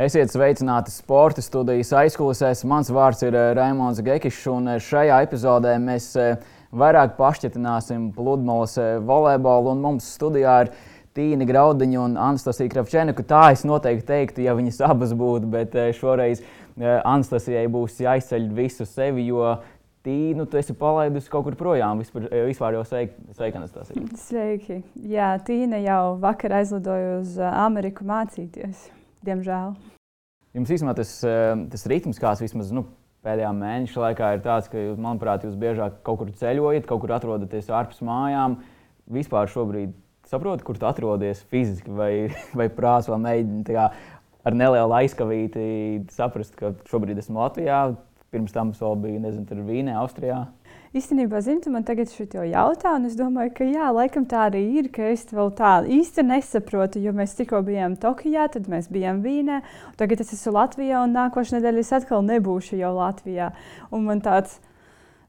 Esiet 0.00 0.30
sveicināti 0.32 0.88
sporta 0.94 1.42
studijas 1.44 1.90
aizkulisēs. 1.92 2.62
Mans 2.64 2.88
vārds 2.88 3.20
ir 3.20 3.34
eh, 3.36 3.50
Raimons 3.52 3.98
Gekišs, 4.00 4.46
un 4.48 4.70
eh, 4.72 4.78
šajā 4.80 5.18
epizodē 5.26 5.74
mēs 5.76 6.06
eh, 6.16 6.38
vairāk 6.72 7.18
pašķetināsim 7.18 8.06
pludmales 8.16 8.78
volejbolu. 9.04 9.74
Mums 9.76 10.06
studijā 10.14 10.54
ir 10.62 10.70
Tīna 11.12 11.44
Graudiņa 11.44 11.98
un 12.00 12.14
Anastasija 12.16 12.72
Kravčēnika. 12.72 13.26
Tā 13.28 13.42
es 13.52 13.66
noteikti 13.68 14.06
teiktu, 14.08 14.46
ja 14.46 14.54
viņas 14.56 14.80
abas 14.86 15.12
būtu, 15.12 15.50
bet 15.52 15.76
šoreiz 15.98 16.40
Anastasijai 16.80 17.66
būs 17.68 17.98
jāizceļ 18.00 18.46
visu 18.56 18.86
sevi, 18.88 19.26
jo 19.28 19.50
Tīnu, 20.06 20.46
tu 20.48 20.56
esi 20.56 20.72
palaidusi 20.80 21.28
kaut 21.28 21.44
kur 21.50 21.58
projām. 21.60 22.00
Vispār, 22.00 22.24
vispār 22.48 22.78
jau 22.78 22.86
sveiki, 22.88 23.34
sveiki 23.36 23.60
Anastasija. 23.60 24.06
Sveiki. 24.22 24.80
Jā, 25.12 25.34
Tīna 25.44 25.82
jau 25.84 26.16
vakar 26.24 26.56
aizlidoja 26.62 27.18
uz 27.18 27.36
Ameriku 27.50 28.08
mācīties 28.08 28.88
diemžēl. 29.26 29.74
Jums 30.56 30.72
īstenībā 30.74 30.96
tas, 30.98 31.12
eh, 31.24 31.54
tas 31.70 31.86
ritms, 31.86 32.18
kāds 32.18 32.42
vismaz 32.42 32.72
nu, 32.74 32.86
pēdējā 33.24 33.50
mēneša 33.54 34.04
laikā 34.04 34.34
ir 34.34 34.44
tāds, 34.44 34.70
ka, 34.70 34.82
manuprāt, 34.98 35.44
jūs 35.46 35.58
biežāk 35.60 36.00
kaut 36.06 36.22
kur 36.22 36.30
ceļojat, 36.40 36.86
kaut 36.88 37.02
kur 37.02 37.12
atrodaties 37.14 37.70
ārpus 37.70 38.00
mājām. 38.06 38.58
Vispār 39.10 39.50
šobrīd 39.50 39.92
saprotat, 40.26 40.64
kur 40.64 40.78
tu 40.78 40.86
atrodies 40.88 41.42
fiziski, 41.50 41.90
vai, 41.90 42.12
vai 42.58 42.68
prāts 42.72 43.10
vēl 43.10 43.20
mēģini 43.26 43.76
ar 44.40 44.56
nelielu 44.56 44.96
aizkavīti 45.02 45.64
saprast, 46.14 46.56
ka 46.56 46.72
šobrīd 46.90 47.20
esmu 47.20 47.42
Latvijā. 47.42 47.82
Pirms 48.30 48.54
tam 48.54 48.70
es 48.70 48.78
vēl 48.78 48.94
biju, 49.02 49.20
nezinu, 49.24 49.64
Vīnē, 49.66 49.96
Austrijā. 49.98 50.44
Īstenībā, 50.90 51.38
zini, 51.46 51.60
tu 51.62 51.70
man 51.70 51.84
tagad 51.86 52.10
šo 52.10 52.24
jautā, 52.50 52.96
un 52.98 53.04
es 53.06 53.12
domāju, 53.14 53.52
ka 53.54 53.66
jā, 53.68 53.92
laikam 53.94 54.24
tā 54.26 54.48
arī 54.48 54.64
ir, 54.80 54.88
ka 54.90 55.04
es 55.12 55.22
vēl 55.30 55.52
tā 55.54 55.76
īsti 55.86 56.24
nesaprotu, 56.26 56.98
jo 56.98 57.12
mēs 57.14 57.36
tikko 57.38 57.60
bijām 57.62 57.94
Tokijā, 57.94 58.48
tad 58.50 58.66
mēs 58.66 58.88
bijām 58.90 59.20
Vīnē, 59.22 59.60
tagad 60.00 60.24
es 60.24 60.32
esmu 60.34 60.56
Latvijā, 60.56 61.04
un 61.06 61.14
nākošais 61.14 61.54
nedēļa 61.60 61.84
es 61.84 61.92
atkal 61.94 62.26
nebūšu 62.26 62.80
jau 62.80 62.90
Latvijā. 62.96 63.52
Un 63.94 64.08
man 64.08 64.18
tāds 64.24 64.56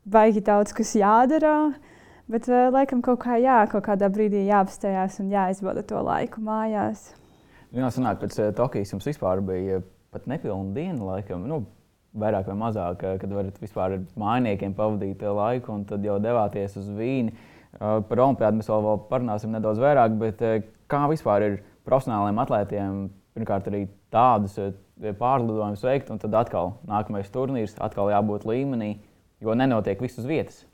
baigi 0.10 0.42
daudz 0.42 0.74
kas 0.74 0.96
jādara. 0.98 1.54
Bet 2.32 2.50
uh, 2.50 2.72
laikam 2.74 3.04
kaut, 3.06 3.20
kā, 3.22 3.38
jā, 3.38 3.60
kaut 3.70 3.84
kādā 3.86 4.10
brīdī 4.10 4.48
jāapstājās 4.48 5.20
un 5.22 5.30
jāizbauda 5.30 5.84
to 5.86 6.02
laiku 6.08 6.42
mājās. 6.42 7.12
Jā, 7.76 7.94
sanāk, 7.94 8.22
pēc 8.24 8.40
uh, 8.40 8.50
Tokijas 8.56 8.96
jums 8.96 9.06
vispār 9.12 9.44
bija 9.46 9.82
pat 10.10 10.26
nepilna 10.32 10.74
diena, 10.74 11.04
laikam. 11.12 11.46
Nu, 11.46 11.66
vairāk 12.18 12.50
vai 12.50 12.58
mazāk, 12.60 13.06
kad 13.22 13.34
varat 13.34 13.58
vispār 13.62 13.96
ar 13.96 14.04
mājiniekiem 14.20 14.76
pavadīt 14.76 15.24
laiku, 15.24 15.76
un 15.78 15.86
tad 15.88 16.04
jau 16.06 16.18
devāties 16.22 16.76
uz 16.80 16.90
Vīni. 16.98 17.34
Par 17.80 18.20
olimpiādu 18.20 18.60
mēs 18.60 18.70
vēl, 18.70 18.84
vēl 18.88 19.04
parunāsim 19.10 19.54
nedaudz 19.56 19.80
vairāk, 19.80 20.18
bet 20.20 20.42
kā 20.92 21.06
vispār 21.12 21.46
ir 21.48 21.60
profesionāliem 21.88 22.42
atlētiem 22.44 23.06
pirmkārt 23.36 23.70
arī 23.72 23.86
tādus 24.12 24.58
pārlidojumus 25.00 25.86
veikt, 25.88 26.12
un 26.12 26.20
tad 26.22 26.36
atkal 26.36 26.76
nākamais 26.90 27.32
turnīrs, 27.32 27.78
atkal 27.80 28.12
jābūt 28.12 28.44
līmenī, 28.50 28.98
jo 29.42 29.56
nenotiek 29.56 30.04
viss 30.04 30.20
uz 30.20 30.28
vietas. 30.28 30.66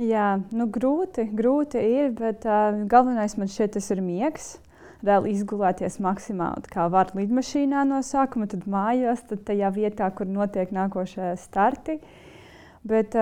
Jā, 0.00 0.38
nu 0.56 0.64
grūti, 0.72 1.26
grūti 1.36 1.82
ir, 1.84 2.14
bet 2.16 2.46
uh, 2.48 2.80
galvenais 2.88 3.36
man 3.36 3.50
tas 3.52 3.90
ir 3.92 4.00
miegs. 4.00 4.54
Uh, 4.56 4.69
vēl 5.06 5.28
izgulēties 5.30 5.98
maksimāli 6.02 6.70
kā 6.70 6.86
var 6.92 7.12
lidmašīnā 7.16 7.84
no 7.88 8.00
sākuma, 8.06 8.48
tad 8.50 8.66
mājās, 8.70 9.24
tad 9.28 9.44
tajā 9.48 9.72
vietā, 9.74 10.10
kur 10.14 10.28
notiek 10.28 10.72
nākošie 10.74 11.32
starti. 11.40 11.98
Bet, 12.86 13.16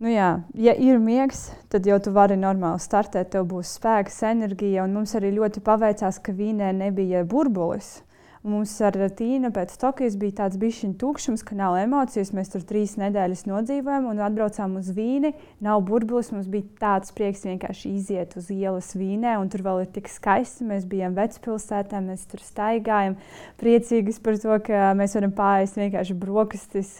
nu 0.00 0.12
jā, 0.12 0.30
ja 0.56 0.74
ir 0.80 1.00
miegs, 1.02 1.50
tad 1.72 1.86
jau 1.88 1.98
tu 2.00 2.14
vari 2.14 2.38
normāli 2.40 2.80
startēt, 2.80 3.32
tev 3.34 3.48
būs 3.52 3.76
spēks, 3.78 4.22
enerģija. 4.30 4.86
Un 4.86 4.96
mums 5.00 5.14
arī 5.18 5.34
ļoti 5.36 5.64
paveicās, 5.64 6.20
ka 6.24 6.32
Vīnē 6.36 6.72
nebija 6.76 7.24
burbulis. 7.28 7.98
Mums 8.44 8.74
ar 8.84 8.92
Tīnu 9.16 9.48
pēc 9.56 9.70
Tokijas 9.80 10.18
bija 10.20 10.34
tāds 10.42 10.58
bišķiņu 10.60 10.98
tukšums, 11.00 11.40
ka 11.48 11.56
nav 11.56 11.78
emocijas. 11.80 12.28
Mēs 12.36 12.50
tur 12.52 12.60
trīs 12.68 12.92
nedēļas 13.00 13.46
nodzīvojām 13.48 14.10
un 14.10 14.18
atbraucām 14.20 14.74
uz 14.76 14.90
Vīni. 14.92 15.30
Nav 15.64 15.80
burbulis, 15.88 16.28
mums 16.34 16.50
bija 16.52 16.68
tāds 16.82 17.14
prieks 17.16 17.46
vienkārši 17.48 17.94
iziet 17.96 18.36
uz 18.36 18.50
ielas 18.52 18.90
Vīnē, 19.00 19.38
un 19.40 19.48
tur 19.48 19.64
vēl 19.64 19.86
ir 19.86 19.88
tik 19.94 20.12
skaisti. 20.12 20.66
Mēs 20.68 20.84
bijām 20.90 21.16
vecpilsētā, 21.16 22.02
mēs 22.04 22.26
tur 22.28 22.44
staigājam, 22.44 23.16
priecīgas 23.64 24.20
par 24.20 24.36
to, 24.44 24.60
ka 24.68 24.92
mēs 25.00 25.16
varam 25.16 25.32
pāriest 25.40 25.80
vienkārši 25.80 26.18
brokastis 26.20 26.92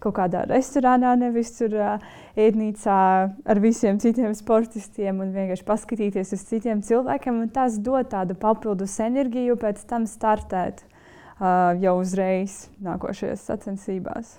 kaut 0.00 0.16
kādā 0.16 0.46
restorānā, 0.48 1.12
nevis 1.20 1.52
tur 1.58 1.76
ēdnīcā 2.38 2.98
ar 3.50 3.60
visiem 3.62 3.98
citiem 4.02 4.34
sportistiem 4.36 5.22
un 5.24 5.32
vienkārši 5.34 5.66
paskatīties 5.66 6.34
uz 6.36 6.44
citiem 6.48 6.82
cilvēkiem. 6.86 7.46
Tas 7.54 7.78
dod 7.82 8.10
tādu 8.12 8.38
papildus 8.38 8.98
enerģiju 9.04 9.58
pēc 9.60 9.82
tam 9.90 10.06
startēt 10.08 10.84
uh, 10.84 11.74
jau 11.82 11.96
uzreiz 12.02 12.66
nākošajās 12.84 13.48
sacensībās. 13.50 14.36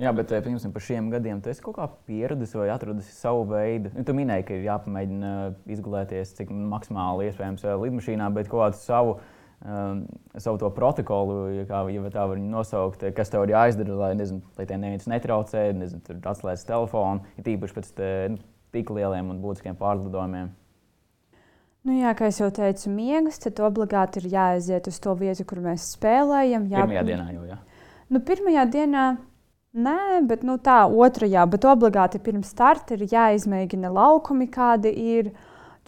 Jā, 0.00 0.14
bet 0.16 0.30
piemēram, 0.32 0.72
par 0.72 0.84
šiem 0.84 1.10
gadiem 1.12 1.42
tu 1.44 1.50
esi 1.52 1.60
kaut 1.60 1.76
kā 1.76 1.84
pieradis 2.08 2.54
vai 2.56 2.70
atradis 2.72 3.10
savu 3.18 3.42
veidu. 3.50 3.90
Nu, 3.92 4.04
tu 4.08 4.14
minēji, 4.16 4.46
ka 4.48 4.54
ir 4.56 4.62
jāpamēģina 4.64 5.32
izgulēties 5.74 6.32
cik 6.38 6.54
maksimāli 6.54 7.28
iespējams 7.28 7.66
lidmašīnā, 7.82 8.30
bet 8.32 8.48
kaut 8.48 8.62
kādu 8.62 8.80
savu, 8.80 9.18
um, 9.64 10.04
savu 10.36 10.60
to 10.60 10.70
protokolu, 10.76 11.40
ja, 11.58 11.66
kā, 11.68 11.82
ja 11.92 12.12
tā 12.12 12.28
var 12.30 12.40
nosaukt, 12.42 13.04
kas 13.16 13.32
tev 13.32 13.46
ir 13.46 13.54
jāizdara, 13.56 13.98
lai, 14.04 14.14
nezinu, 14.18 14.42
lai 14.58 14.68
te 14.68 14.78
neviens 14.80 15.10
netraucē, 15.10 15.70
nezinu, 15.76 16.20
atslēdz 16.32 16.64
telefonu, 16.68 17.26
ir 17.36 17.46
tīpaši 17.48 17.78
pēc 17.78 17.92
te, 17.98 18.10
nu, 18.34 18.42
tik 18.74 18.90
lieliem 18.94 19.32
un 19.32 19.42
būtiskiem 19.42 19.78
pārlidojumiem. 19.78 20.52
Nu, 21.80 21.94
jā, 21.96 22.10
kā 22.12 22.28
jau 22.28 22.50
teicu, 22.52 22.90
miegs, 22.92 23.38
tad 23.40 23.60
obligāti 23.64 24.20
ir 24.20 24.28
jāaiziet 24.34 24.88
uz 24.90 24.98
to 25.00 25.14
vietu, 25.16 25.46
kur 25.48 25.62
mēs 25.64 25.94
spēlējam. 25.94 26.66
Jā, 26.68 26.84
pirmajā 26.84 27.04
dienā 27.08 27.28
jau. 27.32 27.44
Jā. 27.48 27.56
Nu, 28.12 28.20
pirmajā 28.26 28.66
dienā 28.68 29.04
nē, 29.72 30.00
bet 30.28 30.44
nu, 30.44 30.58
tā 30.60 30.82
otrajā, 30.84 31.46
bet 31.48 31.64
obligāti 31.64 32.20
pirms 32.20 32.52
starta 32.52 32.98
ir 32.98 33.06
jāizmēģina 33.08 33.92
laukumi, 33.96 34.50
kādi 34.52 34.92
ir. 35.16 35.32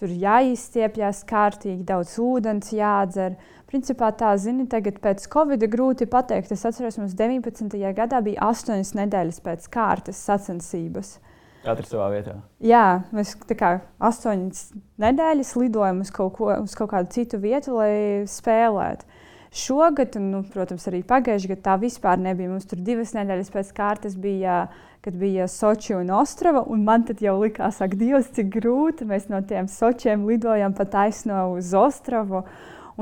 Tur 0.00 0.10
jāizstiepjas 0.18 1.20
kārtīgi, 1.28 1.84
daudz 1.86 2.16
ūdens 2.18 2.72
jādzer. 2.74 3.36
Principā 3.72 4.10
tā, 4.12 4.34
zini, 4.36 4.66
tagad 4.68 4.98
pēc 5.00 5.22
Covid 5.32 5.62
grūti 5.72 6.04
pateikt. 6.04 6.50
Es 6.52 6.66
atceros, 6.68 6.98
mums 7.00 7.14
19. 7.16 7.72
gadā 7.96 8.18
bija 8.20 8.50
8 8.50 8.82
nedēļas 8.98 9.38
pēc 9.40 9.68
kārtas 9.72 10.18
sacensības. 10.26 11.14
Katrs 11.62 11.92
savā 11.94 12.10
vietā. 12.12 12.34
Jā, 12.60 13.04
mēs 13.16 13.32
kā 13.48 13.70
astoņas 14.02 14.74
nedēļas 15.00 15.52
lidojam 15.56 16.02
uz 16.04 16.10
kaut, 16.12 16.34
ko, 16.36 16.50
uz 16.52 16.74
kaut 16.76 16.90
kādu 16.90 17.14
citu 17.14 17.40
vietu, 17.40 17.78
lai 17.78 18.26
spēlētu. 18.28 19.08
Šogad, 19.56 20.18
un, 20.20 20.26
nu, 20.34 20.42
protams, 20.52 20.84
arī 20.88 21.00
pagājušajā 21.08 21.54
gadā 21.54 21.64
tā 21.70 21.78
vispār 21.80 22.20
nebija. 22.20 22.50
Mums 22.52 22.68
tur 22.68 22.80
divas 22.84 23.14
nedēļas 23.16 23.52
pēc 23.56 23.72
kārtas 23.76 24.18
bija, 24.20 24.66
kad 25.04 25.16
bija 25.20 25.48
Sochi 25.48 25.96
un 25.96 26.12
Ostrava. 26.16 26.64
Un 26.68 26.84
man 26.84 27.08
jau 27.20 27.38
likās, 27.40 27.80
ak, 27.84 27.96
Dievs, 28.00 28.28
cik 28.36 28.52
grūti. 28.52 29.08
Mēs 29.08 29.32
no 29.32 29.40
tiem 29.40 29.68
Sočiem 29.68 30.28
lidojam 30.28 30.76
pa 30.76 30.88
taisno 30.88 31.50
uz 31.56 31.72
Ostravu. 31.72 32.44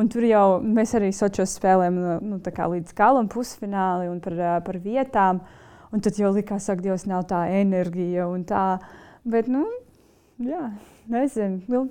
Un 0.01 0.09
tur 0.09 0.25
jau 0.25 0.45
mēs 0.65 0.95
arī 0.97 1.11
Sočos 1.13 1.59
spēlējam 1.59 1.99
nu, 2.25 2.39
līdz 2.41 2.95
galam, 2.97 3.29
pusfināli 3.29 4.09
un 4.09 4.21
par, 4.25 4.39
par 4.65 4.81
vietām. 4.81 5.43
Un 5.91 6.01
tad 6.05 6.17
jau 6.17 6.31
likās, 6.33 6.71
ka 6.71 6.79
Dievs 6.79 7.05
nav 7.11 7.27
tā 7.29 7.43
enerģija 7.59 8.29
un 8.31 8.47
tā. 8.49 8.79
Bet, 9.29 9.51
nu, 9.51 9.67
jā, 10.41 10.71
nezinu. 11.11 11.61
Nu, 11.69 11.89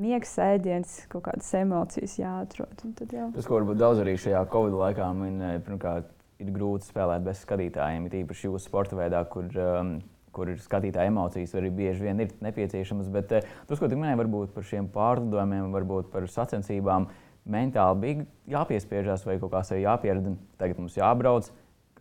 Miegs, 0.00 0.30
ēdiens, 0.40 0.94
kaut 1.12 1.26
kādas 1.26 1.50
emocijas 1.58 2.14
jāatrod. 2.16 2.78
Tas, 2.80 3.44
ko 3.44 3.58
varbūt 3.58 3.76
daudz 3.76 4.00
arī 4.00 4.14
šajā 4.16 4.40
Covid 4.54 4.78
laikā 4.80 5.10
min, 5.18 5.36
eh, 5.44 5.58
pirmkārt, 5.66 6.08
ir 6.40 6.48
grūti 6.54 6.88
spēlēt 6.88 7.26
bez 7.26 7.42
skatītājiem. 7.44 8.06
Ir 8.08 8.16
īpaši 8.22 8.48
jūsu 8.48 8.70
sporta 8.70 8.96
veidā, 8.96 9.20
kur, 9.28 9.50
um, 9.60 9.98
kur 10.32 10.52
ir 10.52 10.60
skatītāja 10.62 11.12
emocijas, 11.12 11.54
arī 11.58 11.72
bieži 11.82 12.08
vien 12.08 12.22
ir 12.24 12.32
nepieciešamas. 12.44 13.10
Bet 13.12 13.34
uh, 13.36 13.50
tas, 13.68 13.78
ko 13.78 13.88
tu 13.90 13.98
minēji, 13.98 14.20
varbūt 14.22 14.54
par 14.56 14.68
šiem 14.68 14.88
pārlidojumiem, 14.92 15.72
varbūt 15.74 16.12
par 16.12 16.28
sacensībām, 16.30 17.08
mentāli 17.52 18.00
bija 18.02 18.28
jāpiespiežās 18.58 19.26
vai 19.26 19.40
kaut 19.42 19.54
kā 19.54 19.64
sev 19.66 19.82
jāpierada. 19.82 20.36
Tagad 20.62 20.82
mums 20.82 20.98
jābrauc 20.98 21.50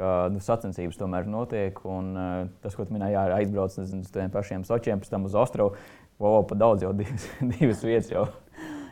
ka 0.02 0.12
nu, 0.34 0.42
sacensības 0.42 1.00
tomēr 1.00 1.30
notiek. 1.30 1.78
Un, 1.88 2.12
uh, 2.18 2.50
tas, 2.64 2.76
ko 2.78 2.88
minēji, 2.90 3.16
jā, 3.18 3.26
aizbrauc 3.38 3.78
nezinu, 3.78 4.06
uz 4.06 4.14
tiem 4.14 4.34
pašiem 4.34 4.66
sočiem, 4.68 5.02
pēc 5.02 5.14
tam 5.14 5.28
uz 5.30 5.38
ostrovu. 5.38 5.78
Wow, 6.22 6.44
pa 6.50 6.58
daudz 6.58 6.86
jau 6.86 6.94
divas, 7.00 7.28
divas 7.42 7.86
vietas. 7.86 8.12
Jau. 8.14 8.28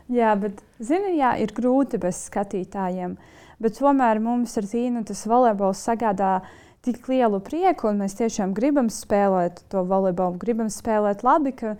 Jā, 0.10 0.34
bet 0.42 0.64
zini, 0.81 1.18
jā, 1.19 1.36
ir 1.44 1.54
grūti 1.56 2.00
bez 2.02 2.24
skatītājiem. 2.30 3.18
Bet 3.60 3.75
tomēr 3.78 4.22
mums 4.24 4.56
ar 4.58 4.66
Tīnu 4.69 5.04
tas 5.06 5.25
volejbols 5.28 5.81
sagādā 5.86 6.40
tik 6.86 7.08
lielu 7.12 7.40
prieku, 7.44 7.90
un 7.92 8.04
mēs 8.04 8.18
tiešām 8.20 8.54
gribam 8.58 8.92
spēlēt 8.94 9.64
to 9.72 9.84
volejbolu, 9.88 10.40
gribam 10.42 10.72
spēlēt 10.74 11.26
labi. 11.28 11.56
Ka, 11.58 11.76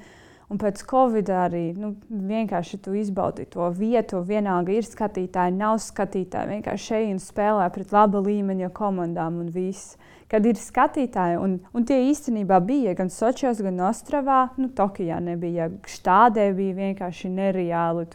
Un 0.50 0.58
pēc 0.58 0.82
Covid 0.90 1.28
arī 1.30 1.76
nu, 1.78 1.92
vienkārši 2.10 2.80
tu 2.82 2.96
izbaudi 2.98 3.46
to 3.54 3.68
vietu. 3.78 4.24
Vienalga 4.26 4.74
ir 4.74 4.88
skatītāji, 4.88 5.54
nav 5.54 5.76
skatītāji. 5.84 6.56
Vienkārši 6.56 6.88
šeit 6.88 7.22
spēlē 7.22 7.68
pret 7.76 7.94
laba 7.94 8.18
līmeņa 8.26 8.72
komandām 8.74 9.38
un 9.44 9.52
viss. 9.54 9.94
Kad 10.30 10.46
ir 10.46 10.60
skatītāji. 10.60 11.40
Un, 11.42 11.56
un 11.76 11.86
tie 11.88 11.98
īstenībā 12.10 12.60
bija 12.66 12.94
gan 12.98 13.12
Sočos, 13.14 13.62
gan 13.66 13.80
Ostravā. 13.90 14.40
Nu, 14.62 14.70
Tokijā 14.76 15.20
nebija. 15.24 15.70
Štādē 15.90 16.50
bija 16.58 16.78
vienkārši 16.78 17.32
nereāli 17.34 18.06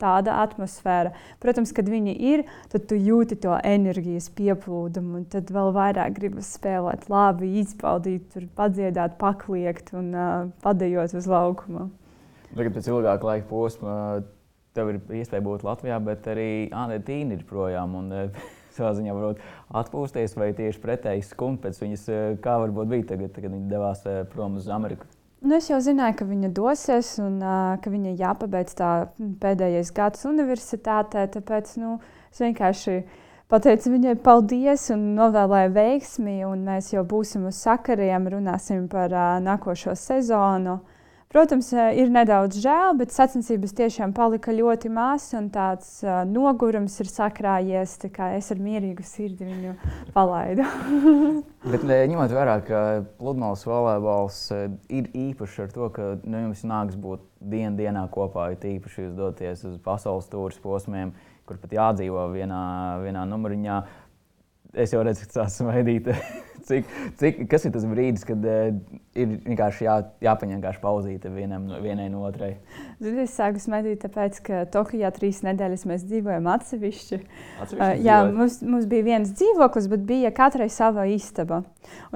tāda 0.00 0.38
atmosfēra. 0.44 1.12
Protams, 1.42 1.74
kad 1.76 1.90
viņi 1.90 2.16
ir, 2.32 2.44
tad 2.72 2.86
tu 2.90 2.98
jūti 2.98 3.38
to 3.42 3.56
enerģijas 3.58 4.30
pieplūdumu. 4.38 5.24
Tad 5.32 5.50
vēl 5.54 5.72
vairāk 5.76 6.16
gribas 6.20 6.54
spēlēt, 6.56 7.08
labi 7.12 7.56
izbaudīt, 7.62 8.30
tur 8.34 8.48
padziedāt, 8.56 9.18
pakliegt 9.20 9.92
un 9.96 10.14
uh, 10.14 10.32
padējot 10.64 11.18
uz 11.18 11.28
laukuma. 11.30 11.90
Tagad 12.56 12.72
pēc 12.72 12.88
ilgāka 12.88 13.26
laika 13.26 13.50
posma 13.50 13.96
tev 14.76 14.92
ir 14.92 15.00
iespēja 15.20 15.44
būt 15.44 15.64
Latvijā, 15.66 15.96
bet 16.04 16.26
arī 16.30 16.68
Anna 16.74 16.98
Tīna 17.02 17.38
ir 17.38 17.44
projām. 17.48 17.96
Un, 17.98 18.12
savā 18.76 18.92
ziņā 18.96 19.14
varbūt 19.16 19.44
atpūsties, 19.80 20.36
vai 20.38 20.52
tieši 20.56 20.82
pretēji 20.82 21.26
skumt 21.26 21.62
pēc 21.64 21.82
viņas, 21.82 22.08
eh, 22.08 22.24
kā 22.42 22.56
varbūt 22.62 22.90
bija 22.92 23.10
tagad, 23.12 23.34
kad 23.34 23.50
viņa 23.50 23.70
devās 23.70 24.02
eh, 24.06 24.24
prom 24.32 24.58
uz 24.60 24.68
Ameriku. 24.72 25.08
Nu, 25.46 25.58
es 25.58 25.68
jau 25.68 25.78
zināju, 25.84 26.16
ka 26.18 26.24
viņa 26.26 26.48
dosies 26.56 27.10
un 27.22 27.36
uh, 27.44 27.76
ka 27.78 27.90
viņai 27.92 28.14
jāpabeidz 28.18 28.72
tā 28.78 28.90
pēdējais 29.42 29.92
gads 29.94 30.24
universitātē. 30.26 31.26
Tāpēc 31.34 31.74
nu, 31.78 31.98
es 32.32 32.40
vienkārši 32.40 32.96
pateicu 33.52 33.92
viņai 33.92 34.16
paldies 34.24 34.88
un 34.96 35.04
novēlēju 35.18 35.74
veiksmi. 35.76 36.40
Mēs 36.64 36.88
jau 36.94 37.04
būsim 37.06 37.44
uz 37.52 37.60
sakariem, 37.62 38.26
runāsim 38.32 38.88
par 38.90 39.12
uh, 39.12 39.36
nākošo 39.44 39.94
sezonu. 40.00 40.80
Uh, 40.80 40.95
Protams, 41.36 41.66
ir 41.92 42.08
nedaudz 42.08 42.56
žēl, 42.64 42.94
bet 42.96 43.10
sacensības 43.12 43.74
tiešām 43.76 44.14
palika 44.16 44.54
ļoti 44.56 44.88
mazs 44.88 45.34
un 45.36 45.50
tāds 45.52 45.90
uh, 46.00 46.22
nogurums 46.24 46.94
ir 47.02 47.10
sakrājies. 47.10 47.92
Es 48.08 48.48
ar 48.54 48.62
mierīgu 48.64 49.04
sirdi 49.04 49.44
viņu 49.44 49.74
palaidu. 50.14 50.64
bet, 51.74 51.84
ņemot 51.84 52.32
vērā, 52.32 52.54
ka 52.64 52.80
pludmales 53.20 53.66
volejbols 53.68 54.40
ir 54.88 55.12
īpašs 55.12 55.58
ar 55.66 55.76
to, 55.76 55.90
ka 55.92 56.08
nu, 56.24 56.46
jums 56.46 56.64
nāks 56.64 56.96
būt 57.04 57.28
dienu 57.44 57.76
dienā 57.82 58.06
kopā, 58.16 58.54
ir 58.54 58.68
īpaši 58.78 59.04
jūs 59.04 59.14
doties 59.20 59.68
uz 59.68 59.76
pasaules 59.84 60.32
tūris 60.32 60.56
posmiem, 60.64 61.12
kur 61.44 61.60
pat 61.60 61.76
jādzīvo 61.76 62.30
vienā, 62.32 62.64
vienā 63.04 63.28
numuriņā. 63.28 63.82
Es 64.74 64.92
jau 64.92 65.02
redzu, 65.06 65.26
ka 65.26 65.40
tas 65.40 65.56
smaidīt 65.60 66.08
cik, 66.66 66.88
cik, 67.20 67.38
kas 67.50 67.64
ir 67.66 67.72
tas 67.74 67.84
brīdis, 67.88 68.24
kad 68.26 68.42
uh, 68.46 68.74
ir 69.16 69.36
vienkārši 69.44 69.86
jā, 69.86 69.96
jāpaņem 70.26 70.58
vienkārši 70.58 70.82
pauzīte 70.82 71.30
vienam, 71.32 71.68
vienai 71.82 72.08
no 72.12 72.24
otrai? 72.26 72.54
Zini, 73.02 73.24
es 73.24 73.36
sāku 73.38 73.62
smēķīt, 73.62 74.00
tāpēc, 74.02 74.40
ka 74.46 74.62
Tokijā 74.74 75.12
trīs 75.14 75.42
nedēļas 75.46 75.86
mēs 75.88 76.04
dzīvojam 76.08 76.48
atsevišķi. 76.56 77.20
atsevišķi 77.62 77.80
uh, 77.80 77.94
jā, 78.02 78.20
mums, 78.32 78.58
mums 78.66 78.88
bija 78.90 79.06
viens 79.06 79.32
dzīvoklis, 79.36 79.88
bet 79.92 80.06
bija 80.08 80.32
katrai 80.36 80.68
sava 80.72 81.06
istaba. 81.10 81.62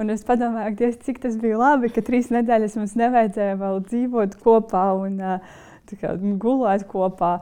Un 0.01 0.13
es 0.13 0.25
padomāju, 0.27 0.75
dies, 0.81 0.97
cik 1.05 1.21
tas 1.23 1.37
bija 1.41 1.59
labi, 1.61 1.91
ka 1.93 2.03
trīs 2.05 2.31
nedēļas 2.33 2.79
mums 2.79 2.97
nevajadzēja 2.99 3.59
vēl 3.61 3.83
dzīvot 3.87 4.39
kopā 4.43 4.87
un 4.99 5.21
uh, 5.21 5.53
kā, 5.93 6.17
gulēt 6.41 6.87
kopā. 6.91 7.37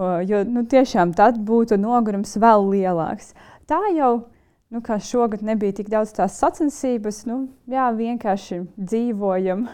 Uh, 0.00 0.20
jo 0.24 0.44
nu, 0.48 0.64
tiešām 0.68 1.16
tad 1.16 1.40
būtu 1.44 1.80
nogurums 1.80 2.36
vēl 2.40 2.68
lielāks. 2.72 3.34
Tā 3.68 3.80
jau 3.96 4.12
ir 4.18 4.39
nu, 4.70 4.80
kā 4.86 4.98
šogad 5.02 5.42
nebija 5.46 5.74
tik 5.80 5.90
daudz 5.90 6.14
tās 6.16 6.38
sacensības, 6.40 7.24
nu, 7.28 7.42
jā, 7.70 7.88
vienkārši 7.96 8.62
dzīvojam. 8.78 9.66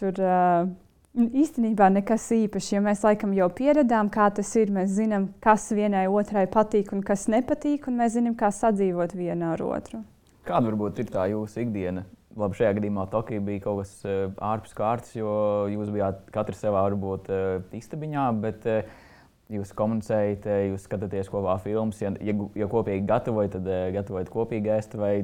Tur 0.00 0.20
uh, 0.24 0.68
īstenībā 1.16 1.90
nekas 1.92 2.28
īpašs, 2.36 2.70
jo 2.74 2.84
mēs 2.84 3.04
laikam 3.04 3.34
jau 3.36 3.50
pieredzām, 3.56 4.12
kā 4.12 4.30
tas 4.36 4.52
ir. 4.60 4.72
Mēs 4.72 4.94
zinām, 4.96 5.30
kas 5.44 5.70
vienai 5.76 6.06
otrai 6.08 6.46
patīk 6.52 6.94
un 6.96 7.04
kas 7.04 7.26
nepatīk, 7.32 7.88
un 7.90 8.00
mēs 8.00 8.16
zinām, 8.18 8.36
kā 8.38 8.52
sadzīvot 8.54 9.16
viena 9.18 9.54
ar 9.56 9.64
otru. 9.66 10.04
Kāda 10.48 10.70
varbūt 10.70 11.02
ir 11.02 11.12
tā 11.12 11.28
jūsu 11.32 11.64
ikdiena? 11.66 12.06
Labi, 12.38 12.56
šajā 12.60 12.76
gadījumā 12.76 13.04
Tokija 13.10 13.42
bija 13.42 13.60
kaut 13.64 13.82
kas 13.82 13.92
ārpus 14.06 14.72
kārtas, 14.76 15.12
jo 15.18 15.30
jūs 15.68 15.90
bijāt 15.92 16.22
katrs 16.32 16.62
savā 16.62 16.84
varbūt 16.86 17.28
istabiņā. 17.76 18.26
Bet, 18.40 18.68
uh, 18.70 19.08
jūs 19.50 19.72
komunicējat, 19.76 20.46
eh, 20.46 20.62
jūs 20.70 20.86
skatāties 20.86 21.30
kopā 21.32 21.56
filmas. 21.62 22.00
Ja, 22.02 22.12
ja, 22.22 22.34
ja 22.58 22.68
kopīgi 22.70 23.06
gatavojat, 23.08 23.56
tad 23.58 23.68
uh, 23.68 23.86
gatavojat 23.96 24.30
kopīgi 24.32 24.72
ēst, 24.76 24.96
vai 24.98 25.14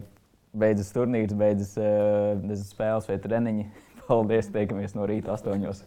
beidzas 0.56 0.92
turnīrs, 0.94 1.36
beidzas 1.36 1.76
uh, 1.80 2.56
spēles 2.66 3.08
vai 3.10 3.18
treniņi. 3.22 3.68
Paldies, 4.06 4.48
tiekamies 4.54 4.94
no 4.94 5.06
rīta 5.08 5.34
astoņos. 5.34 5.82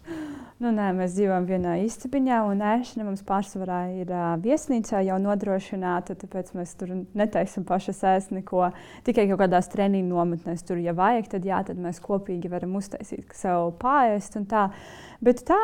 Nu, 0.60 0.68
nē, 0.76 0.90
mēs 0.92 1.14
dzīvojam 1.16 1.46
vienā 1.48 1.78
istabiņā, 1.86 2.42
un 2.50 2.58
ēšana 2.60 3.06
mums 3.06 3.22
pārsvarā 3.24 3.78
ir 3.96 4.10
uh, 4.12 4.34
viesnīcā 4.42 5.00
jau 5.06 5.16
nodrošināta. 5.24 6.18
Tāpēc 6.20 6.50
mēs 6.58 6.74
tur 6.76 6.92
netaisam 7.16 7.64
pašas 7.64 8.02
ēst 8.10 8.34
neko. 8.36 8.66
Tikai 9.06 9.24
kaut 9.30 9.40
kādās 9.40 9.70
treniņu 9.72 10.12
nometnēs 10.12 10.66
tur, 10.68 10.82
ja 10.84 10.92
vajag, 10.96 11.30
tad, 11.32 11.48
jā, 11.48 11.62
tad 11.64 11.80
mēs 11.80 12.02
kopīgi 12.04 12.52
varam 12.52 12.76
uztaisīt 12.76 13.32
sev 13.38 13.70
pāriest. 13.80 14.36
Bet 15.24 15.40
tā, 15.48 15.62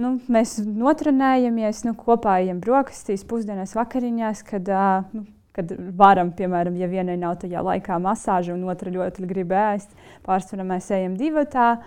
nu, 0.00 0.14
mēs 0.32 0.56
notrenējamies, 0.64 1.84
nu, 1.84 1.92
kopā 2.00 2.38
ejam 2.46 2.64
brokastīs, 2.64 3.26
pusdienās, 3.28 3.76
vakariņās, 3.76 4.40
kad, 4.48 4.72
uh, 4.72 5.12
nu, 5.12 5.26
kad 5.60 5.72
varam, 6.00 6.34
piemēram, 6.36 6.76
ja 6.80 6.90
vienai 6.90 7.18
nav 7.20 7.38
tajā 7.44 7.62
laikā 7.70 8.00
masāža 8.02 8.56
un 8.56 8.66
otra 8.72 8.92
ļoti 8.92 9.30
grib 9.30 9.54
ēst, 9.54 9.92
pārsvarā 10.26 10.66
mēs 10.74 10.90
ejam 10.96 11.18
divi 11.20 11.46
tādā 11.46 11.80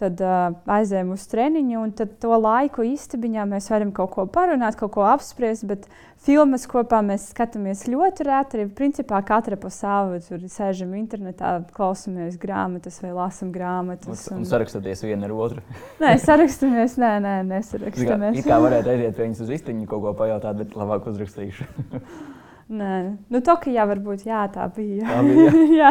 tad 0.00 0.20
uh, 0.24 0.54
aizējām 0.70 1.12
uz 1.14 1.24
treniņu, 1.30 1.80
un 1.84 1.92
to 1.94 2.36
laiku 2.40 2.84
istabiņā 2.86 3.44
mēs 3.50 3.68
varam 3.72 3.92
kaut 3.96 4.14
ko 4.14 4.24
parunāt, 4.32 4.78
kaut 4.80 4.94
ko 4.94 5.04
apspriest. 5.08 5.66
Bet 5.68 5.86
filmas 6.24 6.66
kopā 6.70 7.02
mēs 7.04 7.28
skatāmies 7.34 7.84
ļoti 7.90 8.26
reti. 8.28 8.66
Principā 8.76 9.20
katra 9.26 9.58
pa 9.60 9.72
savu 9.74 10.20
tur 10.24 10.46
sēžam 10.52 10.94
internetā, 10.98 11.58
klausāmies 11.76 12.38
grāmatas 12.40 13.00
vai 13.04 13.12
lasām 13.16 13.52
grāmatas. 13.54 14.26
Un, 14.32 14.42
un 14.42 14.48
sarakstaties 14.48 15.04
viena 15.06 15.28
ar 15.28 15.36
otru. 15.36 15.64
nē, 16.02 16.16
sarakstamies, 16.24 16.96
nē, 17.00 17.14
nē, 17.26 17.36
nesarakstamies. 17.52 18.42
Kā 18.46 18.60
varētu 18.62 18.94
aiziet 18.94 19.16
pie 19.16 19.26
viņas 19.28 19.46
uz 19.46 19.56
istabiņu 19.60 19.88
kaut 19.90 20.06
ko 20.06 20.18
pajautāt, 20.24 20.64
bet 20.64 20.76
labāk 20.78 21.10
uzrakstīšu. 21.12 21.68
Nē, 22.70 22.96
nu, 23.34 23.40
Tokijā 23.42 23.82
varbūt 23.90 24.28
jā, 24.28 24.44
tā 24.54 24.68
bija. 24.70 25.02
Tā 25.08 25.22
bija. 25.26 25.62
jā, 25.80 25.88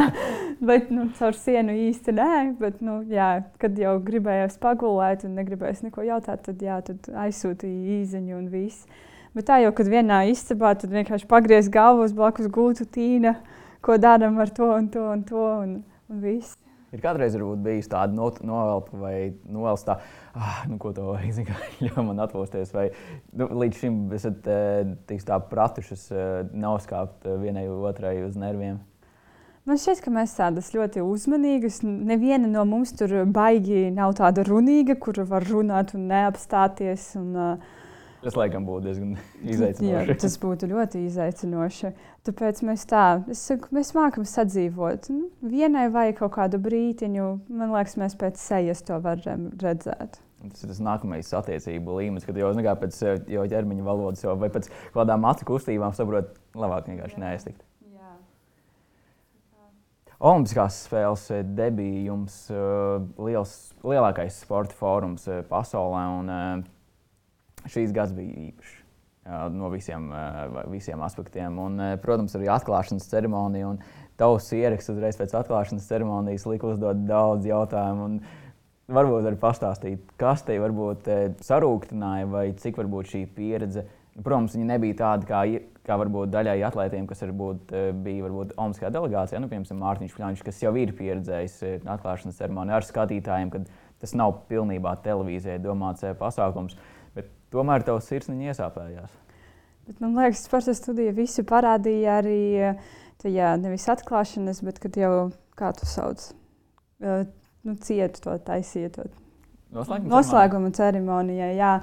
bet 0.63 0.87
nu, 0.95 1.09
caur 1.17 1.35
sienu 1.35 1.75
īsti 1.75 2.13
nē. 2.15 2.29
Bet, 2.61 2.77
nu, 2.85 3.01
jā, 3.11 3.41
kad 3.59 3.75
jau 3.79 3.97
gribējās 4.05 4.55
pagulēt 4.63 5.25
un 5.27 5.35
negribējās 5.35 5.83
neko 5.83 6.07
jautāt, 6.07 6.45
tad, 6.47 6.63
jā, 6.63 6.77
tad 6.87 7.11
aizsūtīja 7.25 7.99
īziņu 7.99 8.37
un 8.37 8.47
viss. 8.53 8.87
Bet 9.35 9.49
tā 9.51 9.59
jau, 9.59 9.73
kad 9.75 9.91
vienā 9.91 10.21
istabā, 10.31 10.71
tad 10.79 10.95
vienkārši 10.95 11.27
pagriez 11.29 11.67
galvu 11.73 12.07
uz 12.07 12.15
blakus 12.15 12.47
gultu 12.47 12.87
tīna, 12.87 13.35
ko 13.83 13.99
darām 13.99 14.39
ar 14.39 14.55
to 14.55 14.71
un 14.77 14.87
to 14.93 15.03
un 15.11 15.27
to 15.27 15.43
un, 15.59 15.75
un 16.07 16.23
viss. 16.23 16.55
Ir 16.89 17.01
kādreiz 17.03 17.35
bijis 17.61 17.89
tāda 17.89 18.15
novelta 18.17 18.97
vai 18.97 19.15
novelta 19.45 19.91
tā, 19.91 19.95
ah, 20.33 20.61
nu, 20.69 20.79
ko 20.81 20.91
to 20.95 21.09
vajag, 21.13 21.51
ja 21.85 22.05
man 22.05 22.21
atpūsties. 22.25 22.73
Vai 22.73 22.89
nu, 23.37 23.49
līdz 23.61 23.81
šim 23.83 23.99
esat 24.17 24.49
eh, 24.49 25.19
tā 25.27 25.37
pratušas 25.51 26.07
eh, 26.11 26.29
noskāpt 26.49 27.29
eh, 27.29 27.37
vienai 27.43 27.67
otrai 27.69 28.17
uz 28.25 28.39
nerviem? 28.39 28.79
Man 29.69 29.77
šķiet, 29.77 29.99
ka 30.01 30.09
mēs 30.09 30.33
tādas 30.33 30.71
ļoti 30.73 31.03
uzmanīgas. 31.05 31.83
Neviena 31.85 32.49
no 32.49 32.63
mums 32.65 32.95
tur 32.97 33.11
baigi 33.29 33.91
nav 33.93 34.15
tāda 34.17 34.41
runīga, 34.47 34.95
kur 34.97 35.19
var 35.29 35.45
runāt 35.45 35.93
un 35.93 36.07
neapstāties. 36.09 37.11
Un, 37.19 37.35
uh, 37.37 37.78
Tas 38.19 38.35
laikam 38.35 38.65
būtu 38.67 38.89
diezgan 38.89 39.11
izaicinoši. 39.53 39.91
Jā, 40.11 40.15
tas 40.19 40.35
būtu 40.41 40.67
ļoti 40.71 41.03
izaicinoši. 41.07 41.91
Tāpēc 42.27 42.63
mēs 42.67 42.83
tā, 42.89 43.03
saku, 43.37 43.71
mēs 43.75 43.93
mākam 43.95 44.25
sadzīvot. 44.27 45.07
Nu, 45.13 45.29
vienai 45.53 45.87
vajag 45.93 46.19
kaut 46.19 46.33
kādu 46.35 46.59
brītiņu. 46.63 47.29
Man 47.47 47.71
liekas, 47.75 47.95
mēs 48.01 48.17
pēc 48.19 48.41
sejas 48.41 48.83
to 48.87 48.99
varam 49.03 49.49
redzēt. 49.61 50.19
Tas 50.39 50.63
ir 50.63 50.71
tas 50.71 50.83
nākamais 50.83 51.31
attiecību 51.35 51.97
līmenis, 51.99 52.27
kad 52.27 52.37
jau, 52.39 52.51
kā, 52.63 52.75
pēc 52.79 52.99
jau 53.27 53.47
ķermeņa 53.51 53.87
valodas 53.87 54.23
jau, 54.23 54.35
vai 54.39 54.47
pēc 54.51 54.69
kādām 54.95 55.27
acu 55.27 55.47
kustībām 55.49 55.95
saprot, 55.95 56.31
labāk 56.55 56.87
vienkārši 56.91 57.19
neaiztikt. 57.23 57.65
Olimpiskās 60.19 60.81
spēles 60.83 61.21
debija 61.55 62.09
jums 62.09 62.33
uh, 62.51 62.99
liels, 63.23 63.53
lielākais 63.87 64.41
sporta 64.43 64.75
fórums 64.75 65.23
uh, 65.31 65.39
pasaulē. 65.47 66.01
Un, 66.17 66.31
uh, 66.33 66.78
šīs 67.67 67.91
gads 67.95 68.13
bija 68.15 68.49
īpašs. 68.49 68.75
No 69.53 69.67
visiem, 69.69 70.07
visiem 70.71 71.01
aspektiem. 71.05 71.57
Un, 71.61 71.81
protams, 72.01 72.33
arī 72.37 72.47
atklāšanas 72.49 73.09
ceremonija. 73.11 73.75
Tavs 74.19 74.47
ieraksts 74.55 74.89
uzreiz 74.91 75.19
pēc 75.19 75.35
atklāšanas 75.37 75.85
ceremonijas 75.87 76.47
lika 76.49 76.71
uzdot 76.71 77.03
daudz 77.07 77.45
jautājumu. 77.47 78.23
Varbūt 78.89 79.27
arī 79.29 79.37
pastāstīt, 79.37 80.15
kas 80.17 80.41
te 80.47 80.57
varbūt 80.57 81.05
sarūktināja, 81.45 82.25
vai 82.31 82.47
cik 82.57 82.79
varbūt 82.81 83.11
šī 83.11 83.25
pieredze. 83.35 83.85
Protams, 84.17 84.55
viņa 84.57 84.65
nebija 84.71 84.97
tāda, 85.03 85.27
kā, 85.29 85.43
kā 85.85 85.95
varbūt 86.01 86.31
daļai 86.33 86.57
atlētiem, 86.65 87.05
kas 87.07 87.21
varbūt, 87.23 87.71
bija 88.01 88.25
varbūt 88.25 88.55
Olimpiskajā 88.57 88.89
delegācijā, 88.95 89.39
nu, 89.39 89.47
piemēram, 89.51 89.83
Mārtiņš 89.83 90.15
Kļāņš, 90.17 90.41
kas 90.47 90.63
jau 90.65 90.73
ir 90.81 90.95
pieredzējis 90.97 91.85
atklāšanas 91.85 92.41
ceremoniju 92.41 92.79
ar 92.79 92.87
skatītājiem, 92.87 93.53
kad 93.53 93.69
tas 94.01 94.15
nav 94.17 94.41
pilnībā 94.49 94.97
televīzijai 95.05 95.61
domāts 95.63 96.03
pasākums. 96.19 96.75
Bet 96.75 96.98
Tomēr 97.53 97.85
tavs 97.85 98.09
sirsniņa 98.11 98.51
iesāpējās. 98.51 99.13
Bet, 99.89 100.01
man 100.03 100.13
liekas, 100.19 100.43
sporta 100.45 100.75
studija 100.77 101.13
visu 101.17 101.41
parādīja 101.49 102.19
arī 102.21 102.41
tajā 103.23 103.55
nevis 103.57 103.87
atklāšanas, 103.89 104.61
bet 104.65 104.77
kad 104.83 104.99
jau 104.99 105.13
kā 105.59 105.71
tu 105.75 105.87
sauc, 105.89 106.21
uh, 107.01 107.25
nu, 107.65 107.75
cietu 107.83 108.21
to 108.23 108.35
taisītu. 108.45 109.09
Noslēguma, 109.73 110.09
Noslēguma 110.09 110.69
ceremonijai, 110.73 111.49
jā. 111.57 111.73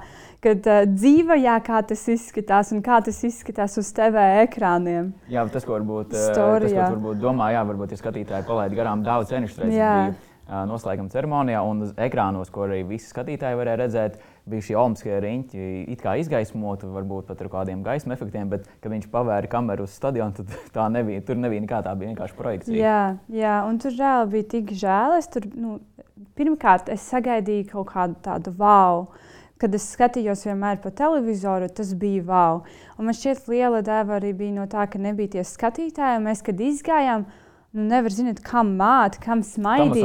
Kad 0.43 0.65
uh, 0.67 0.81
dzīvajā, 0.91 1.53
kā 1.67 1.81
tas 1.87 2.01
izskatās 2.11 2.73
un 2.75 2.81
kā 2.83 2.97
tas 3.03 3.19
izskatās 3.27 3.77
uz 3.79 3.91
TV 3.95 4.23
ekrāniem. 4.43 5.13
Jā, 5.31 5.45
tas, 5.51 5.67
ko 5.67 5.77
varbūt, 5.77 6.15
Story, 6.31 6.67
tas, 6.67 6.75
ko 6.79 6.97
varbūt 6.97 7.21
domā, 7.21 7.51
jā, 7.55 7.67
varbūt 7.69 7.95
ja 7.95 7.99
skatītāji 8.01 8.47
palaid 8.49 8.75
garām 8.75 9.05
daudz 9.07 9.31
cenišu 9.31 9.63
reizes 9.63 10.26
noslēguma 10.47 11.11
ceremonijā, 11.11 11.61
un 11.67 11.83
uz 11.87 11.93
ekrānos, 11.99 12.51
ko 12.53 12.65
arī 12.67 12.81
visi 12.87 13.09
skatītāji 13.11 13.59
varēja 13.59 13.81
redzēt, 13.83 14.17
bija 14.47 14.63
šie 14.63 14.77
olimpiskie 14.79 15.17
riņķi, 15.23 15.67
it 15.93 16.03
kā 16.03 16.15
izgaismoti, 16.21 16.87
varbūt 16.91 17.27
pat 17.27 17.41
ar 17.43 17.49
kādiem 17.51 17.83
gaismas 17.85 18.15
efektiem, 18.15 18.49
bet, 18.51 18.67
kad 18.83 18.93
viņš 18.93 19.09
pavēra 19.11 19.51
kameru 19.51 19.87
uz 19.87 19.95
stadionu, 19.97 20.37
tad 20.39 20.53
tā 20.77 20.87
nebija. 20.93 21.23
Tur 21.27 21.39
nebija 21.41 21.65
nekā 21.65 21.81
tā, 21.85 21.95
bija 21.99 22.13
vienkārši 22.13 22.37
projekcija. 22.37 22.77
Jā, 22.79 23.01
jā 23.33 23.57
un 23.67 23.79
tur 23.83 23.95
reāli 23.97 24.37
bija 24.37 24.51
tik 24.55 24.75
žēl. 24.83 25.17
Es 25.19 25.27
tur, 25.33 25.47
nu, 25.57 25.79
pirmkārt, 26.39 26.91
es 26.93 27.03
sagaidīju 27.11 27.71
kaut 27.73 27.91
kādu 27.95 28.21
tādu 28.29 28.55
wow. 28.59 29.07
Kad 29.57 29.73
es 29.73 29.87
skatījos 29.89 30.43
vienmēr 30.45 30.77
pa 30.83 30.91
televizoru, 30.93 31.65
tas 31.73 31.89
bija 31.97 32.21
wow. 32.27 32.59
Un 33.01 33.09
man 33.09 33.17
šķiet, 33.17 33.47
liela 33.49 33.81
dēva 33.81 34.19
arī 34.19 34.35
bija 34.37 34.53
no 34.53 34.67
tā, 34.69 34.85
ka 34.85 35.01
nebija 35.01 35.33
tie 35.33 35.45
skatītāji. 35.49 36.21
Mēs, 36.21 36.43
kad 36.45 36.61
izgājām, 36.61 37.25
nu, 37.77 37.87
nevar 37.91 38.13
zināt, 38.13 38.41
kam 38.45 38.73
māt, 38.79 39.19
kam 39.23 39.43
smaidīt. 39.45 40.03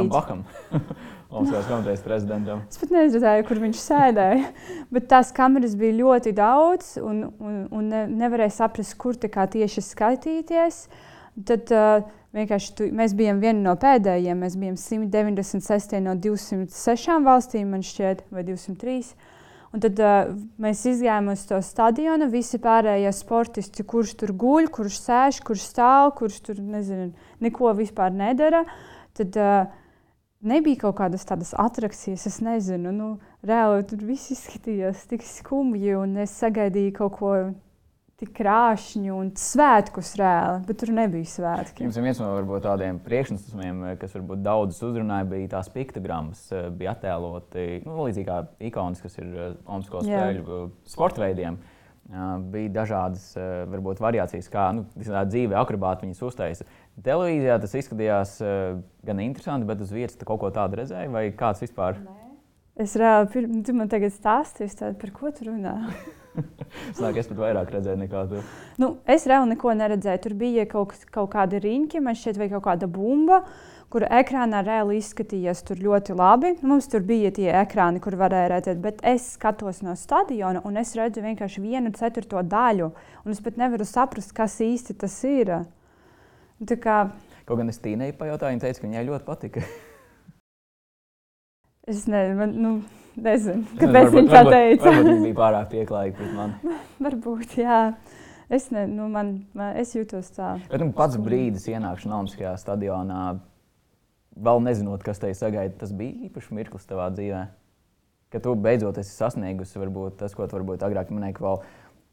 Olimpiskās 1.33 1.67
komitejas 1.71 2.03
prezidentam. 2.05 2.63
Es 2.69 2.79
pat 2.81 2.93
nezināju, 2.93 3.45
kur 3.49 3.61
viņš 3.63 3.79
sēdēja. 3.81 4.51
Bet 4.93 5.07
tās 5.11 5.33
kameras 5.35 5.73
bija 5.79 5.97
ļoti 5.97 6.35
daudz, 6.37 6.95
un, 7.01 7.25
un, 7.41 7.63
un 7.73 7.89
ne, 7.89 8.03
nevarēja 8.21 8.59
saprast, 8.61 8.97
kur 9.01 9.17
tieši 9.17 9.85
skatīties. 9.85 10.83
Tad 11.49 11.73
uh, 11.73 12.05
vienkārši 12.37 12.73
tu, 12.77 12.89
mēs 12.93 13.15
bijām 13.17 13.41
vieni 13.41 13.65
no 13.65 13.73
pēdējiem. 13.79 14.45
Mēs 14.45 14.57
bijām 14.59 14.77
196 14.77 15.97
no 16.05 16.15
206 16.21 17.21
valstīm, 17.25 17.73
man 17.73 17.85
šķiet, 17.85 18.27
vai 18.33 18.45
203. 18.47 19.15
Un 19.73 19.81
tad 19.81 19.97
uh, 19.97 20.33
mēs 20.61 20.83
gājām 20.85 21.31
uz 21.33 21.47
to 21.49 21.57
stadionu, 21.65 22.27
visi 22.29 22.59
pārējie 22.61 23.09
sportisti, 23.17 23.85
kurš 23.89 24.11
tur 24.21 24.33
guļ, 24.37 24.67
kurš 24.73 24.99
sēž, 25.01 25.39
kurš 25.47 25.63
stāv, 25.71 26.11
kurš 26.19 26.41
tur 26.45 26.59
nezinu, 26.61 27.09
neko 27.41 27.71
vispār 27.79 28.13
nedara. 28.13 28.61
Tad 29.17 29.39
uh, 29.41 29.71
nebija 30.45 30.83
kaut 30.85 30.99
kādas 31.01 31.25
tādas 31.25 31.55
attrakcijas, 31.57 32.27
es 32.29 32.37
nezinu. 32.45 32.93
Nu, 32.93 33.09
reāli 33.41 33.87
tur 33.89 34.05
viss 34.05 34.29
izskatījās 34.35 35.07
tik 35.09 35.25
skumji, 35.25 35.95
un 35.97 36.19
es 36.21 36.37
sagaidīju 36.37 36.93
kaut 36.99 37.17
ko 37.17 37.33
krāšņu 38.31 39.15
un 39.17 39.29
svētkus 39.39 40.13
reāli, 40.19 40.63
bet 40.67 40.79
tur 40.81 40.91
nebija 40.95 41.29
svētki. 41.29 41.85
Jums 41.85 41.99
viens 41.99 42.21
no 42.21 42.29
varbūt, 42.35 42.63
tādiem 42.65 42.99
priekšnosacījumiem, 43.03 43.83
kas 44.01 44.15
varbūt 44.17 44.41
daudzus 44.45 44.81
uzrunāja, 44.89 45.27
bija 45.29 45.51
tās 45.55 45.69
piktogrammas, 45.73 46.45
eh, 46.53 46.69
bija 46.73 46.95
attēloti 46.95 47.83
nu, 47.85 47.99
līdzīgi 48.07 48.27
kā 48.29 48.39
ikonas, 48.69 49.03
kas 49.03 49.19
ir 49.19 49.29
eh, 49.29 49.53
Olimpisko 49.65 50.03
spēļu 50.07 50.43
eh, 50.43 50.67
sporta 50.95 51.25
veidiem. 51.25 51.61
Bija 52.51 52.67
dažādas 52.75 53.29
varbūt, 53.71 54.01
variācijas, 54.03 54.49
kā 54.51 54.65
nu, 54.75 54.81
dzīve 54.99 55.55
akrobāti 55.55 56.03
viņas 56.03 56.19
uztaisa. 56.27 56.67
Televīzijā 56.99 57.55
tas 57.63 57.77
izskatījās 57.79 58.33
gan 59.07 59.21
interesanti, 59.23 59.69
bet 59.69 59.85
uz 59.85 59.95
vietas 59.95 60.19
kaut 60.19 60.41
ko 60.43 60.51
tādu 60.51 60.81
redzēja, 60.81 61.07
vai 61.15 61.29
kāds 61.31 61.63
vispār? 61.63 62.03
Nē. 62.03 62.22
Es 62.73 62.95
reāli, 62.97 63.45
tu 63.61 63.73
man 63.77 63.89
tagad 63.89 64.13
stāstīsi, 64.15 64.95
par 64.97 65.11
ko 65.13 65.29
tu 65.29 65.45
runā. 65.45 65.75
Snāk, 66.97 67.19
es 67.21 67.27
pat 67.29 67.37
vairāk 67.37 67.69
redzēju 67.75 67.99
nekā 68.01 68.23
tu. 68.31 68.39
Nu, 68.81 68.95
es 69.05 69.27
reāli 69.29 69.51
neko 69.51 69.75
neredzēju. 69.77 70.21
Tur 70.23 70.33
bija 70.39 70.65
kaut, 70.71 70.95
kaut 71.13 71.29
kāda 71.35 71.59
riņķa, 71.61 72.01
man 72.01 72.17
šķiet, 72.17 72.39
vai 72.41 72.47
kaut 72.49 72.65
kāda 72.65 72.89
bumba, 72.89 73.43
kur 73.93 74.07
ekrānā 74.07 74.63
reāli 74.65 74.97
izskatījās 74.97 75.61
ļoti 75.69 76.17
labi. 76.17 76.55
Mums 76.65 76.89
tur 76.89 77.05
bija 77.05 77.29
tie 77.37 77.51
ekrāni, 77.61 78.01
kur 78.01 78.17
varēja 78.17 78.49
redzēt, 78.55 78.81
bet 78.81 79.05
es 79.05 79.35
skatos 79.35 79.83
no 79.85 79.93
stadiona 79.93 80.65
un 80.65 80.81
es 80.81 80.95
redzu 80.97 81.21
vienkārši 81.21 81.61
vienu 81.61 81.93
ceturto 81.93 82.41
daļu. 82.41 82.89
Un 83.21 83.37
es 83.37 83.45
pat 83.45 83.61
nevaru 83.61 83.85
saprast, 83.85 84.33
kas 84.33 84.57
īsti 84.65 84.97
tas 84.97 85.21
ir. 85.29 85.59
Tā 86.65 86.81
kā... 86.81 86.99
Kaut 87.45 87.61
gan 87.61 87.69
es 87.69 87.77
Tīnei 87.83 88.15
pajautāju, 88.17 88.57
viņa 88.57 88.65
teica, 88.65 88.81
ka 88.81 88.89
viņai 88.89 89.09
ļoti 89.13 89.29
patika. 89.29 89.67
es 91.87 92.05
nezinu. 92.09 92.49
Nu, 92.53 92.75
Nezinu, 93.13 93.61
kāpēc 93.77 94.07
viņš 94.09 94.31
tā 94.31 94.41
teica. 94.47 94.87
Varbūt 94.87 95.07
viņš 95.07 95.23
bija 95.27 95.35
pārāk 95.37 95.67
pieklājīgs 95.69 96.15
pret 96.17 96.31
mani. 96.33 96.77
varbūt, 97.05 97.57
jā. 97.61 97.79
Es, 98.53 98.71
ne, 98.73 98.87
nu, 98.89 99.05
man, 99.09 99.35
man, 99.57 99.75
es 99.79 99.93
jūtos 99.93 100.31
tā. 100.33 100.55
Bet 100.71 100.81
nu, 100.81 100.89
pats 100.97 101.19
brīdis 101.21 101.67
ienākšanā 101.69 102.17
Olimpiskajā 102.17 102.55
stadionā, 102.61 103.21
vēl 104.33 104.63
nezinot, 104.65 105.05
kas 105.05 105.21
te 105.21 105.29
sagaida, 105.37 105.75
tas 105.79 105.93
bija 105.95 106.27
īpašs 106.27 106.49
mirklis 106.57 106.89
tavā 106.89 107.11
dzīvē. 107.13 107.45
Ka 108.33 108.41
tu 108.41 108.55
beidzot 108.57 108.97
esi 108.97 109.13
sasniegusi 109.13 109.77
varbūt, 109.77 110.17
tas, 110.23 110.33
ko 110.33 110.49
tu 110.49 110.57
varbūt 110.57 110.85
agrāk 110.85 111.13
minēji, 111.13 111.37
ka 111.37 111.45
vēl 111.45 111.61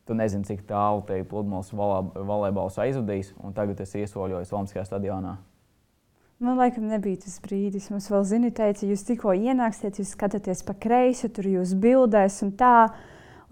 tu 0.08 0.16
nezini, 0.16 0.44
cik 0.48 0.66
tālu 0.68 1.00
te 1.08 1.22
pludmales 1.28 1.72
volejbols 1.72 2.76
aizvadīs, 2.84 3.32
un 3.40 3.56
tagad 3.56 3.80
esi 3.80 4.04
iesoļojis 4.04 4.52
Olimpiskajā 4.52 4.84
stadionā. 4.88 5.38
Man 6.40 6.56
laikam 6.56 6.86
nebija 6.88 7.18
tas 7.20 7.34
brīdis. 7.44 7.90
Mums 7.92 8.06
vēl 8.08 8.22
zini, 8.24 8.48
teica, 8.56 8.86
jūs 8.88 9.02
tikko 9.04 9.34
ienāksiet, 9.36 9.98
jūs 10.00 10.14
skatāties 10.14 10.62
pa 10.64 10.72
kreisi, 10.72 11.28
tur 11.28 11.44
jūs 11.44 11.74
bildēs 11.76 12.38
un 12.46 12.54
tā. 12.56 12.88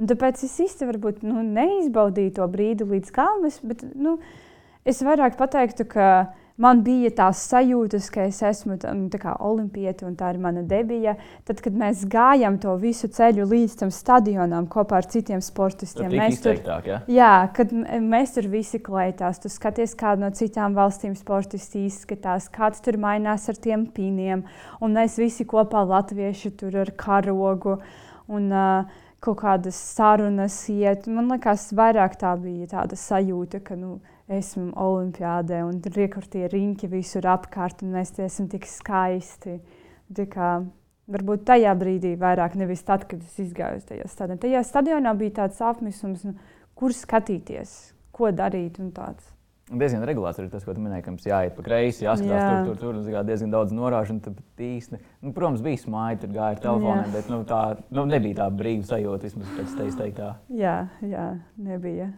Un 0.01 0.09
tāpēc 0.09 0.41
es 0.47 0.55
īsti 0.65 0.89
varbūt 0.89 1.21
nu, 1.27 1.43
neizbaudīju 1.45 2.33
to 2.39 2.47
brīdi 2.49 2.87
līdz 2.89 3.13
galam, 3.13 3.45
bet 3.69 3.85
nu, 3.93 4.15
es 4.89 5.03
vairāk 5.05 5.37
pateiktu, 5.37 5.85
ka 5.91 6.09
man 6.59 6.83
bija 6.87 7.11
tās 7.15 7.41
sajūtas, 7.49 8.09
ka 8.13 8.27
es 8.29 8.41
esmu 8.45 8.77
nu, 8.79 9.09
olimpieta 9.47 10.07
un 10.09 10.17
tā 10.19 10.33
ir 10.35 10.41
mana 10.43 10.65
debija. 10.67 11.15
Tad, 11.49 11.63
kad 11.65 11.77
mēs 11.79 12.05
gājām 12.11 12.59
to 12.63 12.75
visu 12.83 13.11
ceļu 13.15 13.47
līdz 13.49 13.79
tam 13.83 13.93
stadionam 13.95 14.69
kopā 14.71 15.01
ar 15.01 15.09
citiem 15.11 15.43
sportistiem, 15.45 16.11
mēs 16.13 16.43
tur, 16.45 16.59
ja? 16.87 17.01
jā, 17.07 17.33
kad 17.57 17.73
mēs 17.73 18.37
tur 18.37 18.51
visi 18.53 18.83
klētās, 18.83 19.41
tu 19.43 19.53
skaties, 19.53 19.97
kāda 19.99 20.27
no 20.27 20.33
citām 20.35 20.77
valstīm 20.79 21.17
sportisti 21.19 21.87
izskatās, 21.87 22.51
kāds 22.53 22.83
tur 22.85 22.99
mainās 23.01 23.49
ar 23.49 23.59
tiem 23.63 23.87
pīniem, 23.95 24.45
un 24.83 24.99
mēs 24.99 25.19
visi 25.23 25.47
kopā 25.49 25.87
latvieši 25.89 26.55
tur 26.59 26.83
ar 26.85 26.95
karogu. 26.99 27.79
Un, 28.29 28.51
uh, 28.53 29.05
kaut 29.25 29.41
kādas 29.41 29.79
sarunas 29.97 30.57
iet. 30.71 31.09
Man 31.11 31.31
liekas, 31.33 31.71
vairāk 31.75 32.19
tā 32.21 32.35
bija 32.39 32.69
tāda 32.75 32.99
sajūta, 32.99 33.61
ka 33.65 33.75
nu, 33.79 33.97
esmu 34.29 34.73
olimpiādē 34.77 35.63
un 35.67 35.81
tur 35.85 36.27
tie 36.31 36.49
riņķi 36.53 36.91
visur 36.93 37.27
apkārt 37.29 37.83
un 37.83 37.95
mēs 37.97 38.15
esam 38.21 38.49
tik 38.53 38.69
skaisti. 38.69 39.59
Kā, 40.33 40.51
varbūt 41.13 41.47
tajā 41.49 41.73
brīdī 41.77 42.15
vairāk, 42.21 42.57
nevis 42.57 42.85
tad, 42.87 43.05
kad 43.09 43.21
es 43.25 43.41
izgāju 43.43 43.83
tajā 43.89 44.09
stadionā. 44.09 44.41
Tajā 44.45 44.63
stadionā 44.65 45.15
bija 45.19 45.43
tāds 45.43 45.61
apmisums, 45.65 46.25
nu, 46.29 46.37
kur 46.79 46.95
skatīties, 46.97 47.75
ko 48.15 48.33
darīt 48.33 48.81
un 48.81 48.93
tāds. 48.97 49.35
Diezgan 49.69 50.07
regulārs 50.09 50.39
ir 50.41 50.47
tas, 50.49 50.63
ko 50.65 50.73
tu 50.73 50.81
minēji, 50.81 51.03
ka 51.05 51.13
mums 51.13 51.27
jāiet 51.29 51.53
pa 51.53 51.63
kreisi, 51.67 52.07
jāskatās 52.07 52.41
Jā. 52.41 52.61
tur, 52.65 52.79
tur, 52.81 53.01
tur. 53.05 53.19
diezgan 53.29 53.53
daudz 53.53 53.75
norāžu. 53.77 54.17
Īsti, 54.57 55.01
nu, 55.27 55.33
protams, 55.37 55.61
bija 55.65 55.83
smaiņa, 55.83 56.21
tur 56.23 56.33
gāja 56.33 56.55
ar 56.55 56.63
telefoniem, 56.63 57.03
Jā. 57.05 57.13
bet 57.13 57.29
nu, 57.29 57.43
tā 57.49 57.61
nu, 57.93 58.07
nebija 58.09 58.39
tā 58.41 58.47
brīva 58.49 58.89
sajūta 58.89 59.29
vismaz 59.29 59.51
pēc 59.59 59.75
tevis 59.77 59.99
teiktā. 60.01 60.31
Jā, 60.57 60.79
jā, 61.05 61.27
nebija. 61.61 62.09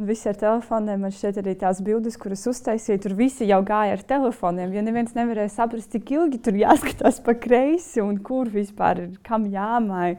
Visi 0.00 0.30
ar 0.30 0.36
telefoniem, 0.40 1.02
man 1.04 1.12
šķiet, 1.12 1.38
arī 1.42 1.52
tās 1.60 1.82
bildes, 1.84 2.14
kuras 2.16 2.46
uztaisīja, 2.48 3.02
tur 3.04 3.12
visi 3.18 3.44
jau 3.44 3.58
gāja 3.68 3.98
ar 3.98 4.04
telefoniem. 4.08 4.72
Jo 4.72 4.84
neviens 4.86 5.12
nevarēja 5.12 5.50
saprast, 5.52 5.90
cik 5.92 6.14
ilgi 6.14 6.40
tur 6.46 6.56
jāskatās 6.56 7.18
pa 7.26 7.34
kreisi 7.36 8.00
un 8.00 8.16
kur 8.24 8.48
vispār 8.48 9.02
ir 9.04 9.18
kam 9.26 9.44
jāmāja 9.52 10.16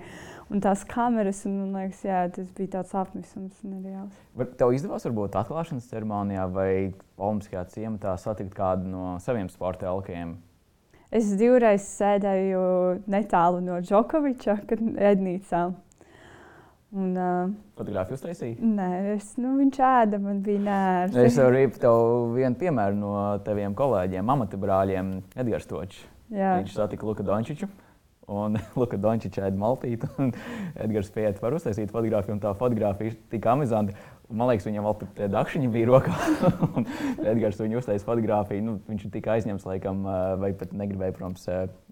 un 0.53 0.61
tās 0.61 0.85
kameras. 0.85 1.41
Un, 1.49 1.57
man 1.63 1.79
liekas, 1.79 2.03
jā, 2.05 2.21
tas 2.35 2.53
bija 2.59 2.75
tāds 2.77 2.93
apnisums 3.01 3.57
nereāls. 3.65 4.21
Vai 4.37 4.51
tev 4.59 4.77
izdevās 4.77 5.09
varbūt 5.09 5.41
atklāšanas 5.41 5.89
ceremonijā 5.89 6.45
vai 6.53 6.71
Olimpiskajā 7.17 7.65
ciematā 7.73 8.13
satikt 8.21 8.53
kādu 8.57 8.85
no 8.91 9.15
saviem 9.25 9.49
sporta 9.49 9.89
elkiem? 9.89 10.37
Es 11.09 11.33
divreiz 11.41 11.89
sēdēju 11.97 12.61
netālu 13.09 13.65
no 13.65 13.81
Džokoviča, 13.81 14.61
kad 14.69 14.85
Ednīcā. 15.09 15.71
Un, 16.91 17.11
uh, 17.15 17.51
Fotogrāfiju 17.79 18.17
uztaisīja? 18.19 18.57
Nē, 18.59 18.87
es, 19.13 19.29
nu, 19.39 19.53
viņš 19.61 19.77
ēda, 19.87 20.17
man 20.19 20.41
bija 20.43 20.59
nērts. 20.65 21.19
Es 21.23 21.37
varu 21.39 21.55
rīpt 21.55 21.79
tev 21.79 22.33
vienu 22.35 22.57
piemēru 22.59 22.97
no 22.99 23.13
taviem 23.45 23.75
kolēģiem, 23.79 24.33
amata 24.33 24.59
brāļiem, 24.59 25.13
Edgars 25.39 25.69
Točs. 25.69 26.01
Viņš 26.31 26.75
satika 26.75 27.07
Luka 27.07 27.23
Dončiču. 27.27 27.69
Un 28.31 28.59
Luka 28.79 28.99
Dončiča 28.99 29.47
ir 29.47 29.55
maltīte, 29.59 30.07
un 30.19 30.33
Edgars 30.75 31.11
Piet 31.15 31.39
var 31.43 31.55
uztaisīt 31.55 31.91
fotografiju, 31.91 32.35
un 32.35 32.43
tā 32.43 32.51
fotografija 32.59 33.11
ir 33.13 33.17
tik 33.31 33.47
amizanta. 33.51 33.95
Man 34.31 34.49
liekas, 34.49 34.65
viņam 34.67 34.87
vēl 34.87 34.97
pat 35.01 35.21
dakšiņa 35.33 35.69
bija 35.73 35.89
rokā. 35.89 36.15
Edgars 37.31 37.61
viņu 37.61 37.79
uztaisīja 37.81 38.07
fotografiju. 38.07 38.65
Nu, 38.65 38.75
viņš 38.87 39.05
ir 39.07 39.13
tik 39.15 39.29
aizņemts, 39.33 39.67
laikam, 39.67 40.03
vai 40.41 40.51
pat 40.57 40.73
negribēja, 40.77 41.15
protams, 41.17 41.47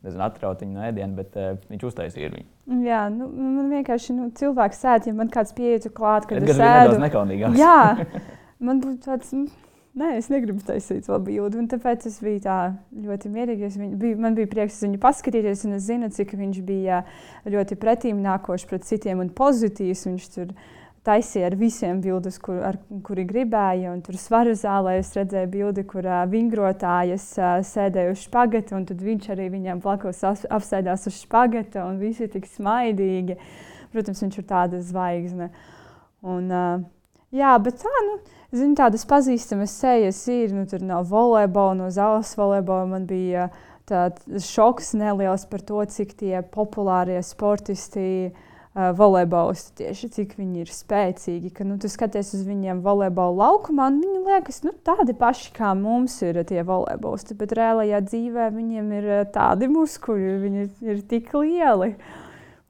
nezinu, 0.06 0.26
atraut 0.26 0.64
viņu 0.64 0.78
no 0.78 0.86
ēdiena, 0.88 1.12
bet 1.20 1.40
viņš 1.72 1.88
uztaisīja 1.92 2.34
viņu. 2.36 2.84
Jā, 2.86 3.06
nu, 3.14 3.30
man 3.30 3.72
vienkārši 3.74 4.18
nu, 4.18 4.30
cilvēks 4.40 4.84
sēž, 4.84 5.10
ja 5.12 5.16
man 5.18 5.32
kāds 5.34 5.56
pieeja 5.58 5.92
klāt, 5.92 6.30
kad 6.30 6.42
Edgars 6.42 6.58
es 6.58 6.62
sēdu. 6.64 6.94
Tas 6.96 7.08
nekaunīgāks. 7.08 7.60
Jā, 7.60 8.22
man 8.70 8.84
būtu 8.86 9.04
tāds. 9.10 9.34
Nu, 9.36 9.50
Nē, 9.98 10.14
es 10.20 10.30
negribu 10.30 10.62
taisīt 10.64 11.08
vēl 11.10 11.22
bildi. 11.26 11.64
Tāpēc 11.72 12.06
es 12.08 12.20
biju 12.22 12.40
tā 12.44 12.58
ļoti 12.94 13.32
mierīga. 13.34 13.72
Biju, 14.00 14.20
man 14.22 14.36
bija 14.38 14.48
prieks 14.52 14.78
viņu 14.86 15.00
paskatīties, 15.02 15.66
un 15.68 15.76
es 15.80 15.88
zinu, 15.90 16.12
cik 16.14 16.36
viņš 16.38 16.60
bija 16.68 17.02
ļoti 17.50 17.78
pretīm 17.82 18.22
nākošs 18.24 18.68
pret 18.70 18.86
citiem 18.88 19.24
un 19.24 19.32
pozitīvs. 19.36 20.06
Viņš 20.08 20.28
tur 20.36 20.54
taisīja 21.10 21.50
ar 21.50 21.56
visiem 21.58 22.00
bildes, 22.04 22.38
kur, 22.42 22.60
ar, 22.66 22.78
kuri 23.06 23.26
gribēja. 23.28 23.96
Tur 24.06 24.18
svaru 24.22 24.54
zālē 24.58 25.00
es 25.00 25.12
redzēju 25.18 25.50
bildi, 25.54 25.86
kur 25.90 26.06
uh, 26.08 26.22
vingrotājas 26.30 27.26
uh, 27.40 27.58
sēdēja 27.66 28.14
uz 28.14 28.26
špagata, 28.28 28.78
un 28.78 28.86
viņš 28.90 29.30
arī 29.36 29.50
viņam 29.56 29.82
blakus 29.84 30.22
apsēdās 30.28 31.08
uz 31.10 31.22
špagata, 31.24 31.86
un 31.88 32.00
visi 32.02 32.30
tik 32.32 32.48
smaidīgi. 32.50 33.40
Protams, 33.94 34.22
viņš 34.22 34.38
ir 34.38 34.50
tāda 34.50 34.82
zvaigzne. 34.86 35.50
Un, 36.22 36.52
uh, 36.54 36.84
jā, 37.34 37.56
bet 37.64 37.82
tā, 37.82 37.96
nu, 38.06 38.20
zinu, 38.54 38.78
tādas 38.78 39.08
pazīstamas 39.10 39.74
sejas 39.82 40.22
ir. 40.30 40.54
Nu, 40.54 40.68
tur 40.70 40.86
nav 40.86 41.10
volejbola, 41.10 41.78
no 41.82 41.90
zāles 41.94 42.36
volejbola 42.38 42.86
man 42.92 43.10
bija 43.10 43.50
tāds 43.90 44.46
šoks 44.46 44.94
neliels 45.00 45.48
par 45.50 45.66
to, 45.66 45.82
cik 45.90 46.14
tie 46.20 46.44
populārie 46.54 47.18
sportisti 47.26 48.06
ir 48.28 48.46
volejbolisti 48.76 49.74
tieši 49.82 50.10
cik 50.14 50.36
viņi 50.38 50.64
ir 50.64 50.72
spēcīgi. 50.72 51.50
Ka, 51.56 51.66
nu, 51.66 51.80
tu 51.82 51.90
skaties 51.90 52.36
uz 52.38 52.46
viņiem 52.46 52.84
volejbola 52.86 53.34
laukumā, 53.42 53.90
un 53.90 54.00
viņi 54.04 54.22
liekas 54.28 54.62
nu, 54.66 54.74
tādi 54.86 55.16
paši 55.18 55.52
kā 55.56 55.74
mums 55.78 56.20
ir 56.26 56.38
tie 56.50 56.62
volejbolisti. 56.66 57.38
Bet 57.40 57.56
reālajā 57.58 58.04
dzīvē 58.06 58.50
viņiem 58.54 58.92
ir 59.00 59.10
tādi 59.34 59.70
muskuļi, 59.74 60.34
viņi 60.46 60.66
ir, 60.66 60.74
ir 60.94 61.06
tik 61.10 61.34
lieli. 61.34 61.96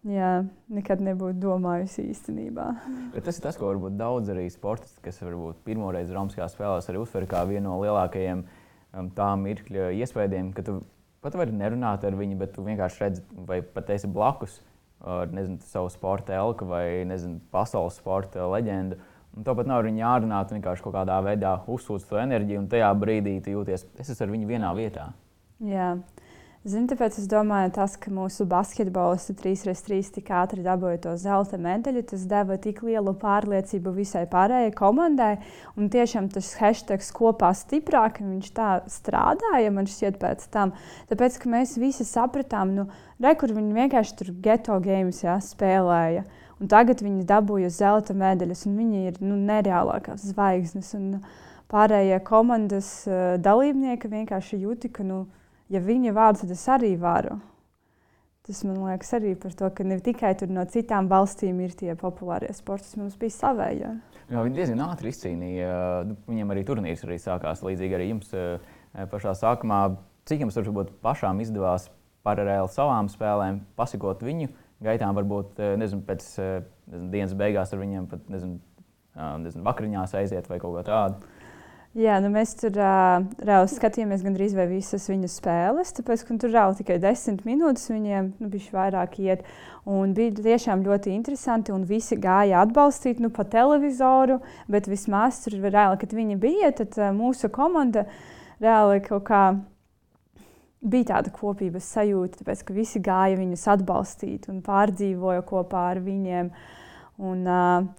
Jā, 0.08 0.46
nekad 0.72 1.02
nebūtu 1.04 1.42
domājusi 1.44 2.06
īstenībā. 2.14 2.70
Bet 3.12 3.26
tas 3.28 3.36
ir 3.36 3.44
tas, 3.44 3.58
ko 3.60 3.68
varbūt 3.68 3.98
daudz 4.00 4.32
arī 4.32 4.46
sportisti, 4.48 5.02
kas 5.04 5.20
varbūt 5.20 5.60
pirmoreiz 5.68 6.14
Romaskajā 6.16 6.48
spēlēs, 6.54 6.88
arī 6.88 7.02
uztver 7.02 7.28
kā 7.28 7.44
vienu 7.50 7.68
no 7.68 7.76
lielākajiem 7.82 8.46
um, 8.46 9.12
tā 9.12 9.28
mirkļa 9.42 9.90
iespējām, 10.00 10.54
ka 10.56 10.64
tu 10.64 10.78
pat 11.20 11.36
vari 11.36 11.52
nerunāt 11.52 12.08
ar 12.08 12.16
viņu, 12.16 12.40
bet 12.40 12.56
tu 12.56 12.64
vienkārši 12.64 13.04
redzi, 13.04 13.26
vai 13.44 13.60
pat 13.60 13.92
esi 13.92 14.08
blakus 14.08 14.62
ar 15.06 15.32
nezinu, 15.34 15.60
savu 15.72 15.90
sporta 15.94 16.36
elku 16.36 16.68
vai 16.70 17.06
nezinu, 17.08 17.40
pasaules 17.54 18.00
sporta 18.00 18.48
leģendu. 18.52 19.00
Un 19.38 19.46
tāpat 19.46 19.70
nav 19.70 19.84
viņa 19.86 20.02
jārunā, 20.02 20.40
tu 20.48 20.58
vienkārši 20.58 20.84
kaut 20.84 20.96
kādā 20.98 21.20
veidā 21.24 21.54
uzsūc 21.70 22.08
to 22.10 22.18
enerģiju, 22.20 22.64
un 22.64 22.70
tajā 22.72 22.90
brīdī 22.98 23.38
tu 23.46 23.54
jūties, 23.54 23.86
es 24.02 24.10
esmu 24.10 24.26
ar 24.26 24.34
viņu 24.34 24.50
vienā 24.50 24.72
vietā. 24.76 25.12
Jā. 25.64 25.92
Zinu, 26.68 26.90
tāpēc 26.92 27.16
es 27.22 27.28
domāju, 27.32 27.70
tas, 27.78 27.94
ka 27.96 28.12
mūsu 28.12 28.44
basketbolisti 28.44 29.32
3x3 29.40 30.00
tik 30.18 30.32
ātri 30.36 30.60
dabūja 30.66 30.98
to 31.06 31.14
zelta 31.16 31.56
medaļu, 31.56 32.02
tas 32.10 32.26
deva 32.28 32.58
tik 32.60 32.82
lielu 32.84 33.14
pārliecību 33.22 33.94
visai 33.96 34.26
pārējai 34.28 34.74
komandai. 34.76 35.30
Un 35.80 35.88
tiešām 35.88 36.28
tas 36.34 36.50
hashtag 36.60 37.06
kopā 37.16 37.54
stiprāk, 37.56 38.20
viņš 38.20 38.52
tā 38.60 38.74
strādāja 38.92 39.72
man 39.72 39.88
šķiet 39.88 40.20
pēc 40.20 40.44
tam. 40.52 40.76
Tāpēc, 41.08 41.40
ka 41.40 41.54
mēs 41.56 41.78
visi 41.80 42.04
sapratām, 42.04 42.76
nu, 42.76 42.90
re, 43.24 43.34
kur 43.40 43.56
viņi 43.56 43.80
vienkārši 43.80 44.20
tur 44.20 44.36
geto 44.44 44.82
games 44.84 45.24
jā, 45.24 45.40
spēlēja. 45.40 46.28
Un 46.60 46.68
tagad 46.68 47.00
viņi 47.00 47.24
dabūja 47.24 47.72
zelta 47.72 48.12
medaļas, 48.12 48.68
un 48.68 48.76
viņi 48.84 49.08
ir 49.14 49.24
nu, 49.24 49.40
nereālākās 49.48 50.28
zvaigznes. 50.34 50.92
Un 51.00 51.22
pārējie 51.72 52.20
komandas 52.28 52.98
uh, 53.08 53.38
dalībnieki 53.40 54.12
vienkārši 54.12 54.66
jūti, 54.68 54.92
ka. 54.92 55.08
Nu, 55.08 55.24
ja 55.70 55.82
viņa 55.84 56.14
vārdu, 56.18 56.44
tad 56.44 56.54
es 56.56 56.66
arī 56.72 56.96
varu. 57.00 57.40
Tas 58.50 58.64
man 58.66 58.80
liekas 58.82 59.12
arī 59.14 59.36
par 59.38 59.54
to, 59.54 59.68
ka 59.76 59.86
ne 59.86 60.00
tikai 60.02 60.32
no 60.50 60.64
citām 60.66 61.10
valstīm 61.12 61.60
ir 61.62 61.76
tie 61.78 61.94
populārie 62.00 62.50
sporti, 62.58 62.88
tas 62.88 62.98
mums 62.98 63.18
bija 63.20 63.36
savējie. 63.36 63.92
Jā, 64.30 64.42
viņi 64.46 64.58
diezgan 64.58 64.82
ātri 64.88 65.12
izcīnīja. 65.14 65.74
Nu, 66.10 66.16
viņam 66.30 66.54
arī 66.54 66.64
turnīrs 66.66 67.04
arī 67.06 67.20
sākās 67.22 67.62
līdzīgi 67.66 67.98
arī 67.98 68.10
jums 68.12 68.34
eh, 68.34 68.72
pašā 69.12 69.36
sākumā. 69.38 69.84
Cik 70.30 70.46
jums 70.46 70.58
varbūt 70.58 70.96
pašām 71.06 71.42
izdevās 71.46 71.88
paralēli 72.26 72.74
savām 72.74 73.10
spēlēm 73.10 73.62
pasakot 73.78 74.22
viņu 74.26 74.50
gaitām, 74.86 75.14
varbūt 75.18 75.62
eh, 75.62 75.76
nezinu, 75.82 76.02
pēc 76.08 76.26
eh, 76.42 76.52
nezinu, 76.90 77.12
dienas 77.14 77.38
beigās 77.38 77.74
ar 77.74 77.82
viņiem 77.82 78.10
pat 78.10 78.30
nezinu, 78.34 78.60
nezinu, 79.46 79.66
vakariņās 79.66 80.16
aiziet 80.24 80.50
vai 80.50 80.58
kaut 80.62 80.78
ko 80.78 80.86
tādu? 80.90 81.36
Jā, 81.98 82.20
nu 82.22 82.30
mēs 82.30 82.52
tur 82.54 82.76
uh, 82.78 83.24
reāli 83.42 83.70
skatījāmies 83.72 84.22
gandrīz 84.22 84.52
vai 84.54 84.68
visas 84.70 85.08
viņu 85.10 85.26
spēles, 85.34 85.90
tāpēc, 85.98 86.22
ka 86.22 86.36
tur 86.38 86.52
reāli 86.54 86.78
tikai 86.78 87.00
desmit 87.02 87.40
minūtes 87.48 87.88
viņiem 87.90 88.28
nu, 88.38 88.50
bija 88.54 88.76
vairāk 88.76 89.16
iet. 89.24 89.42
Un 89.90 90.12
bija 90.14 90.36
tiešām 90.38 90.84
ļoti 90.86 91.10
interesanti, 91.16 91.74
un 91.74 91.88
visi 91.90 92.14
gāja 92.22 92.60
atbalstīt 92.62 93.18
nu, 93.24 93.32
pa 93.34 93.42
televizoru, 93.50 94.38
bet 94.70 94.86
vismaz 94.86 95.40
tur 95.42 95.56
reāli, 95.64 95.98
kad 96.04 96.14
viņi 96.14 96.38
bija, 96.38 96.70
tad 96.78 96.94
uh, 97.02 97.10
mūsu 97.16 97.50
komanda 97.50 98.04
reāli 98.62 99.02
kaut 99.08 99.26
kā 99.32 99.42
bija 100.86 101.16
tāda 101.16 101.34
kopības 101.34 101.90
sajūta, 101.96 102.44
tāpēc, 102.44 102.62
ka 102.68 102.76
visi 102.78 103.02
gāja 103.02 103.40
viņus 103.42 103.66
atbalstīt 103.74 104.46
un 104.54 104.62
pārdzīvoja 104.62 105.42
kopā 105.50 105.88
ar 105.96 106.04
viņiem. 106.06 106.54
Un, 107.18 107.42
uh, 107.50 107.90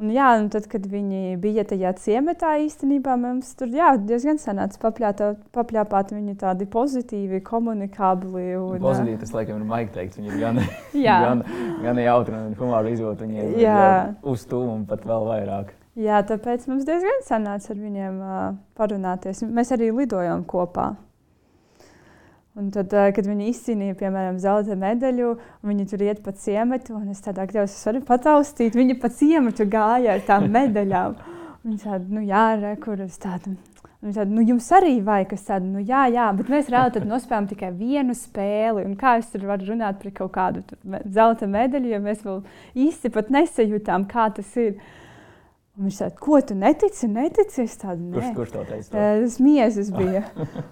Un, 0.00 0.08
jā, 0.14 0.30
un 0.40 0.46
tad, 0.48 0.64
kad 0.72 0.86
viņi 0.88 1.34
bija 1.42 1.66
tajā 1.68 1.90
ciematā, 2.00 2.54
īstenībā 2.64 3.18
mums 3.20 3.50
tur 3.58 3.68
jā, 3.68 3.90
diezgan 4.00 4.38
sanāca 4.40 4.80
papļāpāt. 4.88 6.14
Viņi 6.16 6.36
tādi 6.40 6.64
pozitīvi, 6.72 7.42
komunikabli. 7.44 8.46
Un, 8.56 8.78
pozitīvi 8.80 9.18
tas, 9.20 9.34
laikam, 9.36 9.60
ir 9.60 9.68
maigi 9.68 9.92
teikt. 9.98 10.16
Viņi 10.16 10.32
ir 10.32 10.38
gan, 10.40 10.62
gan, 11.26 11.44
gan 11.84 12.00
jautri 12.00 12.38
un 12.38 12.56
humāri 12.56 12.94
izjūt. 12.96 13.26
Viņi 13.26 13.44
ir 13.44 14.16
uz 14.32 14.46
tūmu 14.48 14.88
pat 14.88 15.04
vēl 15.10 15.28
vairāk. 15.28 15.76
Jā, 16.00 16.22
tāpēc 16.24 16.64
mums 16.70 16.88
diezgan 16.88 17.20
sanāca 17.26 17.74
ar 17.74 17.80
viņiem 17.82 18.18
uh, 18.24 18.42
parunāties. 18.80 19.44
Mēs 19.44 19.74
arī 19.76 19.90
lidojām 19.92 20.46
kopā. 20.48 20.94
Un 22.58 22.70
tad, 22.74 22.90
kad 23.14 23.26
viņi 23.30 23.52
izcīnīja, 23.52 23.94
piemēram, 24.00 24.38
zelta 24.42 24.74
medaļu, 24.78 25.36
viņi 25.62 25.84
tur 25.92 26.02
iet 26.02 26.22
pa 26.24 26.32
ciematu, 26.34 26.96
un 26.98 27.12
es 27.12 27.22
tādā 27.22 27.44
veidā 27.46 27.62
varu 27.70 28.00
pataustīt. 28.08 28.74
Viņi 28.74 28.96
pa 28.98 29.10
ciematu 29.14 29.68
gāja 29.70 30.16
ar 30.16 30.24
tām 30.26 30.48
medaļām. 30.50 31.14
Viņi 31.62 31.78
tādu, 31.84 32.16
nu, 32.16 32.24
jā, 32.26 32.46
re, 32.58 32.74
kur 32.82 32.98
es 33.04 33.20
tādu. 33.22 33.54
Viņi 34.00 34.16
tādu, 34.16 34.34
nu, 34.34 34.42
jums 34.48 34.66
arī 34.74 34.96
vajag 35.04 35.30
kas 35.30 35.46
tāds, 35.46 35.68
nu, 35.68 35.82
jā, 35.84 36.06
jā, 36.10 36.26
bet 36.40 36.50
mēs 36.50 36.70
reāli 36.72 37.04
nospēlējām 37.04 37.48
tikai 37.52 37.70
vienu 37.76 38.16
spēli. 38.18 38.86
Un 38.88 38.98
kā 38.98 39.18
es 39.20 39.30
tur 39.30 39.46
varu 39.46 39.70
runāt 39.70 40.02
par 40.02 40.14
kaut 40.18 40.32
kādu 40.34 40.64
zelta 41.06 41.46
medaļu, 41.46 41.92
ja 41.94 42.02
mēs 42.02 42.24
vēl 42.26 42.42
īsti 42.88 43.12
nesajūtām, 43.36 44.08
kā 44.10 44.26
tas 44.34 44.56
ir. 44.58 44.74
Un 44.74 44.88
viņš 45.80 46.00
teica, 46.02 46.16
ko 46.20 46.40
tu 46.46 46.54
netici? 46.54 47.08
netici? 47.08 47.62
Es 47.64 47.78
tādu 47.80 48.02
nesaku. 48.10 48.34
Kurš, 48.34 48.36
kurš 48.36 48.52
to 48.56 48.64
teica? 48.68 48.90
Tas 48.92 49.38
miesas 49.40 49.90
bija. 50.00 50.22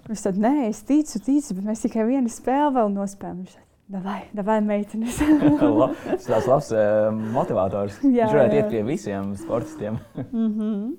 viņš 0.08 0.26
teica, 0.26 0.42
nē, 0.44 0.68
es 0.68 0.82
ticu, 0.88 1.22
ticu, 1.24 1.56
bet 1.58 1.64
mēs 1.72 1.86
tikai 1.86 2.04
vienu 2.08 2.28
spēli 2.32 2.76
vēl 2.76 2.92
nospēlējām. 2.94 3.40
Viņš 3.44 3.56
teica, 3.56 3.64
Davai, 3.88 4.18
davai, 4.36 4.58
meitenes. 4.60 5.16
Tas 6.28 6.28
ir 6.28 6.48
labs 6.50 6.66
uh, 6.76 7.06
motivators. 7.32 7.94
Jā, 8.04 8.26
Viņš 8.26 8.34
varētu 8.36 8.58
jā. 8.58 8.60
iet 8.60 8.68
pie 8.74 8.82
visiem 8.84 9.30
sportistiem. 9.40 9.96
mm 10.26 10.48
-hmm. 10.58 10.96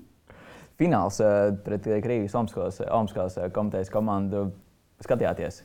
Fināls 0.80 1.20
uh, 1.22 1.54
pret 1.64 1.84
Krievijas 2.02 2.34
Olimpiskās 2.34 3.38
komitejas 3.54 3.90
komandu 3.90 4.50
skatījāties. 5.04 5.62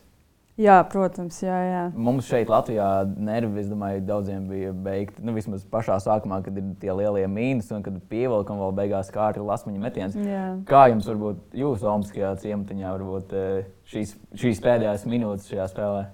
Jā, 0.56 0.78
protams, 0.88 1.36
jā, 1.44 1.56
jā. 1.68 1.80
Mums 2.00 2.30
šeit, 2.30 2.48
Latvijā, 2.48 2.88
nervi, 3.20 3.60
es 3.60 3.68
domāju, 3.68 4.00
daudziem 4.08 4.46
bija 4.48 4.72
beigti. 4.72 5.20
Nu, 5.28 5.34
vismaz 5.36 5.66
pašā 5.68 5.98
sākumā, 6.00 6.38
kad 6.46 6.56
ir 6.56 6.70
tie 6.80 6.94
lielie 6.96 7.26
mīnus, 7.28 7.74
un 7.76 7.84
kad 7.84 7.98
pievilkam 8.08 8.62
vēl 8.64 8.72
beigās 8.78 9.12
kārti 9.12 9.44
lasmaņa 9.44 9.82
metiens. 9.84 10.16
Jā. 10.16 10.46
Kā 10.70 10.86
jums 10.94 11.10
varbūt 11.12 11.58
jūsu 11.60 11.90
Olimpiskajā 11.92 12.30
ciematiņā 12.46 12.94
varbūt 12.94 13.36
eh, 13.36 13.66
šīs, 13.92 14.14
šīs 14.46 14.64
pēdējās 14.64 15.04
minūtes 15.12 15.50
šajā 15.52 15.66
spēlē? 15.74 16.06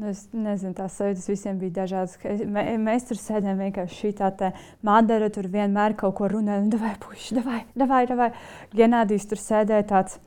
Nu, 0.00 0.08
es 0.14 0.24
nezinu, 0.32 0.72
tās 0.80 0.96
sajūtas 0.96 1.28
visiem 1.28 1.60
bija 1.60 1.76
dažādas. 1.82 2.16
Mē, 2.24 2.64
mēs 2.80 3.04
tur 3.10 3.20
sēdējām 3.20 3.60
vienkārši 3.66 4.00
šī 4.00 4.14
tā 4.22 4.32
tā 4.40 4.54
madara, 4.86 5.28
tur 5.28 5.50
vienmēr 5.52 5.92
kaut 6.00 6.16
ko 6.22 6.32
runājām. 6.32 6.72
Davai, 6.72 6.96
puiši, 7.04 7.36
davai, 7.36 7.60
davai, 7.76 8.00
davai. 8.08 8.32
Genādijs 8.72 9.28
tur 9.28 9.44
sēdēja 9.44 9.90
tāds. 9.92 10.18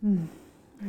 Mm, 0.00 0.26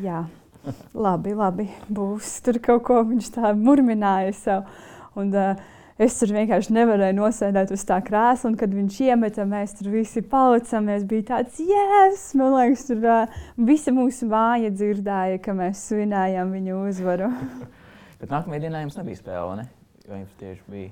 jā 0.07 0.23
labi, 1.05 1.35
labi, 1.37 1.69
būs 1.91 2.39
tur 2.45 2.59
kaut 2.63 2.83
ko 2.87 2.99
viņš 3.07 3.31
tā 3.37 3.53
murmināja 3.57 4.35
sev. 4.37 4.67
Un, 5.15 5.31
uh, 5.31 5.71
Es 5.95 6.17
tur 6.19 6.33
vienkārši 6.35 6.73
nevarēju 6.75 7.15
nosēdēt 7.15 7.69
uz 7.71 7.85
tā 7.87 8.01
krēsla, 8.03 8.49
un 8.49 8.57
kad 8.59 8.73
viņš 8.75 8.97
iemeta, 9.05 9.45
mēs 9.47 9.77
tur 9.77 9.93
visi 9.93 10.19
palicāmies. 10.27 11.05
Bija 11.07 11.23
tāds, 11.29 11.61
yes! 11.63 12.25
Man 12.35 12.51
liekas, 12.51 12.83
tur 12.89 13.05
uh, 13.07 13.37
visa 13.69 13.93
mūsu 13.95 14.27
māja 14.27 14.73
dzirdēja, 14.75 15.39
ka 15.45 15.55
mēs 15.55 15.85
svinējām 15.87 16.51
viņu 16.51 16.81
uzvaru. 16.89 17.31
Bet 18.19 18.27
nākamajā 18.27 18.65
dienā 18.65 18.83
jums 18.83 18.99
nebija 18.99 19.21
spēle, 19.21 19.55
ne? 19.61 19.65
Vai 20.09 20.19
jums 20.19 20.35
tieši 20.41 20.67
bija? 20.75 20.91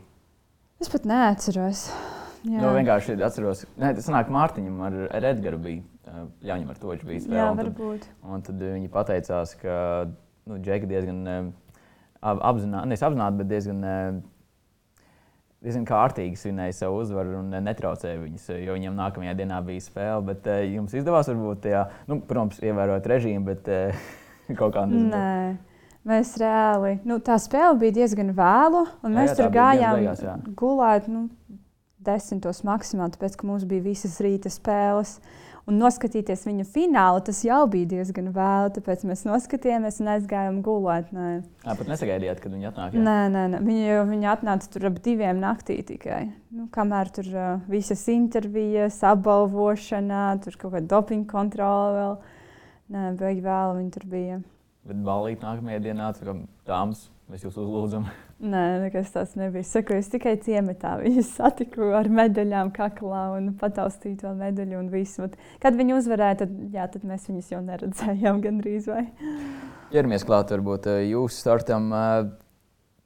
Es 0.80 0.92
pat 0.96 1.10
neatceros. 1.12 1.84
Jā, 2.48 2.62
nu, 2.64 2.72
vienkārši 2.76 3.20
atceros, 3.28 3.68
ne, 3.80 3.92
tas 4.00 4.08
nāk 4.12 4.32
Mārtiņam 4.32 4.80
ar, 4.88 4.98
ar 5.20 5.28
Edgars 5.34 5.60
bija. 6.14 6.52
Ļauņam 6.52 6.70
ar 6.74 6.80
to 6.82 6.94
bija 7.08 7.24
spēlē. 7.24 7.40
Jā, 7.40 7.48
un 7.50 7.60
tad, 7.60 7.72
varbūt. 7.72 8.06
un 8.24 8.46
tad 8.48 8.62
viņi 8.64 8.92
pateicās, 8.94 9.56
ka 9.62 9.80
nu, 10.50 10.60
Džeki 10.60 10.90
diezgan 10.92 11.24
apzināti, 12.24 12.92
nevis 12.92 13.04
apzināti, 13.04 13.40
bet 13.42 13.50
diezgan, 13.52 13.84
diezgan 15.64 15.90
kārtīgi 15.90 16.40
svinēja 16.40 16.78
savu 16.84 17.02
uzvaru 17.04 17.38
un 17.42 17.52
netraucēja 17.66 18.22
viņus, 18.22 18.48
jo 18.64 18.78
viņiem 18.78 18.96
nākamajā 19.00 19.36
dienā 19.42 19.60
bija 19.66 19.84
spēle. 19.84 20.24
Bet 20.32 20.48
jums 20.70 20.96
izdevās 20.96 21.32
varbūt 21.32 21.66
tajā, 21.68 21.84
nu, 22.12 22.22
protams, 22.30 22.62
ievērot 22.64 23.12
režīmu, 23.14 23.46
bet 23.52 23.70
kaut 24.60 24.76
kā 24.76 24.88
nezinu. 24.88 25.12
Nē. 25.14 25.70
Mēs 26.04 26.34
reāli, 26.36 26.98
nu, 27.08 27.16
tā 27.24 27.38
spēle 27.40 27.78
bija 27.80 27.94
diezgan 28.02 28.34
vēlu, 28.36 28.82
un 29.08 29.14
mēs 29.16 29.30
jā, 29.30 29.36
jā, 29.36 29.38
tur 29.40 29.54
gājām 29.56 29.94
beigās, 29.96 30.24
jā. 30.26 30.34
gulēt 30.60 31.06
nu, 31.08 31.22
desmitos 32.04 32.60
maksimāli, 32.68 33.14
tāpēc, 33.16 33.38
ka 33.40 33.48
mums 33.48 33.64
bija 33.70 33.86
visas 33.86 34.18
rīta 34.24 34.52
spēles. 34.52 35.16
Un 35.64 35.78
noskatīties 35.80 36.42
viņu 36.44 36.66
finālu, 36.68 37.22
tas 37.24 37.38
jau 37.46 37.62
bija 37.72 37.88
diezgan 37.94 38.34
vēlu. 38.36 38.72
Tāpēc 38.76 39.06
mēs 39.08 39.22
noskatījāmies 39.24 40.02
un 40.04 40.10
aizgājām 40.12 40.58
gulēt. 40.66 41.14
Nē, 41.16 41.28
Jā, 41.64 41.76
pat 41.80 41.88
nesagaidījāt, 41.88 42.42
kad 42.44 42.52
viņi 42.52 42.68
atnāk. 42.68 42.98
Jā? 42.98 43.04
Nē, 43.06 43.16
nē, 43.32 43.44
nē. 43.54 43.62
Viņi, 43.64 43.94
viņi 44.10 44.30
atnāca 44.34 44.68
tur 44.74 44.90
ap 44.90 45.00
diviem 45.06 45.40
naktī 45.40 45.78
tikai. 45.88 46.26
Nu, 46.52 46.68
kamēr 46.74 47.14
tur 47.16 47.30
uh, 47.32 47.48
visas 47.72 48.04
intervijas, 48.12 49.00
apbalvošana, 49.08 50.26
tur 50.44 50.60
kaut 50.60 50.76
kāda 50.76 50.90
dopinga 50.98 51.32
kontrole 51.32 51.96
vēl. 51.96 52.20
Nē, 52.94 53.08
beig 53.24 53.40
vēl 53.46 53.78
viņi 53.80 53.96
tur 53.96 54.08
bija. 54.12 54.44
Bet 54.84 55.00
balīt 55.08 55.48
nākamajā 55.48 55.80
dienā, 55.86 56.12
kā 56.20 56.36
dāmas, 56.68 57.08
mēs 57.32 57.48
jūs 57.48 57.56
uzlūdzam. 57.64 58.12
Nē, 58.44 58.62
nekas 58.84 59.14
tāds 59.14 59.38
nebija. 59.40 59.64
Saku, 59.64 59.96
es 59.96 60.10
tikai 60.12 60.34
ciematā 60.44 60.98
viņu 61.00 61.22
satiku 61.38 61.94
ar 61.96 62.10
medaļām 62.12 62.74
kaklā 62.76 63.22
un 63.38 63.54
pataustīju 63.60 64.20
to 64.20 64.34
medaļu. 64.36 64.82
Kad 65.64 65.78
viņi 65.80 65.96
uzvarēja, 65.96 66.42
tad, 66.44 66.58
jā, 66.74 66.90
tad 66.92 67.06
mēs 67.08 67.30
viņus 67.30 67.54
jau 67.54 67.62
neredzējām 67.64 68.42
gandrīz 68.46 68.90
vai. 68.92 69.06
Ķeramies 69.94 70.28
klāt 70.28 70.52
varbūt 70.52 70.90
eh, 70.92 71.06
jūsu 71.14 71.40
startam. 71.40 71.88
Eh, 71.96 72.18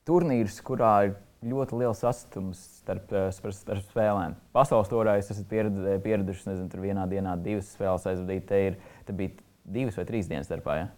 turnīrs, 0.10 0.58
kurā 0.66 0.94
ir 1.10 1.14
ļoti 1.46 1.84
liels 1.84 2.02
sastums 2.02 2.64
starp, 2.80 3.14
eh, 3.14 3.30
starp, 3.36 3.54
starp 3.60 3.86
spēlēm. 3.92 4.34
Pasaules 4.58 4.90
turā 4.90 5.20
jūs 5.20 5.30
esat 5.36 5.54
pieraduši, 5.54 6.48
nezinu, 6.50 6.72
tur 6.72 6.82
vienā 6.88 7.06
dienā 7.12 7.36
divas 7.44 7.70
spēles 7.76 8.10
aizvadīt. 8.10 8.50
Te, 8.50 8.64
ir, 8.72 8.82
te 9.06 9.14
bija 9.14 9.38
divas 9.68 10.02
vai 10.02 10.08
trīs 10.10 10.32
dienas 10.32 10.50
starpā, 10.50 10.82
ja? 10.82 10.90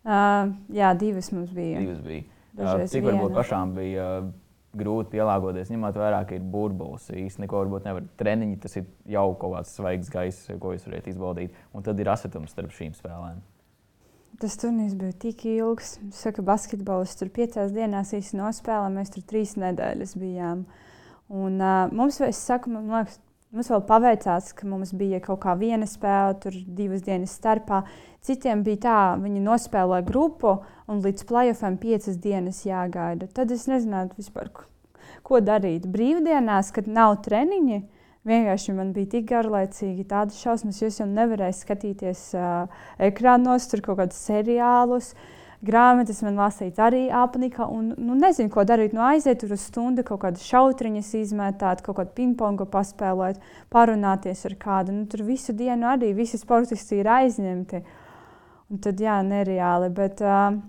Uh, 0.00 0.54
jā, 0.72 0.90
divas 0.98 1.28
mums 1.30 1.54
bija. 1.54 1.84
Divas 1.84 2.02
bija. 2.02 2.24
Dažreiz 2.58 2.90
Cik 2.92 3.04
varbūt 3.06 3.34
pašām 3.36 3.74
bija 3.76 4.06
grūti 4.76 5.16
pielāgoties, 5.16 5.70
ņemot 5.72 5.96
vērā, 5.98 6.20
ka 6.28 6.36
ir 6.36 6.42
burbulis. 6.46 7.08
Īstenībā 7.10 7.46
neko 7.46 7.62
varbūt 7.64 7.86
nevar. 7.88 8.04
Treniņi 8.20 8.58
tas 8.62 8.76
ir 8.78 8.86
jau 9.10 9.30
kaut 9.38 9.56
kāds 9.56 9.72
svaigs 9.78 10.10
gaiss, 10.12 10.50
ko 10.62 10.74
jūs 10.74 10.86
varat 10.86 11.08
izbaudīt. 11.10 11.56
Un 11.74 11.86
tad 11.86 11.98
ir 12.02 12.10
asatums 12.12 12.54
starp 12.54 12.74
šīm 12.76 12.94
spēlēm. 12.98 13.40
Tas 14.40 14.54
turnīrs 14.56 14.94
bija 14.96 15.16
tik 15.20 15.42
ilgs. 15.50 15.96
Saka, 16.16 16.44
basketbols 16.46 17.16
tur 17.18 17.32
piecās 17.34 17.74
dienās 17.74 18.14
īstenībā 18.16 18.46
nospēlējām. 18.46 19.00
Mēs 19.00 19.12
tur 19.16 19.26
trīs 19.28 19.56
nedēļas 19.60 20.14
bijām. 20.20 20.62
Un, 21.30 21.58
uh, 21.58 21.90
mums, 21.94 22.22
es 22.26 22.40
saku, 22.42 22.72
man 22.74 22.88
liekas, 22.90 23.18
Mums 23.50 23.66
vēl 23.72 23.80
paveicās, 23.82 24.52
ka 24.54 24.66
mums 24.70 24.92
bija 24.94 25.18
kaut 25.24 25.40
kā 25.42 25.56
viena 25.58 25.86
spēle, 25.90 26.36
tur 26.38 26.54
divas 26.76 27.00
dienas 27.02 27.32
starpā. 27.34 27.80
Citiem 28.22 28.60
bija 28.62 28.78
tā, 28.84 28.98
viņi 29.18 29.42
nospēlēja 29.42 30.06
grupu, 30.06 30.52
un 30.86 31.00
līdz 31.02 31.24
playoffam 31.26 31.80
piecas 31.82 32.20
dienas 32.22 32.60
jāgaida. 32.62 33.26
Tad 33.34 33.50
es 33.50 33.66
nezināju, 33.66 34.14
vispār, 34.20 34.52
ko 35.26 35.42
darīt. 35.42 35.88
Brīvdienās, 35.90 36.70
kad 36.76 36.86
nav 36.86 37.16
treniņi, 37.26 37.80
vienkārši 38.30 38.76
man 38.78 38.94
bija 38.94 39.16
tik 39.16 39.26
garlaicīgi 39.32 40.06
tādas 40.14 40.38
šausmas, 40.38 40.78
jo 40.78 40.92
es 40.92 41.02
jau 41.02 41.10
nevarēju 41.10 41.58
skatīties 41.58 42.24
uh, 42.38 42.86
ekrānos, 43.02 43.66
tur 43.72 43.82
kaut 43.82 43.98
kādus 44.04 44.22
seriālus. 44.30 45.10
Uh, 45.16 45.39
grāmatas 45.66 46.22
man 46.24 46.38
lasīt 46.40 46.80
arī 46.80 47.04
apnika. 47.12 47.66
Un, 47.70 47.92
nu, 47.98 48.16
nezinu, 48.18 48.50
ko 48.52 48.64
darīt. 48.68 48.94
Nu, 48.96 49.02
aiziet 49.06 49.42
tur 49.42 49.54
uz 49.56 49.64
stundu, 49.68 50.04
kaut 50.06 50.22
kādas 50.24 50.44
šautriņas 50.48 51.12
izmētāt, 51.20 51.84
kaut 51.86 52.00
kādu 52.00 52.14
pingpongu 52.16 52.66
paspēlēt, 52.70 53.40
parunāties 53.72 54.44
ar 54.48 54.58
kādu. 54.60 54.96
Nu, 54.96 55.06
tur 55.10 55.24
visu 55.28 55.56
dienu 55.56 55.90
arī 55.92 56.12
visi 56.16 56.40
sportisti 56.40 57.00
ir 57.00 57.10
aizņemti. 57.20 57.82
Un 58.70 58.84
tad, 58.84 59.00
jā, 59.02 59.20
nereāli. 59.26 59.90
Bet, 59.94 60.22
uh, 60.24 60.60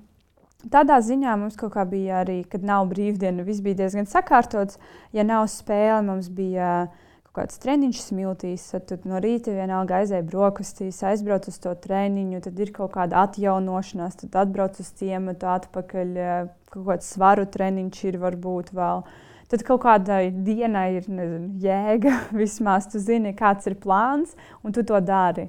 Tādā 0.61 0.99
ziņā 1.01 1.31
mums 1.41 1.55
kaut 1.57 1.71
kā 1.73 1.81
bija 1.89 2.19
arī, 2.19 2.43
kad 2.45 2.61
nav 2.61 2.83
brīvdiena, 2.91 3.41
viss 3.41 3.63
bija 3.65 3.79
diezgan 3.79 4.05
sakārtots. 4.05 4.77
Ja 5.09 5.23
nav 5.25 5.47
spēle, 5.49 6.03
mums 6.05 6.27
bija 6.29 6.67
uh, 6.83 7.07
kaut 7.31 7.45
kāds 7.47 7.61
treniņš 7.63 7.99
smiltīs, 8.09 8.63
tad 8.89 9.05
no 9.07 9.19
rīta 9.23 9.53
vienalga 9.55 10.01
aizēja 10.01 10.23
brokastīs, 10.27 10.99
aizbrauc 11.07 11.47
uz 11.47 11.57
to 11.63 11.71
treniņu, 11.79 12.41
tad 12.43 12.59
ir 12.59 12.73
kaut 12.75 12.91
kāda 12.97 13.23
atjaunošanās, 13.23 14.17
tad 14.19 14.35
atbrauc 14.43 14.75
uz 14.83 14.89
ciematu 14.99 15.47
atpakaļ, 15.47 16.11
eh, 16.19 16.49
kaut 16.73 16.85
kāds 16.89 17.07
svaru 17.07 17.45
treniņš 17.47 18.03
ir 18.09 18.17
varbūt 18.19 18.73
vēl. 18.75 19.05
Tad 19.47 19.63
kaut 19.63 19.81
kādai 19.83 20.31
dienai 20.31 20.97
ir 20.97 21.07
nezinu, 21.07 21.55
jēga, 21.63 22.17
vismaz 22.43 22.91
tu 22.91 22.99
zini, 22.99 23.31
kāds 23.31 23.67
ir 23.67 23.79
plāns, 23.79 24.35
un 24.63 24.75
tu 24.75 24.83
to 24.83 24.99
dari. 24.99 25.47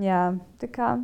Jā, 0.00 0.32
tā 0.60 0.72
kā 0.72 0.96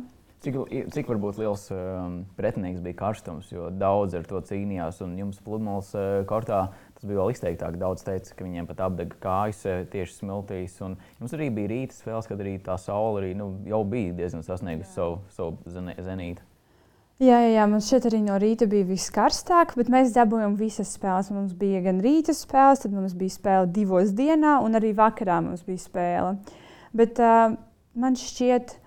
Cik, 0.43 0.57
cik 0.91 1.07
varbūt 1.07 1.37
liels 1.39 1.69
um, 1.71 2.17
pretinieks 2.35 2.81
bija 2.83 2.97
karstums, 2.99 3.47
jo 3.53 3.69
daudz 3.71 4.17
ar 4.17 4.25
to 4.27 4.41
cīnījās. 4.43 4.97
Un 5.05 5.13
jums 5.15 5.37
pludmales 5.39 5.93
uh, 5.95 6.25
kortā 6.27 6.65
tas 7.03 7.09
bija 7.11 7.19
vēl 7.19 7.33
izteiktāk. 7.33 7.75
Daudz 7.81 8.05
teica, 8.07 8.31
ka 8.37 8.47
viņiem 8.47 8.69
pat 8.69 8.79
apdega 8.85 9.19
kājas 9.23 9.59
uh, 9.67 9.83
tieši 9.91 10.21
smiltīs. 10.21 10.79
Un 10.85 10.95
jums 11.19 11.35
arī 11.35 11.49
bija 11.51 11.71
rīta 11.73 11.97
spēles, 11.97 12.29
kad 12.31 12.39
arī 12.39 12.55
tā 12.63 12.77
saule 12.79 13.19
arī, 13.19 13.33
nu, 13.35 13.49
jau 13.67 13.83
bija 13.83 14.15
diezgan 14.21 14.45
sasniegusi 14.47 14.95
savu, 14.95 15.19
savu 15.35 15.59
zenītu. 15.67 16.45
Jā, 17.21 17.37
jā, 17.43 17.51
jā, 17.53 17.65
mums 17.69 17.87
šeit 17.91 18.07
arī 18.09 18.23
no 18.23 18.35
rīta 18.41 18.65
bija 18.67 18.87
viss 18.87 19.11
karstāk, 19.13 19.75
bet 19.79 19.91
mēs 19.91 20.15
dabūjām 20.15 20.55
visas 20.59 20.95
spēles. 20.95 21.29
Mums 21.35 21.53
bija 21.59 21.83
gan 21.85 21.99
rīta 22.03 22.33
spēles, 22.35 22.81
tad 22.83 22.95
mums 22.95 23.13
bija 23.19 23.35
spēle 23.35 23.69
divos 23.75 24.15
dienā, 24.17 24.57
un 24.65 24.79
arī 24.79 24.95
vakarā 24.97 25.37
mums 25.43 25.61
bija 25.67 25.83
spēle. 25.83 26.33
Bet 26.95 27.21
uh, 27.21 27.53
man 27.99 28.17
šķiet, 28.19 28.77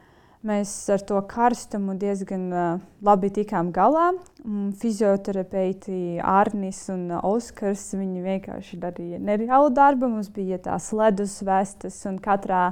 Mēs 0.47 0.71
ar 0.95 1.03
to 1.03 1.19
karstumu 1.27 1.97
diezgan 1.99 2.45
uh, 2.55 2.83
labi 3.03 3.33
tikām 3.35 3.73
galā. 3.75 4.13
Mm, 4.45 4.69
fizioterapeiti 4.79 6.21
Arnis 6.23 6.85
un 6.93 7.09
Oskars 7.19 7.89
vienkārši 7.97 8.79
darīja 8.79 9.19
nereālu 9.19 9.73
darbu. 9.75 10.07
Mums 10.13 10.31
bija 10.31 10.61
tās 10.63 10.93
ledus 10.95 11.41
vestas 11.43 11.99
un 12.07 12.21
katrā 12.23 12.69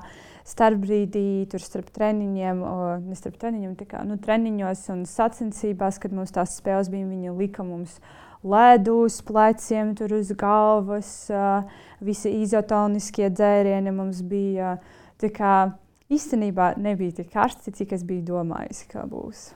starpbrīdī, 0.46 1.48
tur 1.50 1.64
starp 1.64 1.90
treniņiem, 1.96 2.62
ne 3.08 3.18
starp 3.18 3.40
treniņiem, 3.42 3.74
kā, 3.90 4.04
nu, 4.06 4.20
treniņos 4.22 4.86
un 4.94 5.06
sacensībās, 5.08 5.98
kad 5.98 6.14
mums 6.14 6.34
tās 6.36 6.54
spēles 6.60 6.92
bija, 6.92 7.08
viņi 7.10 7.34
lika 7.34 7.66
mums 7.66 7.96
ledu 8.44 9.00
uz 9.08 9.18
pleciem, 9.24 9.96
tur 9.98 10.14
uz 10.20 10.30
galvas, 10.38 11.14
uh, 11.32 11.64
visi 12.04 12.36
izotoniskie 12.44 13.32
dzērieni 13.32 13.96
mums 13.96 14.22
bija. 14.22 14.76
Kā, 15.24 15.72
īstenībā 16.14 16.74
nebija 16.80 17.20
tik 17.20 17.30
karsti, 17.34 17.74
cik 17.74 17.94
es 17.96 18.04
biju 18.06 18.24
domājis, 18.32 18.84
ka 18.90 19.04
būs. 19.10 19.48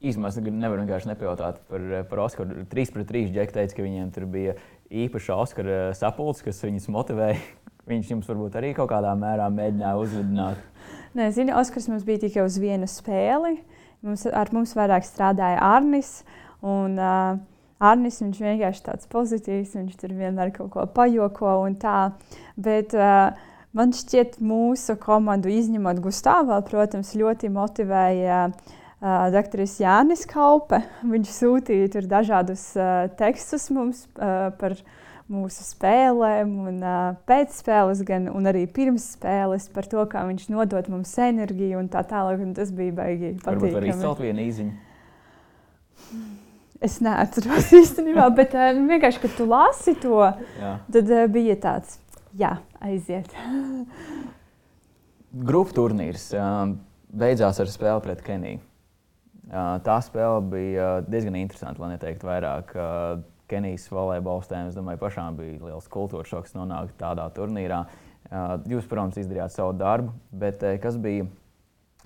Īsumā 0.00 0.30
es 0.30 0.38
nevaru 0.40 0.80
vienkārši 0.80 1.10
nepajautāt 1.10 1.58
par, 1.68 1.82
par 2.08 2.22
Oskaru. 2.24 2.62
3 2.70 2.92
pret 2.94 3.10
3 3.10 3.34
Džeki 3.34 3.52
teica, 3.52 3.74
ka 3.76 3.84
viņiem 3.84 4.12
tur 4.14 4.24
bija 4.32 4.54
īpaša 4.88 5.36
Oskara 5.42 5.80
sapulce, 5.96 6.46
kas 6.46 6.62
viņus 6.64 6.88
motivēja. 6.94 7.36
Viņš 7.90 8.10
jums 8.12 8.28
varbūt 8.28 8.56
arī 8.60 8.70
kaut 8.76 8.90
kādā 8.92 9.10
mērā 9.18 9.48
mēģināja 9.52 10.00
uzvedināt. 10.00 10.64
Nē, 11.18 11.28
zinu, 11.36 11.56
Oskars 11.58 11.90
mums 11.90 12.06
bija 12.06 12.22
tikai 12.24 12.46
uz 12.46 12.56
vienu 12.62 12.88
spēli. 12.88 13.58
Mums, 14.06 14.24
ar 14.24 14.48
mums 14.56 14.72
vairāk 14.78 15.04
strādāja 15.04 15.60
Arnis. 15.66 16.20
Un, 16.64 16.96
uh, 16.96 17.36
Arnis 17.80 18.22
viņš 18.22 18.40
vienkārši 18.40 18.84
tāds 18.86 19.08
pozitīvs, 19.10 19.76
viņš 19.76 20.00
tur 20.00 20.16
vienmēr 20.16 20.54
kaut 20.56 20.72
ko 20.72 20.86
pajoko 20.96 21.58
un 21.66 21.76
tā. 21.80 22.12
Bet, 22.56 22.96
uh, 22.96 23.36
Man 23.70 23.92
šķiet, 23.94 24.40
mūsu 24.42 24.96
komandu 24.98 25.50
izņemot 25.54 26.00
Gustavā, 26.02 26.56
protams, 26.66 27.12
ļoti 27.14 27.52
motivēja 27.54 28.48
doktors 29.30 29.76
Jānis 29.78 30.24
Kaupe. 30.28 30.80
Viņš 31.06 31.30
sūtīja 31.36 32.02
dažādus 32.10 32.64
tekstus 33.20 33.68
mums 33.70 34.02
par 34.16 34.74
mūsu 35.30 35.62
spēlēm, 35.62 36.50
un 36.66 36.82
pēc 37.30 37.54
spēles, 37.60 38.02
gan 38.02 38.26
arī 38.50 38.64
pirms 38.66 39.12
spēles, 39.14 39.70
par 39.70 39.86
to, 39.86 40.02
kā 40.10 40.26
viņš 40.26 40.50
nodod 40.50 40.90
mums 40.90 41.14
enerģiju 41.22 41.78
un 41.78 41.92
tā 41.94 42.02
tālāk. 42.10 42.42
Un 42.42 42.58
tas 42.58 42.74
bija 42.74 42.98
baigi. 42.98 43.36
Varbūt 43.46 43.78
arī 43.78 43.94
izcelt 43.94 44.26
vienu 44.26 44.48
īziņu. 44.50 44.74
Es 46.82 46.98
neatceros 47.04 47.70
īstenībā, 47.84 48.26
bet 48.34 48.58
vienkārši, 48.58 49.22
kad 49.28 49.38
tu 49.38 49.46
lasi 49.46 49.94
to, 50.02 50.24
Jā. 50.58 50.78
tad 50.90 51.18
bija 51.30 51.54
tāds 51.62 52.00
Jā, 52.38 52.56
aiziet. 52.84 53.32
Grupu 55.50 55.74
turnīrs 55.76 56.30
beidzās 57.10 57.58
ar 57.62 57.70
spēli 57.70 58.04
pret 58.04 58.22
Keniju. 58.26 58.62
Tā 59.86 59.96
spēle 60.06 60.42
bija 60.46 60.88
diezgan 61.06 61.38
interesanta, 61.40 61.82
lai 61.82 61.94
neteiktu 61.96 62.28
vairāk. 62.28 62.74
Kenijas 63.50 63.88
volejbolistēm, 63.90 64.68
es 64.70 64.76
domāju, 64.78 65.00
pašām 65.00 65.38
bija 65.40 65.58
liels 65.64 65.88
kultūras 65.90 66.30
šoks 66.30 66.54
nonākt 66.54 66.94
tādā 67.00 67.24
turnīrā. 67.34 67.80
Jūs, 68.70 68.86
protams, 68.86 69.18
izdarījāt 69.18 69.56
savu 69.56 69.74
darbu, 69.74 70.12
bet 70.30 70.62
kas 70.82 70.98
bija, 71.02 71.26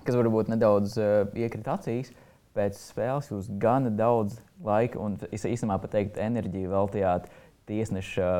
kas 0.07 0.17
varbūt 0.17 0.49
nedaudz 0.49 0.97
iekrita 1.37 1.75
acīs, 1.77 2.09
pēc 2.57 2.79
spēles 2.79 3.29
jūs 3.29 3.51
gana 3.61 3.91
daudz 3.93 4.39
laika 4.65 4.97
un 5.03 5.19
īstenībā 5.29 5.77
pat 5.83 5.93
teikt 5.99 6.17
enerģiju 6.21 6.71
veltījāt 6.71 7.29
tiesneša, 7.69 8.31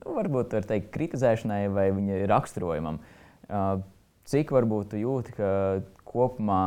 nu, 0.00 0.14
varbūt 0.16 0.52
tā 0.54 0.62
teikt, 0.66 0.92
kritizēšanai 0.94 1.66
vai 1.72 1.90
viņa 1.94 2.22
raksturojumam. 2.30 3.00
Cik 4.32 4.54
varbūt 4.54 4.96
jūti, 5.00 5.34
ka 5.36 5.50
kopumā 6.08 6.62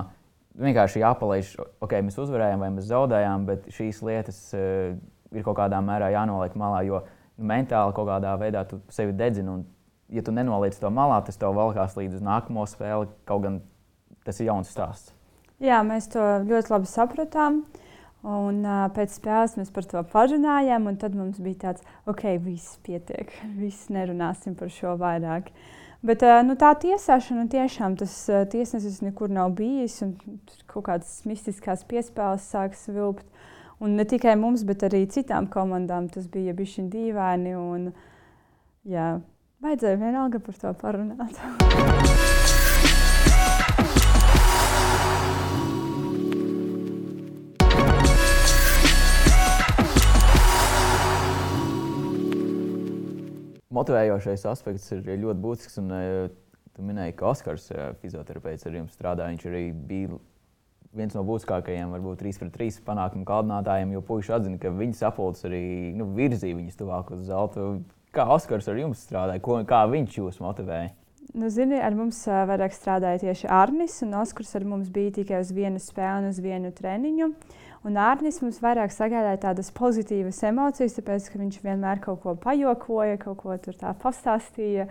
vienkārši 0.59 1.01
jāpalaiž, 1.01 1.55
ok, 1.83 1.97
mēs 2.05 2.17
uzvarējām 2.21 2.63
vai 2.63 2.71
mēs 2.75 2.89
zaudējām, 2.89 3.45
bet 3.47 3.67
šīs 3.75 4.01
lietas 4.05 4.39
uh, 4.55 4.95
ir 5.35 5.45
kaut 5.45 5.57
kādā 5.59 5.81
mērā 5.83 6.11
jānoliek 6.13 6.55
malā, 6.59 6.81
jo 6.87 7.01
nu, 7.03 7.47
mentāli 7.51 7.95
kaut 7.95 8.09
kādā 8.09 8.35
veidā 8.39 8.63
tu 8.69 8.79
sevi 8.93 9.15
dedzini. 9.15 9.51
Un, 9.51 9.65
ja 10.13 10.23
tu 10.23 10.33
nenoliec 10.35 10.77
to 10.79 10.91
malā, 10.93 11.19
tas 11.25 11.39
tev 11.41 11.55
valkās 11.57 11.97
līdz 11.97 12.23
nākamo 12.23 12.65
spēli, 12.69 13.09
kaut 13.27 13.45
gan 13.45 13.59
tas 14.25 14.39
ir 14.39 14.51
jauns 14.51 14.71
stāsts. 14.71 15.13
Jā, 15.63 15.79
mēs 15.87 16.09
to 16.11 16.21
ļoti 16.43 16.73
labi 16.73 16.89
sapratām. 16.91 17.61
Un, 18.25 18.63
uh, 18.65 18.87
pēc 18.89 19.19
spēles 19.19 19.53
mēs 19.59 19.69
par 19.73 19.85
to 19.85 20.01
parunājām, 20.09 20.87
un 20.89 20.95
tad 20.97 21.13
mums 21.13 21.37
bija 21.45 21.67
tāds, 21.67 21.83
ok, 22.09 22.23
viss 22.41 22.79
pietiek, 22.85 23.29
viss 23.61 23.91
nerunāsim 23.93 24.55
par 24.57 24.71
šo 24.73 24.95
vairāk. 24.97 25.51
Bet 26.05 26.25
uh, 26.25 26.39
nu, 26.45 26.55
tā 26.57 26.71
tiesāšana 26.81 27.45
tiešām 27.53 27.97
tas 28.01 28.15
uh, 28.33 28.41
tiesnesis 28.49 29.03
nekur 29.05 29.29
nav 29.33 29.53
bijis, 29.57 29.99
un 30.05 30.15
kaut 30.65 30.87
kādas 30.89 31.19
mistiskās 31.29 31.85
piespēles 31.85 32.49
sākas 32.49 32.87
vilkt. 32.89 33.29
Un 33.83 33.97
ne 33.99 34.05
tikai 34.07 34.33
mums, 34.39 34.63
bet 34.65 34.87
arī 34.87 35.03
citām 35.11 35.49
komandām 35.51 36.07
tas 36.09 36.25
bija 36.31 36.55
bijis 36.57 36.79
dīvaini. 36.93 37.53
Un, 37.59 37.89
jā, 38.89 39.09
vajadzēja 39.61 40.01
vienalga 40.01 40.41
par 40.41 40.63
to 40.63 40.73
parunāt. 40.81 42.23
motivējošais 53.75 54.45
aspekts 54.49 54.91
ir 54.95 55.03
ļoti 55.05 55.41
būtisks. 55.43 55.77
Un, 55.81 55.91
eh, 55.91 56.29
tu 56.75 56.85
minēji, 56.85 57.15
ka 57.19 57.31
Oskars, 57.31 57.69
eh, 57.71 57.93
fizioterapeits, 58.01 58.65
ar 58.65 58.79
jums 58.79 58.95
strādā. 58.95 59.27
Viņš 59.29 59.45
arī 59.51 59.65
bija 59.73 60.19
viens 60.95 61.15
no 61.15 61.23
būtiskākajiem, 61.27 61.91
varbūt 61.91 62.21
3 62.23 62.39
pret 62.39 62.53
3 62.55 62.81
panākumu 62.87 63.25
kaldinātājiem, 63.27 63.91
jo 63.91 64.01
puiši 64.01 64.35
atzina, 64.37 64.59
ka 64.59 64.71
viņa 64.71 64.95
sapulcs 64.95 65.43
arī 65.47 65.93
nu, 65.95 66.05
virzīja 66.15 66.55
viņus 66.55 66.79
tuvāk 66.79 67.11
uz 67.11 67.25
zelta. 67.27 67.81
Kā 68.15 68.27
Oskars 68.31 68.69
ar 68.71 68.79
jums 68.79 69.03
strādāja? 69.03 69.41
Ko, 69.43 69.59
kā 69.67 69.83
viņš 69.91 70.21
jūs 70.21 70.39
motivēja? 70.39 70.93
Nu, 71.33 71.49
zini, 71.49 71.75
ar 71.81 71.95
mums 71.97 72.21
uh, 72.29 72.45
vairāk 72.47 72.71
strādāja 72.71 73.19
tieši 73.25 73.49
Arnis, 73.51 73.97
un 74.05 74.13
Oskars 74.21 74.55
ar 74.55 74.63
mums 74.63 74.91
bija 74.93 75.11
tikai 75.17 75.41
uz 75.41 75.51
vienu 75.51 75.81
spēli 75.83 76.23
un 76.23 76.29
uz 76.29 76.39
vienu 76.39 76.71
treniņu. 76.71 77.31
Un 77.85 77.99
Arnis 78.01 78.39
mums 78.41 78.57
vairāk 78.63 78.93
sagādāja 78.93 79.43
tādas 79.43 79.69
pozitīvas 79.75 80.39
emocijas, 80.49 80.95
tāpēc, 80.97 81.27
ka 81.29 81.41
viņš 81.41 81.59
vienmēr 81.61 82.01
kaut 82.01 82.23
ko 82.23 82.33
pajokoja, 82.41 83.19
kaut 83.21 83.37
ko 83.43 83.57
tur 83.61 83.77
tā 83.77 83.91
pastāstīja. 84.01 84.87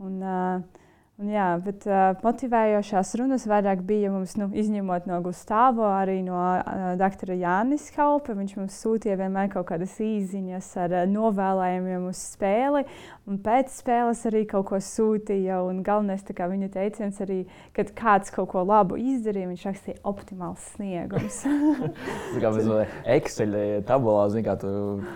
Un, 0.00 0.18
uh, 0.20 0.80
Un, 1.20 1.28
jā, 1.28 1.46
bet 1.60 1.84
uh, 1.84 2.14
motivējošās 2.24 3.10
runas 3.20 3.42
vairāk 3.48 3.82
bija 3.84 4.08
mums, 4.08 4.38
nu, 4.40 4.46
izņemot 4.56 5.04
no 5.04 5.18
Gustavs, 5.20 5.82
arī 5.84 6.22
no 6.24 6.38
uh, 6.38 6.94
doktora 6.96 7.36
Jānis 7.36 7.90
Kaupa. 7.92 8.32
Viņš 8.38 8.54
mums 8.56 8.78
sūtīja 8.80 9.18
vienmēr 9.20 9.50
kaut 9.52 9.68
kādas 9.68 9.98
īsiņas 10.00 10.70
ar 10.80 10.94
uh, 10.96 11.04
novēlējumiem 11.12 12.06
uz 12.08 12.22
spēli, 12.24 12.86
un 13.30 13.38
pēc 13.42 13.70
spēles 13.80 14.22
arī 14.28 14.42
kaut 14.50 14.66
ko 14.70 14.80
sūtīja. 14.82 15.60
Un 15.66 15.82
galvenais 15.86 16.24
viņa 16.26 16.70
teiciens 16.74 17.20
arī, 17.22 17.40
kad 17.76 17.92
kāds 17.96 18.32
kaut 18.34 18.50
ko 18.52 18.64
labu 18.66 18.98
izdarīja, 18.98 19.50
viņš 19.50 19.66
rakstīja 19.68 20.00
optimāls 20.08 20.64
sniegums. 20.74 21.42
tā 22.34 22.42
kā 22.42 22.52
mēs 22.56 22.70
Excel 23.16 23.56
tabulā 23.86 24.26
zinām, 24.32 24.58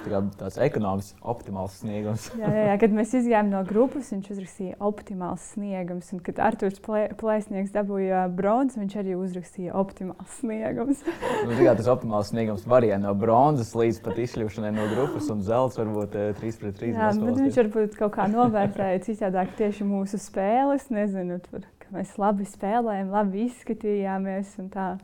tā 0.06 0.20
tāds 0.38 0.58
ekonomisks 0.62 1.18
optimāls 1.20 1.80
sniegums. 1.82 2.28
jā, 2.38 2.50
jā, 2.50 2.66
jā, 2.70 2.76
kad 2.84 2.94
mēs 2.94 3.14
izgājām 3.18 3.50
no 3.52 3.64
grupas, 3.66 4.12
viņš 4.14 4.30
uzrakstīja 4.36 4.78
optimāls 4.84 5.48
sniegums. 5.54 6.12
Un, 6.14 6.22
kad 6.24 6.40
Arthurs 6.44 6.80
Plēsnieks 6.84 7.74
dabūja 7.74 8.26
bronzas, 8.34 8.78
viņš 8.80 8.98
arī 9.02 9.18
uzrakstīja 9.18 9.74
optimāls 9.80 10.38
sniegums. 10.40 11.02
nu, 11.48 11.58
kā, 11.58 11.74
tas 11.74 11.90
optimāls 11.90 12.30
sniegums 12.30 12.66
var 12.68 12.86
iet 12.86 13.02
no 13.02 13.14
bronzas 13.18 13.74
līdz 13.76 14.00
pat 14.04 14.20
izšļūšanai 14.22 14.72
no 14.76 14.86
grupas, 14.92 15.30
un 15.32 15.42
zelts 15.44 15.80
varbūt 15.80 16.18
3 16.38 16.60
pret 16.60 16.78
3. 16.78 16.92
Jā, 16.94 17.10
bet 17.18 17.40
viņš 17.40 17.60
varbūt 17.62 17.98
kaut 18.03 18.03
kā 18.12 18.28
novērtēja 18.32 19.02
citādāk 19.06 19.54
tieši 19.58 19.86
mūsu 19.88 20.20
spēles. 20.20 20.90
Nezinu, 20.94 21.40
tur, 21.48 21.64
ka 21.82 21.96
mēs 21.96 22.14
labi 22.20 22.46
spēlējām, 22.48 23.12
labi 23.14 23.48
izskatījāmies 23.48 24.56
un 24.62 24.70
tā 24.74 24.94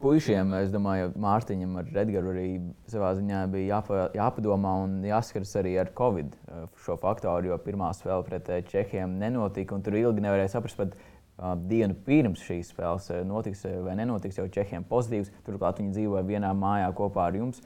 puišiem, 0.00 0.54
es 0.62 0.72
domāju, 0.72 1.12
Mārtiņam 1.20 1.76
ar 1.80 1.88
Edgars 2.02 2.32
arī 2.32 2.46
savā 2.90 3.12
ziņā 3.18 3.42
bija 3.52 3.76
jāpa, 3.76 4.02
jāpadomā 4.16 4.72
un 4.84 4.98
jāskatās 5.06 5.52
arī 5.60 5.76
ar 5.82 5.92
Covid 5.96 6.32
uh, 6.32 6.66
šo 6.84 6.96
faktoru, 7.00 7.52
jo 7.52 7.58
pirmā 7.60 7.92
spēle 7.96 8.24
pret 8.26 8.48
uh, 8.48 8.62
Čehiem 8.70 9.18
nenotika, 9.20 9.78
tur 9.84 9.98
ilgi 10.00 10.24
nevarēja 10.24 10.54
saprast. 10.54 10.80
Pat, 10.80 10.96
uh, 10.96 11.52
Dienu 11.68 11.96
pirms 12.06 12.42
šīs 12.46 12.72
spēles 12.72 13.10
notiks 13.28 13.66
vai 13.84 13.96
nenotiks 14.00 14.40
jau 14.40 14.48
Čehijam 14.52 14.86
pozitīvs. 14.88 15.32
Turklāt 15.46 15.80
viņi 15.82 15.94
dzīvoja 15.96 16.24
vienā 16.28 16.52
mājā 16.56 16.90
kopā 16.96 17.28
ar 17.28 17.40
jums. 17.40 17.62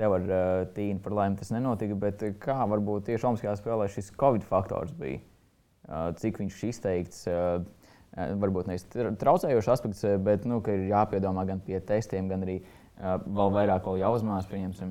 Tev 0.00 0.14
ar 0.16 0.22
Tīnu 0.72 1.02
par 1.04 1.12
laimi 1.12 1.36
tas 1.36 1.52
nenotika, 1.52 1.98
bet 2.00 2.22
kā 2.40 2.56
varbūt 2.70 3.10
tieši 3.10 3.26
Omaskajā 3.28 3.58
spēlē 3.58 3.88
šis 3.92 4.14
Covid 4.20 4.46
faktors 4.48 4.94
bija? 4.96 5.20
Cik 6.16 6.40
viņš 6.40 6.62
izteikts? 6.70 7.26
Eh, 8.18 8.32
varbūt 8.42 8.66
nevis 8.66 8.88
traucējošs 8.90 9.68
aspekts, 9.70 10.02
eh, 10.04 10.16
bet 10.18 10.46
nu, 10.48 10.58
ir 10.66 10.88
jāpiedomā 10.90 11.44
gan 11.46 11.60
pie 11.62 11.78
testiem, 11.78 12.26
gan 12.26 12.42
arī 12.42 12.56
uh, 12.58 13.20
vēl 13.22 13.52
vairāk 13.54 13.86
vēl 13.86 14.00
jāuzmanās. 14.02 14.48
Pieņemsim. 14.50 14.90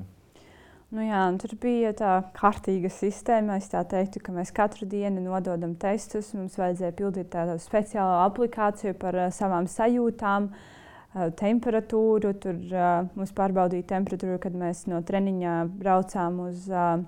Nu 0.90 1.04
jā, 1.04 1.20
tur 1.38 1.52
bija 1.60 1.92
tā 1.94 2.14
kārtīga 2.34 2.88
sistēma. 2.90 3.58
Es 3.60 3.68
tā 3.70 3.84
teiktu, 3.86 4.22
ka 4.24 4.32
mēs 4.32 4.50
katru 4.56 4.88
dienu 4.88 5.20
nododam 5.20 5.76
testus. 5.78 6.32
Mums 6.34 6.56
vajadzēja 6.58 6.96
pildīt 6.96 7.28
tādu 7.30 7.58
speciālu 7.60 8.24
aplikāciju 8.24 8.96
par 8.98 9.20
uh, 9.20 9.28
savām 9.36 9.68
sajūtām, 9.68 10.48
uh, 10.48 10.79
temperatūru. 11.14 12.34
Tur 12.42 12.58
uh, 12.74 13.06
mums 13.18 13.32
pārbaudīja 13.36 13.88
temperatūru, 13.96 14.38
kad 14.42 14.56
mēs 14.56 14.86
no 14.90 15.00
treniņa 15.06 15.54
braucām 15.80 16.44
uz 16.48 16.68
uh, 16.70 17.00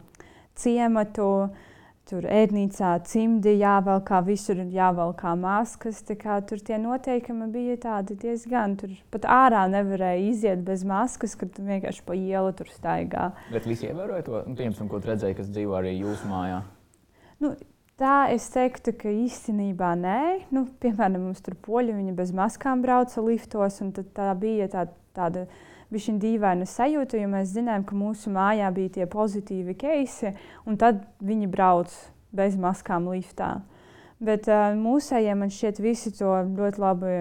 ciematu. 0.58 1.28
Tur 2.10 2.24
ēdnīcā 2.26 2.96
cimdi 3.06 3.52
jāvelk, 3.60 4.02
kā 4.08 4.18
visur 4.26 4.58
ir 4.58 4.72
jāvelk 4.74 5.22
maskas. 5.38 6.00
Kā, 6.18 6.40
tur 6.42 6.58
tie 6.58 6.74
noteikumi 6.82 7.46
bija 7.54 7.76
tādi 7.84 8.16
diezgan. 8.18 8.74
Tur 8.80 8.96
pat 9.14 9.28
ārā 9.30 9.62
nevarēja 9.70 10.24
iziet 10.26 10.64
bez 10.66 10.82
maskas, 10.84 11.36
kad 11.38 11.54
vienkārši 11.56 12.02
pa 12.04 12.18
ielu 12.18 12.50
tur 12.58 12.68
staigā. 12.74 13.30
Bet 13.54 13.70
visi 13.70 13.86
ievēroja 13.86 14.26
to, 14.26 14.42
nu, 14.50 14.58
piemēram, 14.58 14.90
ko 14.90 15.00
redzēja, 15.06 15.38
kas 15.38 15.54
dzīvo 15.54 15.78
arī 15.78 15.94
jūsu 16.00 16.26
mājā. 16.28 16.58
Nu, 17.42 17.54
Tā 18.00 18.32
es 18.32 18.46
teiktu, 18.50 18.94
ka 18.96 19.10
īstenībā 19.12 19.92
nē. 20.00 20.20
Nu, 20.54 20.64
piemēram, 20.80 21.20
mums 21.28 21.42
tur 21.44 21.54
poļi 21.60 22.14
bez 22.16 22.32
maskām 22.32 22.80
brauca 22.82 23.20
liftos, 23.20 23.80
un 23.84 23.92
tā 23.92 24.32
bija 24.38 24.68
tā, 24.72 24.86
tāda 25.12 25.44
bija 25.92 26.14
dīvaina 26.16 26.66
sajūta, 26.66 27.20
jo 27.20 27.28
mēs 27.28 27.52
zinājām, 27.52 27.84
ka 27.84 27.98
mūsu 27.98 28.32
mājā 28.32 28.70
bija 28.72 28.94
tie 28.96 29.06
pozitīvi 29.06 29.76
keisi, 29.76 30.32
un 30.64 30.80
tad 30.80 31.04
viņi 31.20 31.50
brauc 31.52 31.92
bez 32.32 32.56
maskām 32.56 33.10
liftā. 33.12 33.60
Bet 34.22 34.48
uh, 34.48 34.72
mūsējiem 34.78 35.42
man 35.42 35.50
šķiet, 35.52 35.82
visi 35.82 36.14
to 36.16 36.30
ļoti 36.56 36.80
labi 36.80 37.16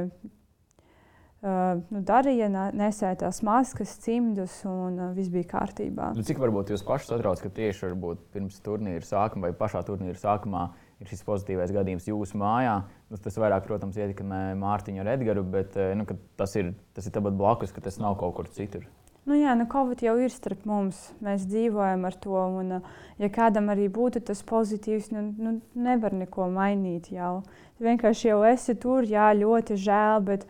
nu, 1.41 2.01
darīja, 2.05 2.47
nesēja 2.77 3.17
tās 3.23 3.41
maskas, 3.45 3.95
cimdus, 4.03 4.59
un 4.69 4.99
uh, 4.99 5.09
viss 5.15 5.31
bija 5.33 5.47
kārtībā. 5.55 6.11
Nu, 6.17 6.25
cik 6.25 6.41
varbūt 6.41 6.69
jūs 6.73 6.85
paši 6.85 7.09
satrauc, 7.09 7.41
ka 7.41 7.49
tieši 7.49 7.91
pirms 8.33 8.61
turnīra 8.65 9.01
sākuma 9.05 9.49
vai 9.49 9.57
pašā 9.57 9.81
turnīra 9.87 10.19
sākumā 10.21 10.67
ir 11.01 11.09
šis 11.09 11.25
pozitīvais 11.25 11.73
gadījums 11.73 12.07
jūsu 12.09 12.37
mājā. 12.37 12.77
Nu, 13.09 13.17
tas 13.17 13.37
vairāk, 13.41 13.65
protams, 13.65 13.97
ietekmē 13.97 14.51
Mārtiņu 14.61 15.01
un 15.01 15.09
Edgars, 15.11 15.47
bet 15.51 15.77
eh, 15.81 15.93
nu, 15.97 16.05
tas 16.37 16.53
ir, 16.61 16.75
tas 16.95 17.07
ir 17.09 17.15
tāpat 17.15 17.37
blakus, 17.37 17.73
ka 17.73 17.83
tas 17.83 17.97
nav 18.01 18.19
kaut 18.21 18.37
kur 18.37 18.49
citur. 18.53 18.85
Nu 19.29 19.35
jā, 19.37 19.53
nu, 19.53 19.67
Covid 19.69 20.01
jau 20.01 20.15
ir 20.17 20.33
starp 20.33 20.63
mums. 20.65 20.97
Mēs 21.21 21.43
dzīvojam 21.49 22.07
ar 22.09 22.15
to. 22.21 22.37
Un, 22.61 22.79
ja 23.21 23.29
kādam 23.33 23.69
arī 23.69 23.85
būtu 23.93 24.23
tas 24.25 24.41
pozitīvs, 24.49 25.11
nu, 25.13 25.27
nu 25.37 25.53
nevar 25.77 26.15
neko 26.17 26.49
mainīt. 26.53 27.11
Jau. 27.13 27.43
Vienkārši 27.81 28.31
jau 28.31 28.39
esi 28.49 28.77
tur, 28.81 29.05
jā, 29.05 29.29
ļoti 29.37 29.77
žēl. 29.77 30.25
Bet, 30.25 30.47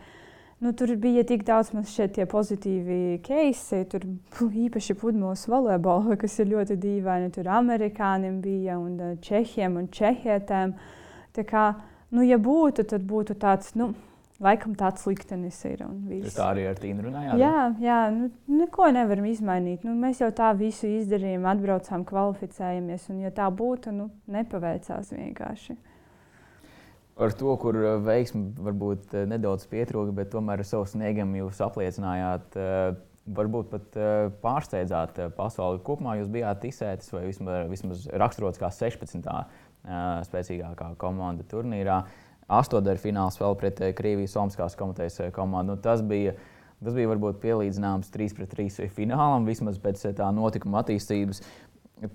nu, 0.62 0.72
tur 0.78 0.94
bija 0.96 1.24
tik 1.26 1.42
daudz 1.46 1.72
šie 1.90 2.26
pozitīvi 2.30 3.18
keisi. 3.26 3.82
Tur 3.90 4.06
īpaši 4.66 4.96
pludmales 5.00 5.44
volejbola, 5.50 6.16
kas 6.20 6.38
ir 6.38 6.52
ļoti 6.54 6.78
dīvaini. 6.82 7.32
Tur 7.34 7.50
amerikāņiem 7.58 8.38
bija 8.44 8.78
un 8.78 9.18
čehiem 9.22 9.80
un 9.80 9.90
čehietēm. 9.92 10.76
Tā 11.32 11.44
kā, 11.48 11.66
nu, 12.12 12.24
ja 12.26 12.38
būtu, 12.38 12.86
tad 12.88 13.04
būtu 13.08 13.36
tāds. 13.42 13.74
Nu, 13.78 13.92
laikam 14.42 14.74
tāds 14.78 15.04
liktenis 15.06 15.60
ir. 15.68 15.84
Tā 16.34 16.48
arī 16.50 16.66
ar 16.70 16.78
Tīnu 16.80 17.06
runājāt? 17.06 17.38
Jā, 17.40 17.56
jā 17.82 18.00
nu, 18.14 18.28
neko 18.62 18.90
nevaram 18.94 19.26
izmainīt. 19.30 19.86
Nu, 19.86 19.94
mēs 19.98 20.22
jau 20.22 20.30
tā 20.34 20.50
visu 20.58 20.90
izdarījām, 20.90 21.46
atbraucām, 21.52 22.04
kvalificējamies. 22.08 23.08
Un, 23.12 23.22
ja 23.26 23.32
tā 23.34 23.48
būtu, 23.54 23.94
nu, 23.96 24.10
nepaveicās 24.30 25.14
vienkārši. 25.14 25.78
Par 27.18 27.34
to, 27.36 27.52
kur 27.60 27.76
eh, 27.76 27.94
veiksmi 28.02 28.54
varbūt 28.64 29.14
eh, 29.14 29.26
nedaudz 29.28 29.66
pietrūka, 29.70 30.14
bet 30.16 30.32
tomēr 30.32 30.62
ar 30.62 30.68
savu 30.68 30.88
sniegumu 30.88 31.44
jūs 31.44 31.60
apliecinājāt. 31.64 32.56
Eh, 32.56 32.84
varbūt 33.32 33.68
pat 33.70 33.96
pārsteidzāt 34.42 35.20
pasauli 35.36 35.78
kopumā. 35.86 36.16
Jūs 36.18 36.30
bijāt 36.34 36.64
izsētis 36.66 37.12
vai 37.14 37.20
vismaz, 37.28 37.68
vismaz 37.70 38.00
raksturots 38.18 38.58
kā 38.58 38.66
16. 38.74 39.28
spēcīgākā 40.26 40.88
komanda 40.98 41.46
turnīrā. 41.46 42.00
Uh, 42.02 42.32
astotdaļfināls 42.50 43.38
vēl 43.40 43.56
pret 43.60 43.82
Krievijas 43.98 44.34
Somskās 44.36 44.76
komitejas 44.78 45.20
komandu. 45.36 45.76
Nu, 45.76 45.82
tas 45.82 46.02
bija, 46.06 46.34
tas 46.82 46.96
bija 46.96 47.10
varbūt 47.12 47.40
pielīdzināms 47.42 48.10
3 48.14 48.38
pret 48.38 48.54
3 48.56 48.88
finālam, 48.96 49.46
vismaz 49.48 49.80
pēc 49.82 50.04
tā 50.18 50.30
notikuma 50.34 50.82
attīstības. 50.82 51.42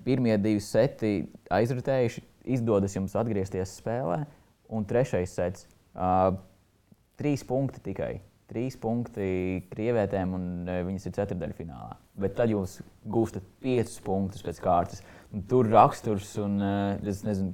Pirmie 0.03 0.35
divi 0.43 0.59
seti 0.63 1.11
aizritējuši, 1.53 2.23
izdodas 2.57 2.95
jums 2.97 3.15
atgriezties 3.15 3.77
spēlē, 3.79 4.25
un 4.69 4.87
trešais 4.87 5.35
sets 5.37 5.67
uh,- 5.95 6.33
trīs 7.19 7.45
punkti 7.47 7.83
tikai. 7.91 8.17
Trīs 8.47 8.77
punkti 8.79 9.65
krievietēm, 9.73 10.33
un 10.37 10.43
viņas 10.87 11.09
ir 11.09 11.15
ceturdaļfinālā. 11.17 11.97
Bet 12.15 12.37
tad 12.37 12.53
jūs 12.53 12.77
gūstat 13.03 13.43
piecus 13.59 13.97
punktus 14.05 14.45
pēc 14.45 14.61
kārtas. 14.63 15.01
Un 15.35 15.43
tur 15.51 15.67
raksturs 15.67 16.29
un 16.39 16.55
nezinu, 17.03 17.51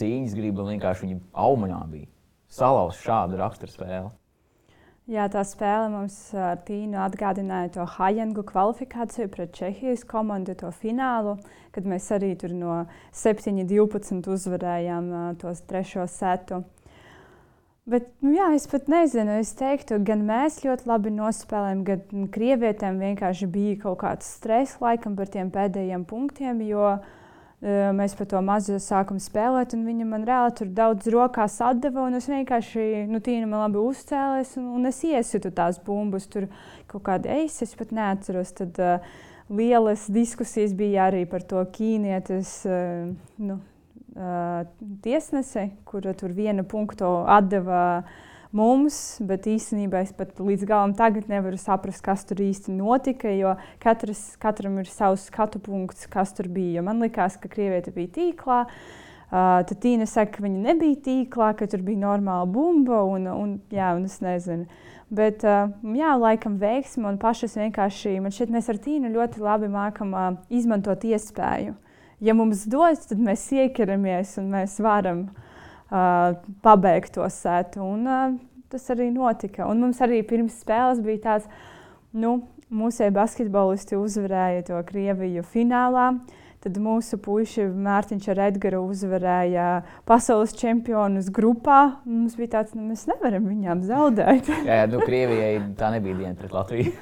cīņas 0.00 0.36
griba 0.38 0.64
vienkārši 0.70 1.04
viņa 1.04 1.20
augaļā 1.44 1.82
bija. 1.92 2.08
Salauz 2.48 2.96
šādu 3.02 3.36
raksturu 3.42 3.74
spēli. 3.74 4.10
Jā, 5.06 5.28
tā 5.30 5.44
spēle 5.46 5.86
mums 5.92 6.14
ar 6.34 6.56
Tīnu 6.66 6.98
atgādināja 6.98 7.68
to 7.76 7.84
Hajangu 7.86 8.42
kvalifikāciju 8.48 9.28
pret 9.30 9.52
Čehijas 9.54 10.00
komandu, 10.02 10.56
to 10.58 10.72
finālu, 10.74 11.36
kad 11.70 11.86
mēs 11.86 12.08
arī 12.16 12.32
tur 12.40 12.50
no 12.50 12.80
7-12 13.14 14.26
uzvarējām 14.34 15.12
tos 15.38 15.60
trešo 15.70 16.08
setu. 16.10 16.64
Bet, 17.86 18.08
nu, 18.18 18.32
jā, 18.34 18.48
es 18.58 18.66
pat 18.66 18.90
nezinu, 18.90 19.36
es 19.44 19.52
teiktu, 19.54 20.00
gan 20.02 20.24
mēs 20.26 20.64
ļoti 20.64 20.90
labi 20.90 21.12
nospēlējām, 21.14 21.84
gan 21.86 22.26
krievietēm 22.34 22.98
vienkārši 22.98 23.46
bija 23.46 23.76
kaut 23.84 24.00
kāds 24.02 24.32
stress 24.40 24.82
laikam 24.82 25.14
par 25.14 25.30
tiem 25.30 25.54
pēdējiem 25.54 26.02
punktiem, 26.10 26.66
jo 26.66 26.96
uh, 26.96 27.14
Mēs 27.64 28.12
par 28.12 28.26
to 28.28 28.40
mazu 28.44 28.76
sākām 28.82 29.16
spēlēt, 29.22 29.72
un 29.72 29.86
viņa 29.88 30.04
man 30.04 30.26
reāli 30.28 30.52
tur 30.58 30.68
daudz 30.76 31.06
rokās 31.08 31.56
atdeva. 31.64 32.04
Es 32.18 32.28
vienkārši, 32.28 33.06
nu, 33.08 33.20
tīna 33.24 33.48
man 33.48 33.62
labi 33.64 33.80
uzcēlēs, 33.80 34.58
un, 34.60 34.66
un 34.76 34.90
es 34.90 35.00
iesitu 35.08 35.50
tās 35.56 35.80
bumbas. 35.80 36.28
Tur 36.28 36.50
kaut 36.90 37.06
kāda 37.08 37.32
eisa, 37.38 37.64
es 37.64 37.72
pat 37.78 37.94
neatceros. 37.96 38.52
Tad 38.60 38.76
uh, 38.84 39.08
lielas 39.48 40.04
diskusijas 40.12 40.76
bija 40.76 41.08
arī 41.08 41.24
par 41.30 41.48
to 41.48 41.64
ķīnietes 41.78 42.52
uh, 42.68 43.08
nu, 43.40 43.58
uh, 44.20 44.60
tiesnesi, 45.02 45.70
kura 45.88 46.12
tur 46.12 46.36
vienu 46.36 46.66
punktu 46.68 47.08
atdeva. 47.24 47.82
Uh, 48.04 48.22
mums, 48.54 49.18
bet 49.26 49.46
īstenībā 49.50 50.02
es 50.04 50.12
pat 50.16 50.38
līdz 50.40 50.66
galam 50.68 50.94
nevaru 51.28 51.58
saprast, 51.58 52.02
kas 52.02 52.24
tur 52.24 52.42
īsti 52.42 52.72
notika. 52.72 53.28
Jo 53.30 53.56
katrs, 53.82 54.36
katram 54.38 54.78
ir 54.78 54.86
savs 54.86 55.26
skatu 55.26 55.58
punkts, 55.58 56.06
kas 56.06 56.32
tur 56.32 56.48
bija. 56.48 56.80
Jo 56.80 56.82
man 56.82 57.00
liekas, 57.00 57.36
ka 57.36 57.48
krieviete 57.48 57.92
bija 57.92 58.08
tīklā. 58.08 58.66
Uh, 59.26 59.64
tad 59.66 59.80
Tīna 59.82 60.06
saka, 60.06 60.36
ka 60.36 60.42
viņa 60.44 60.60
nebija 60.62 61.00
tīklā, 61.02 61.56
ka 61.58 61.66
tur 61.66 61.82
bija 61.82 61.98
normāla 61.98 62.46
bumba. 62.46 63.02
Un, 63.02 63.26
un, 63.26 63.56
jā, 63.74 63.94
un 63.96 64.04
es 64.06 64.20
nezinu. 64.22 64.68
Bet, 65.10 65.42
uh, 65.46 65.72
jā, 65.94 66.12
laikam, 66.18 66.58
veiksmi 66.58 67.06
un 67.06 67.18
pašas 67.18 67.56
vienkārši 67.58 68.20
man 68.22 68.34
šķiet, 68.34 68.54
mēs 68.54 68.70
ar 68.70 68.78
Tīnu 68.82 69.10
ļoti 69.14 69.42
labi 69.42 69.70
mākam 69.70 70.14
uh, 70.14 70.30
izmantot 70.50 71.02
iespēju. 71.06 71.74
Ja 72.24 72.32
mums 72.32 72.64
dos, 72.70 73.04
tad 73.10 73.20
mēs 73.20 73.44
iekeramies 73.52 74.38
un 74.40 74.48
mēs 74.54 74.78
varam 74.82 75.26
uh, 75.26 75.45
pabeigt 75.88 77.14
to 77.14 77.26
sētu. 77.30 77.84
Un, 77.84 78.06
uh, 78.06 78.36
tas 78.72 78.90
arī 78.94 79.10
notika. 79.14 79.66
Un 79.70 79.84
mums 79.84 80.00
arī 80.04 80.22
pirms 80.26 80.58
spēles 80.62 81.02
bija 81.04 81.22
tāds, 81.30 81.50
nu, 82.16 82.40
mūsu 82.72 83.10
basketbolisti 83.14 83.98
uzvarēja 83.98 84.66
to 84.70 84.82
Krieviju 84.88 85.44
finālā. 85.46 86.12
Tad 86.66 86.80
mūsu 86.82 87.18
puiši 87.22 87.68
Mārtiņš 87.70 88.24
ar 88.32 88.40
Edgars 88.48 88.80
uzvarēja 88.96 89.66
pasaules 90.08 90.54
čempionus 90.56 91.28
grupā. 91.30 92.00
Mums 92.08 92.34
bija 92.38 92.56
tāds, 92.56 92.72
nu, 92.74 92.88
mēs 92.88 93.04
nevaram 93.06 93.46
viņām 93.46 93.84
zaudēt. 93.86 94.50
jā, 94.66 94.80
nu, 94.90 94.98
Krievijai 95.04 95.60
tā 95.78 95.92
nebija 95.94 96.18
diena 96.18 96.34
pret 96.40 96.56
Latviju. 96.56 96.96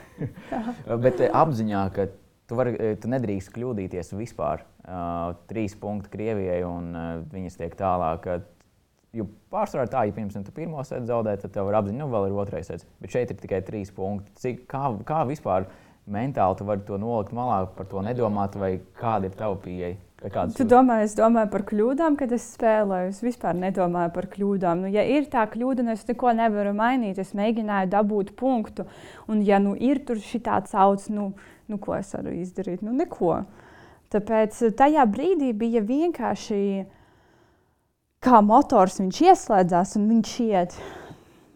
Bet 1.06 1.22
apziņā, 1.30 1.86
ka 1.96 2.10
tu, 2.10 2.58
var, 2.58 2.74
tu 3.00 3.12
nedrīkst 3.14 3.54
kļūdīties 3.54 4.12
vispār. 4.18 4.66
Uh, 4.84 5.32
trīs 5.48 5.72
punkti 5.80 6.12
Krievijai 6.12 6.60
un 6.68 6.90
uh, 6.92 7.08
viņas 7.32 7.56
tiek 7.62 7.72
tālāk. 7.78 8.28
Jo 9.14 9.28
pārsvarā 9.54 9.86
tā, 9.90 10.04
ja 10.08 10.14
pirms 10.16 10.34
tam 10.34 10.46
pirmo 10.54 10.82
sēdi 10.82 11.10
zaudē, 11.10 11.36
tad 11.38 11.52
tev 11.54 11.70
ir 11.70 11.78
apziņa, 11.78 12.00
nu 12.00 12.10
vēl 12.10 12.28
ir 12.28 12.38
otrais 12.42 12.70
sēds. 12.70 12.86
Bet 13.02 13.14
šeit 13.14 13.30
ir 13.30 13.38
tikai 13.38 13.60
trīs 13.66 13.92
punkti. 13.94 14.34
Cik, 14.42 14.64
kā, 14.70 14.88
kā 15.06 15.22
vispār 15.28 15.68
mentāli 16.10 16.58
tu 16.58 16.66
vari 16.68 16.82
to 16.88 16.98
nolikt 17.00 17.32
malā, 17.36 17.62
par 17.76 17.86
to 17.90 18.02
nedomāt, 18.04 18.58
vai 18.60 18.76
kāda 18.98 19.30
ir 19.30 19.38
tava 19.38 19.56
pieeja? 19.62 19.94
Tu 20.56 20.64
domā, 20.64 21.02
es 21.04 21.12
domāju 21.18 21.50
par 21.52 21.66
kļūdām, 21.68 22.14
kad 22.16 22.30
es 22.32 22.46
spēlēju. 22.54 23.10
Es 23.12 23.18
vispār 23.20 23.56
nedomāju 23.60 24.08
par 24.14 24.28
kļūdām. 24.32 24.86
Nu, 24.86 24.92
ja 24.92 25.02
ir 25.04 25.26
tā 25.28 25.42
kļūda, 25.52 25.84
nu 25.84 25.92
es 25.92 26.06
neko 26.08 26.32
nevaru 26.32 26.72
mainīt. 26.76 27.20
Es 27.20 27.34
mēģināju 27.36 27.90
dabūt 27.92 28.32
punktu. 28.38 28.86
Un, 29.28 29.42
ja 29.44 29.60
nu 29.60 29.74
ir 29.76 30.00
tur 30.08 30.16
šī 30.24 30.40
tāds 30.46 30.72
augs, 30.72 31.10
nu, 31.12 31.34
nu, 31.68 31.76
ko 31.76 31.98
es 31.98 32.14
varu 32.16 32.32
izdarīt? 32.40 32.80
Nu, 32.80 32.94
neko. 32.96 33.42
Tāpēc 34.14 34.62
tajā 34.78 35.04
brīdī 35.12 35.50
bija 35.60 35.84
vienkārši 35.84 36.62
kā 38.24 38.40
motors 38.44 39.00
viņš 39.00 39.22
ieslēdzās 39.28 39.96
un 39.98 40.10
viņš 40.10 40.34
iet. 40.46 40.76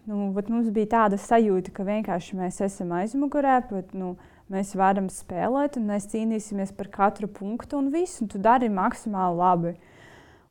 Nu, 0.09 0.31
mums 0.33 0.71
bija 0.73 0.89
tāda 0.95 1.19
sajūta, 1.21 1.73
ka 1.75 1.85
vienkārši 1.85 2.39
mēs 2.39 2.63
esam 2.65 2.95
aizmugurē, 2.97 3.59
bet 3.69 3.93
nu, 3.97 4.15
mēs 4.53 4.73
varam 4.79 5.11
spēlēt, 5.13 5.77
un 5.77 5.91
mēs 5.91 6.09
cīnīsimies 6.13 6.73
par 6.77 6.89
katru 6.93 7.29
punktu 7.29 7.77
un 7.81 7.91
visu. 7.93 8.25
Un 8.25 8.33
tu 8.33 8.41
dari 8.41 8.71
maksimāli 8.73 9.37
labi. 9.37 9.75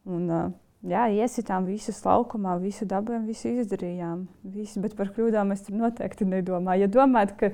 Un, 0.07 0.29
uh, 0.29 0.51
jā, 0.85 1.07
iesitām 1.23 1.65
visus 1.65 2.03
laukumā, 2.05 2.59
visu 2.61 2.85
dabūjām, 2.89 3.25
visu 3.29 3.49
izdarījām. 3.63 4.27
Visu, 4.53 4.83
bet 4.83 4.93
par 4.99 5.09
kļūdām 5.15 5.55
es 5.55 5.65
noteikti 5.73 6.29
nedomāju. 6.29 6.85
Ja 6.85 6.93
domājat, 6.99 7.33
ka 7.41 7.51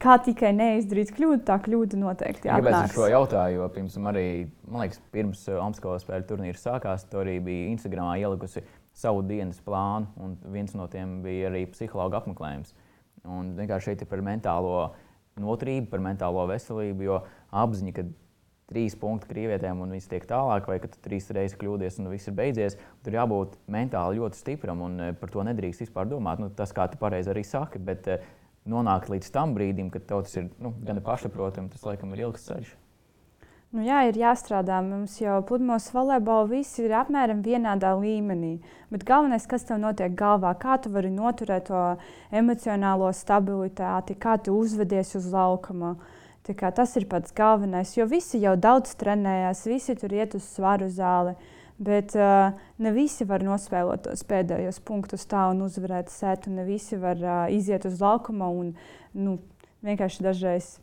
kā 0.00 0.16
tikai 0.24 0.50
neizdarīt 0.56 1.12
kļūdu, 1.16 1.42
tā 1.48 1.58
kļūda 1.64 1.98
noteikti 2.00 2.48
ir. 2.48 2.54
Kāpēc 2.54 2.76
es 2.88 2.94
šo 2.96 3.08
jautāju? 3.10 3.58
Jo 3.60 3.68
pirms 3.74 3.96
tam 3.96 4.08
arī, 4.10 4.26
man 4.66 4.84
liekas, 4.84 5.02
pirms 5.14 5.44
Amskolas 5.60 6.06
spēļu 6.06 6.28
turnīra 6.30 6.60
sākās, 6.60 7.04
tur 7.10 7.24
arī 7.24 7.36
bija 7.44 7.68
Instagramā 7.74 8.16
ielikusi 8.22 8.64
savu 8.96 9.22
dienas 9.26 9.60
plānu, 9.64 10.08
un 10.20 10.38
viens 10.54 10.72
no 10.76 10.88
tiem 10.90 11.20
bija 11.24 11.50
arī 11.50 11.66
psihologa 11.70 12.20
apmeklējums. 12.20 12.72
Un 13.28 13.52
vienkārši 13.58 13.90
šeit 13.90 14.02
ir 14.04 14.10
par 14.10 14.24
mentālo 14.24 14.90
noturību, 15.40 15.90
par 15.92 16.02
mentālo 16.04 16.46
veselību, 16.48 17.06
jo 17.06 17.20
apziņa, 17.60 17.94
ka 17.96 18.06
trīs 18.70 18.94
punkti 18.98 19.28
krievietēm 19.32 19.80
un 19.82 19.92
viss 19.96 20.08
tiek 20.10 20.24
tālāk, 20.30 20.68
vai 20.70 20.78
ka 20.82 20.88
tu 20.90 21.00
trīs 21.04 21.26
reizes 21.34 21.58
kļūdies 21.58 21.98
un 22.00 22.10
viss 22.12 22.30
ir 22.30 22.36
beidzies. 22.38 22.76
Tur 23.04 23.16
jābūt 23.18 23.56
mentāli 23.70 24.20
ļoti 24.20 24.38
stipram 24.38 24.84
un 24.86 24.98
uh, 25.00 25.14
par 25.18 25.32
to 25.34 25.44
nedrīkst 25.46 25.84
vispār 25.84 26.08
domāt. 26.10 26.42
Nu, 26.42 26.50
tas, 26.54 26.72
kā 26.76 26.86
tu 26.90 27.00
pareizi 27.00 27.32
arī 27.32 27.42
saki, 27.46 27.82
bet 27.82 28.06
uh, 28.08 28.28
nonākt 28.70 29.10
līdz 29.12 29.32
tam 29.34 29.56
brīdim, 29.56 29.90
kad 29.92 30.06
tas 30.08 30.36
ir 30.38 30.48
nu, 30.62 30.72
gan 30.86 31.00
pašsaprotami, 31.04 31.72
tas 31.72 31.84
laikam 31.86 32.14
ir 32.14 32.24
ilgs 32.28 32.46
ceļš. 32.48 32.70
Nu, 33.70 33.84
jā, 33.86 34.00
ir 34.08 34.16
jāstrādā. 34.18 34.80
Mums 34.82 35.14
jau 35.20 35.36
pludmales 35.46 35.86
volejbolā 35.94 36.48
viss 36.50 36.80
ir 36.82 36.90
apmēram 36.98 37.44
vienādā 37.44 37.92
līmenī. 38.00 38.56
Bet 38.90 39.04
galvenais, 39.06 39.46
kas 39.46 39.68
tev 39.68 39.78
notiek 39.78 40.16
galvā, 40.18 40.56
kā 40.58 40.80
tu 40.82 40.90
vari 40.90 41.12
noturēt 41.14 41.68
to 41.68 41.84
emocionālo 42.34 43.12
stabilitāti, 43.14 44.18
kā 44.18 44.34
tu 44.42 44.56
uzvedies 44.58 45.14
uz 45.20 45.30
laukuma. 45.30 45.94
Tas 46.50 46.96
ir 46.98 47.06
pats 47.06 47.30
galvenais, 47.36 47.92
jo 47.94 48.08
visi 48.10 48.40
jau 48.42 48.56
daudz 48.58 48.96
trenējās, 48.98 49.62
visi 49.70 49.94
tur 49.94 50.18
iet 50.18 50.34
uz 50.34 50.48
svaru 50.50 50.88
zāli. 50.90 51.36
Uh, 51.36 51.59
Bet 51.80 52.12
uh, 52.12 52.52
ne 52.76 52.92
visi 52.92 53.24
var 53.24 53.40
nospēlēt 53.40 54.04
tos 54.04 54.20
pēdējos 54.28 54.82
punktus 54.84 55.24
tā 55.28 55.46
un 55.48 55.62
uzvarēt 55.64 56.12
sētu. 56.12 56.52
Ne 56.52 56.66
visi 56.68 56.98
var 57.00 57.22
uh, 57.24 57.46
iziet 57.48 57.86
uz 57.88 58.02
laukuma 58.02 58.50
un 58.52 58.74
nu, 59.16 59.38
vienkārši 59.86 60.26
dažreiz. 60.26 60.74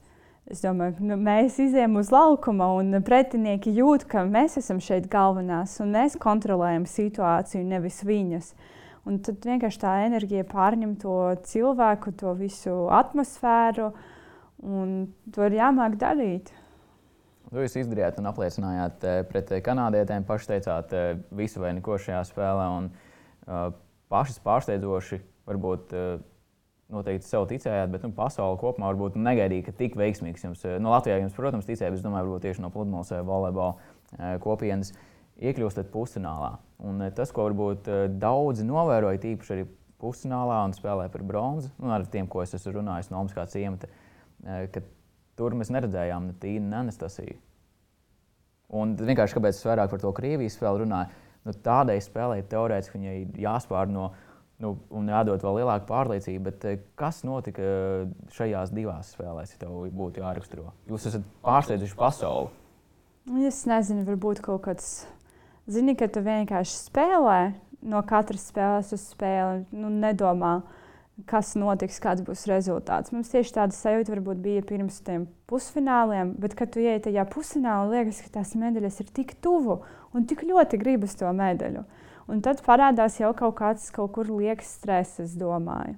Es 0.48 0.62
domāju, 0.64 1.04
nu, 1.04 1.18
mēs 1.20 1.58
izējām 1.60 2.00
uz 2.00 2.08
laukuma, 2.14 2.70
un 2.80 2.96
pretinieki 3.04 3.74
jūt, 3.76 4.06
ka 4.08 4.24
mēs 4.24 4.56
esam 4.62 4.80
šeit 4.80 5.10
galvenās, 5.12 5.74
un 5.84 5.92
mēs 5.92 6.16
kontrolējam 6.24 6.86
situāciju, 6.88 7.66
nevis 7.68 8.00
viņas. 8.08 8.54
Un 9.08 9.20
tad 9.24 9.44
vienkārši 9.44 9.82
tā 9.82 9.98
enerģija 10.06 10.48
pārņem 10.48 10.96
to 11.04 11.18
cilvēku, 11.48 12.16
to 12.16 12.32
visu 12.40 12.78
atmosfēru, 12.96 13.92
un 14.64 14.96
to 15.36 15.46
ir 15.48 15.60
jāmāk 15.60 16.00
darīt. 16.00 16.54
Jūs 17.48 17.78
izdarījāt 17.80 18.18
un 18.20 18.28
apliecinājāt 18.28 19.04
eh, 19.08 19.20
pret 19.28 19.52
eh, 19.56 19.62
kanādietēm. 19.64 20.26
Paši 20.28 20.50
teicāt, 20.50 20.92
eh, 20.92 21.14
visu 21.40 21.62
vai 21.64 21.72
neko 21.78 21.96
šajā 22.02 22.24
spēlē. 22.28 22.66
Un, 22.76 22.90
pašas 24.12 24.42
pārsteidzoši 24.44 25.22
varbūt 25.48 25.94
noteikti 26.92 27.24
sev 27.24 27.46
ticējāt, 27.48 27.94
bet 27.94 28.04
nu, 28.04 28.10
pasaule 28.16 28.58
kopumā 28.60 28.90
varbūt 28.90 29.16
negaidīja, 29.16 29.70
ka 29.70 29.74
tik 29.80 29.96
veiksmīgs 29.96 30.44
jums, 30.44 30.66
no 30.84 30.92
Latvijā 30.92 31.22
jums, 31.22 31.36
protams, 31.36 31.68
ticēja, 31.70 31.94
bet 31.94 32.02
es 32.02 32.04
domāju, 32.04 32.28
varbūt 32.28 32.44
tieši 32.44 32.66
no 32.66 32.72
pludmales 32.74 33.14
volejbola 33.30 34.34
kopienas 34.44 34.92
iekļūstat 35.40 35.88
pusfinālā. 35.94 36.58
Un 36.84 37.06
tas, 37.16 37.32
ko 37.32 37.48
varbūt 37.48 37.88
daudzi 38.20 38.68
novēroja, 38.68 39.24
tīpaši 39.24 39.56
arī 39.56 39.66
pusfinālā 40.04 40.60
un 40.68 40.76
spēlē 40.76 41.08
par 41.14 41.24
bronzu, 41.24 41.72
nu, 41.80 41.94
ar 41.96 42.04
tiem, 42.12 42.28
ko 42.28 42.44
es 42.44 42.52
esmu 42.60 42.82
runājis 42.82 43.14
no 43.14 43.24
Omaskā 43.24 43.48
ciemata, 43.54 43.88
ka 44.76 44.84
tur 45.38 45.56
mēs 45.58 45.72
neredzējām 45.74 46.32
ne 46.32 46.36
Tīnu, 46.42 46.68
ne 46.72 46.82
Anastasiju. 46.84 47.38
Un 48.78 48.98
vienkārši 49.00 49.38
kāpēc 49.38 49.56
es 49.56 49.68
vairāk 49.68 49.92
par 49.94 50.02
to 50.04 50.12
Krievijas 50.16 50.58
spēli 50.58 50.84
runāju, 50.84 51.26
nu, 51.48 51.54
tādai 51.64 52.02
spēlei 52.04 52.42
teorētiski 52.52 53.00
viņai 53.00 53.20
jāspār 53.46 53.88
no 53.92 54.10
nu, 54.64 54.74
un 54.94 55.10
jādod 55.12 55.44
vēl 55.44 55.60
lielāka 55.62 55.88
pārliecība. 55.90 56.50
Bet, 56.50 56.66
eh, 56.66 56.80
kas 57.00 57.22
notika 57.28 57.64
eh, 57.64 58.08
šajās 58.34 58.74
divās 58.76 59.14
spēlēs, 59.16 59.54
ja 59.54 59.64
tev 59.66 59.86
būtu 59.94 60.24
jāraksturo? 60.24 60.72
Jūs 60.90 61.10
esat 61.12 61.28
pārsteidzuši 61.46 62.00
pasauli. 62.00 62.52
Es 63.48 63.66
nezinu, 63.68 64.06
varbūt 64.08 64.42
kaut 64.44 64.64
kāds. 64.68 65.06
Zini, 65.68 65.98
ka 66.00 66.08
tu 66.08 66.22
vienkārši 66.24 66.78
spēlē 66.86 67.40
no 67.92 68.00
katras 68.08 68.46
spēles 68.48 68.94
uz 68.96 69.04
spēli, 69.12 69.66
nu, 69.76 69.92
nedomā, 69.92 70.62
kas 71.26 71.56
notiks, 71.58 71.98
kāds 72.04 72.22
būs 72.26 72.46
rezultāts. 72.50 73.12
Mums 73.14 73.32
tieši 73.32 73.56
tāda 73.56 73.74
sajūta 73.74 74.14
varbūt 74.14 74.42
bija 74.44 74.66
pirms 74.68 75.00
tam 75.06 75.26
pusfināliem, 75.50 76.36
bet, 76.38 76.54
kad 76.58 76.70
tu 76.74 76.84
ienāc 76.84 77.08
tajā 77.08 77.26
pusfinālā, 77.32 77.88
liekas, 77.96 78.22
ka 78.26 78.38
tās 78.40 78.54
medaļas 78.60 79.00
ir 79.02 79.14
tik 79.16 79.34
tuvu 79.42 79.80
un 80.14 80.28
tik 80.30 80.46
ļoti 80.46 80.80
gribas 80.82 81.18
to 81.18 81.32
medaļu. 81.34 81.84
Un 82.28 82.44
tad 82.44 82.62
parādās 82.66 83.18
jau 83.22 83.32
kaut 83.38 83.56
kāds 83.58 83.88
kaut 83.96 84.12
kur 84.18 84.30
liekas 84.30 84.76
stress, 84.78 85.22
es 85.24 85.34
domāju. 85.40 85.96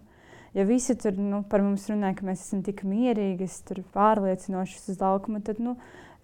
Ja 0.54 0.66
visi 0.66 0.96
tur 0.98 1.18
nu, 1.18 1.44
par 1.46 1.62
mums 1.62 1.86
runā, 1.92 2.14
ka 2.18 2.26
mēs 2.26 2.48
esam 2.48 2.64
tik 2.66 2.82
mierīgi, 2.88 3.50
tur 3.68 3.84
pārliecinoši 3.94 4.80
uz 4.94 5.02
laukuma, 5.02 5.44
tad 5.46 5.60
nu, 5.62 5.76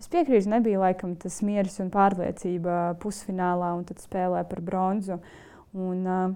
es 0.01 0.09
piekrītu, 0.09 0.49
nebija 0.49 0.81
laikam 0.81 1.13
tas 1.19 1.41
mieres 1.45 1.77
un 1.83 1.91
pārliecība 1.93 2.95
pusfinālā 3.01 3.75
un 3.77 3.85
tad 3.85 4.01
spēlē 4.01 4.41
par 4.49 4.63
bronzu. 4.65 5.19
Un, 5.75 6.05
uh, 6.07 6.33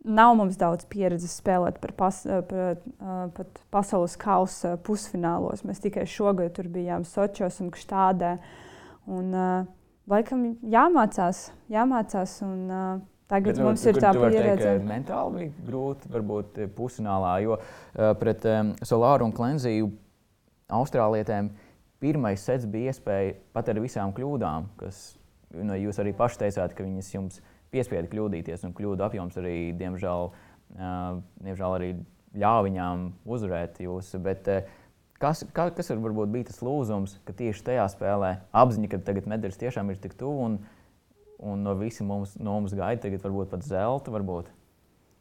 Nav 0.00 0.32
mums 0.38 0.56
daudz 0.56 0.86
pieredzes 0.88 1.34
spēlēt 1.42 1.76
par, 1.82 1.92
pas, 1.92 2.22
par, 2.48 2.78
par 3.36 3.48
pasaules 3.74 4.16
kausa 4.20 4.78
pusfinālos. 4.86 5.60
Mēs 5.68 5.82
tikai 5.84 6.06
šogad 6.08 6.54
tur 6.56 6.70
bijām 6.72 7.04
Sočos 7.04 7.60
un 7.60 7.68
Kštādē. 7.74 8.38
Un, 9.12 9.28
uh, 9.34 9.68
laikam 10.08 10.46
jāmācās, 10.64 11.50
jāmācās. 11.72 12.38
Un, 12.46 12.58
uh, 12.70 13.00
Tagad 13.30 13.54
Bet, 13.54 13.62
mums 13.62 13.84
ir 13.86 13.98
tā 14.02 14.10
pieredze. 14.16 14.64
Teikt, 14.64 14.86
mentāli 14.88 15.44
bija 15.44 15.66
grūti, 15.68 16.08
varbūt 16.10 16.56
pusfinālā, 16.74 17.36
jo 17.44 17.60
pret 18.18 18.46
um, 18.50 18.72
Solāru 18.82 19.28
un 19.28 19.34
Klenziju 19.36 19.86
Austrālietēm 20.74 21.52
pirmais 22.02 22.42
sets 22.42 22.66
bija 22.66 22.90
iespēja 22.90 23.36
pat 23.54 23.70
ar 23.70 23.78
visām 23.82 24.10
kļūdām, 24.16 24.66
kas 24.80 24.98
nu, 25.54 25.76
jūs 25.78 26.00
arī 26.02 26.14
paši 26.16 26.42
teicāt, 26.42 26.74
ka 26.74 26.86
viņas 26.86 27.12
jums 27.14 27.38
piespieda 27.74 28.08
kļūdīties, 28.10 28.66
un 28.66 28.74
kļūdu 28.76 29.06
apjoms 29.06 29.38
arī, 29.40 29.56
diemžēl, 29.78 30.30
diemžēl 31.46 31.76
arī 31.78 31.90
ļāva 32.40 32.66
viņām 32.68 33.08
uzvarēt 33.26 33.82
jūs. 33.84 34.14
Bet, 34.22 34.50
Kas, 35.20 35.42
kā, 35.52 35.66
kas 35.76 35.90
var 35.92 36.14
būt 36.16 36.46
tas 36.48 36.62
lūzums, 36.64 37.18
ka 37.28 37.34
tieši 37.36 37.64
tajā 37.66 37.82
spēlē 37.92 38.30
apziņa, 38.56 38.88
ka 38.88 39.00
tagad 39.04 39.26
medaļas 39.28 39.58
tiešām 39.60 39.90
ir 39.92 39.98
tik 40.00 40.14
tuvu 40.16 40.46
un, 40.46 40.54
un 41.44 41.60
no 41.60 41.74
visiem 41.76 42.08
mums, 42.08 42.38
no 42.40 42.54
mums 42.56 42.72
gaida 42.72 43.02
tagad 43.04 43.20
varbūt 43.26 43.50
pat 43.52 43.66
zelta? 43.68 44.14
Varbūt. 44.14 44.48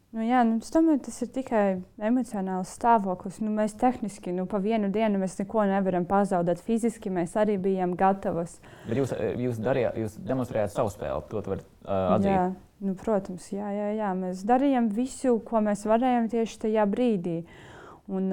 Nu, 0.10 0.24
jā, 0.26 0.40
nu, 0.42 0.56
es 0.58 0.72
domāju, 0.74 1.04
tas 1.06 1.20
ir 1.22 1.30
tikai 1.36 1.64
emocionāls 2.02 2.72
stāvoklis. 2.74 3.38
Nu, 3.44 3.52
mēs 3.54 3.76
tehniski 3.78 4.34
nu, 4.34 4.48
pa 4.50 4.58
vienu 4.64 4.90
dienu 4.90 5.22
neko 5.22 5.68
nevaram 5.70 6.08
pazaudēt. 6.10 6.64
Fiziski 6.66 7.12
mēs 7.14 7.36
arī 7.38 7.60
bijām 7.62 7.94
gatavas. 8.00 8.58
Bet 8.88 8.98
jūs, 8.98 9.14
jūs, 9.38 9.62
darījāt, 9.62 10.02
jūs 10.02 10.18
demonstrējāt 10.26 10.74
savu 10.74 10.90
spēli, 10.90 11.28
to 11.30 11.44
var 11.46 11.62
uh, 11.62 12.16
atzīt. 12.16 12.32
Jā, 12.32 12.46
nu, 12.88 12.98
protams, 12.98 13.52
jā, 13.54 13.70
jā, 13.76 13.92
jā. 14.00 14.12
mēs 14.18 14.42
darījām 14.50 14.90
visu, 14.98 15.38
ko 15.46 15.62
mēs 15.70 15.86
varējām 15.86 16.32
tieši 16.34 16.64
tajā 16.66 16.90
brīdī. 16.90 17.44
Uh, 17.44 17.68
Un, 18.10 18.32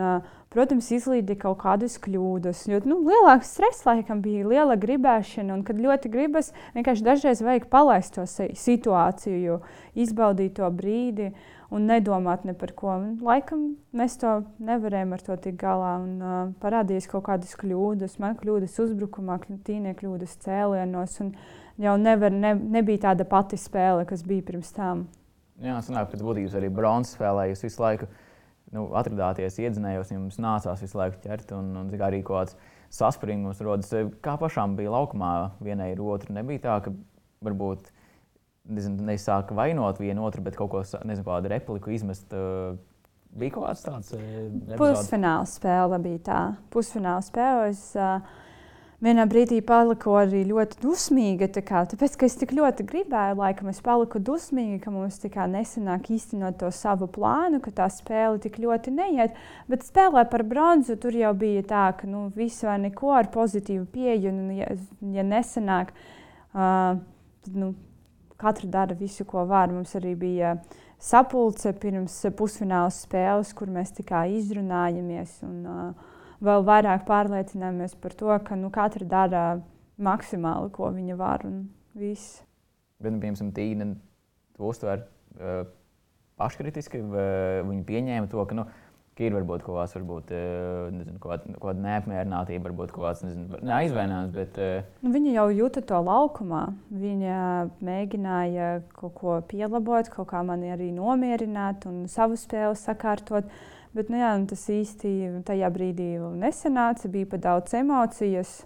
protams, 0.52 0.86
izlīdīja 0.96 1.42
kaut 1.42 1.58
kādas 1.60 1.98
kļūdas. 2.00 2.62
Jo 2.70 2.78
nu, 2.88 2.96
lielāks 3.04 3.50
stress 3.52 3.84
laikam 3.84 4.22
bija 4.24 4.46
liela 4.48 4.76
gribēšana, 4.80 5.52
un 5.52 5.64
kad 5.68 5.76
ļoti 5.80 6.10
gribas, 6.12 6.48
vienkārši 6.76 7.04
dažreiz 7.04 7.42
vajag 7.44 7.66
palaist 7.72 8.16
to 8.16 8.24
situāciju, 8.24 9.58
izbaudīt 9.92 10.56
to 10.56 10.70
brīdi 10.72 11.34
un 11.74 11.86
nedomāt 11.90 12.44
ne 12.46 12.54
par 12.58 12.72
ko. 12.78 12.92
Un, 12.94 13.16
laikam 13.24 13.68
mēs 13.96 14.18
to 14.20 14.38
nevarējām 14.62 15.14
ar 15.16 15.24
to 15.26 15.36
tikt 15.42 15.58
galā. 15.60 15.96
Un, 16.02 16.16
uh, 16.20 16.36
parādījās 16.62 17.08
kaut 17.10 17.26
kādas 17.28 17.56
kļūdas, 17.58 18.18
man 18.22 18.36
kļūdas 18.40 18.76
uzbrukumā, 18.86 19.40
tīnie 19.66 19.94
kļūdas 19.98 20.38
cēlienos. 20.44 21.18
Jau 21.82 21.96
nevar, 22.00 22.32
ne, 22.32 22.54
nebija 22.56 23.10
tāda 23.10 23.26
pati 23.28 23.58
spēle, 23.60 24.06
kas 24.08 24.24
bija 24.26 24.44
pirms 24.46 24.72
tam. 24.76 25.06
Jā, 25.64 25.78
sanāk, 25.84 26.10
pēc 26.12 26.22
būtības 26.24 26.56
arī 26.58 26.70
bronzas 26.72 27.16
spēlē 27.16 27.50
jūs 27.50 27.64
visu 27.64 27.80
laiku 27.80 28.08
nu, 28.74 28.86
atradāties 28.98 29.58
iedzinējos, 29.62 30.12
jums 30.12 30.40
nācās 30.42 30.82
visu 30.84 30.98
laiku 30.98 31.20
ķert, 31.24 31.52
un, 31.56 31.70
un 31.80 31.92
arī 32.06 32.22
kaut 32.24 32.36
kāds 32.52 32.56
saspringums 32.92 33.60
rodas. 33.64 33.92
Kā 34.24 34.36
pašām 34.40 34.76
bija 34.78 34.92
laukumā, 34.94 35.32
vienai 35.64 35.92
ir 35.94 36.02
otra. 36.04 36.34
Nebija 36.36 36.64
tā, 36.66 36.76
ka 36.86 36.92
varbūt 37.46 37.90
neizsāka 38.68 39.56
vainot 39.56 40.00
vienu 40.02 40.26
otru, 40.26 40.42
bet 40.46 40.56
kaut 40.58 40.72
ko 40.72 40.82
nezinu, 41.04 41.26
kādu 41.26 41.52
repliku 41.52 41.94
izmest. 41.94 42.32
Bija 43.36 43.52
kaut 43.52 43.68
kāds 43.68 43.84
tāds- 43.84 44.14
pusfināla 44.80 45.46
spēle. 45.50 46.00
Bija 46.02 46.18
tā. 46.30 46.42
Pusfināla 46.72 47.24
spēle. 47.24 47.70
Es, 47.70 47.90
uh, 47.96 48.20
vienā 49.04 49.26
brīdī 49.28 49.58
paliku 49.64 50.14
arī 50.16 50.42
ļoti 50.48 50.80
dusmīga. 50.82 51.48
Kā, 51.66 51.84
tāpēc, 51.90 52.16
ka 52.18 52.28
es 52.28 52.36
tik 52.40 52.54
ļoti 52.56 52.86
gribēju, 52.88 53.38
laikam, 53.40 53.70
es 53.72 53.80
paliku 53.84 54.20
dusmīga, 54.22 54.80
ka 54.84 54.92
mums 54.94 55.20
nesanāk 55.20 56.10
īstenot 56.16 56.58
to 56.60 56.70
savu 56.70 57.08
plānu, 57.12 57.60
ka 57.62 57.70
tā 57.70 57.88
spēle 57.92 58.40
tik 58.40 58.58
ļoti 58.62 58.94
neiet. 58.94 59.36
Bet 59.68 59.84
spēlē 59.84 60.28
par 60.30 60.42
bronzu 60.42 60.96
tur 60.96 61.12
jau 61.12 61.34
bija 61.34 61.62
tā, 61.62 61.86
ka 61.98 62.06
nu, 62.06 62.30
viss 62.34 62.64
vai 62.64 62.78
neko 62.78 63.12
ar 63.12 63.30
pozitīvu 63.32 63.86
pieeju. 63.92 64.32
Un, 64.32 64.50
ja, 64.56 64.72
ja 65.12 65.26
nesanāk, 65.26 65.92
uh, 66.54 66.96
nu, 67.52 67.74
katra 68.40 68.68
dara 68.70 68.96
visu, 68.98 69.24
ko 69.28 69.44
var. 69.48 69.72
Mums 69.72 69.94
arī 69.98 70.14
bija 70.18 70.56
sapulce 71.02 71.72
pirms 71.80 72.18
pusfināla 72.38 72.92
spēles, 72.94 73.52
kur 73.56 73.72
mēs 73.72 73.94
tikai 73.96 74.28
izrunājamies. 74.38 75.38
Un, 75.46 75.62
uh, 75.66 76.12
vēl 76.44 76.66
vairāk 76.66 77.06
pārliecinājāmies 77.08 77.96
par 78.00 78.16
to, 78.16 78.32
ka 78.44 78.58
nu, 78.58 78.70
katra 78.74 79.08
dara 79.08 79.44
maksimāli, 79.96 80.72
ko 80.74 80.90
viņa 80.92 81.16
var. 81.20 81.46
Viss. 81.96 82.42
Bet, 83.00 83.12
nu, 83.12 83.20
piemēram, 83.22 83.52
Tīna 83.56 83.90
to 84.56 84.68
uztver 84.68 85.06
uh, 85.36 85.64
paškritiski. 86.40 87.00
Viņa 87.06 87.84
pieņēma 87.88 88.32
to, 88.32 88.44
ka, 88.48 88.56
nu, 88.58 88.66
ir 89.24 89.36
varbūt 89.36 89.62
kaut 89.64 89.78
kāds, 89.78 89.94
varbūt, 89.96 90.32
uh, 90.36 90.88
nezinu, 90.92 91.16
kaut 91.22 91.32
kāda, 91.32 91.54
kāda 91.62 91.84
neapmierinātība, 91.86 92.66
varbūt 92.68 92.92
kaut 92.92 93.06
kāds 93.06 93.22
nezinu, 93.24 93.60
neaizvainojums. 93.64 94.34
Bet, 94.34 94.60
uh, 94.60 94.90
nu, 95.06 95.12
viņa 95.14 95.32
jau 95.38 95.46
jūta 95.56 95.82
to 95.88 96.02
laukumā. 96.04 96.66
Viņa 97.06 97.38
mēģināja 97.86 98.68
kaut 98.98 99.16
ko 99.16 99.38
pielabot, 99.48 100.12
kaut 100.12 100.28
kā 100.34 100.44
mani 100.44 100.74
arī 100.74 100.90
nomierināt 100.96 101.88
un 101.88 102.04
savu 102.12 102.36
spēli 102.40 102.76
sakārtot. 102.80 103.48
Bet 103.96 104.12
nu, 104.12 104.20
jā, 104.20 104.34
nu, 104.36 104.44
tas 104.50 104.68
īsti 104.68 105.12
tajā 105.48 105.72
brīdī 105.72 106.16
nesanāca, 106.36 107.08
bija 107.08 107.32
pat 107.32 107.46
daudz 107.48 107.76
emocijas. 107.78 108.58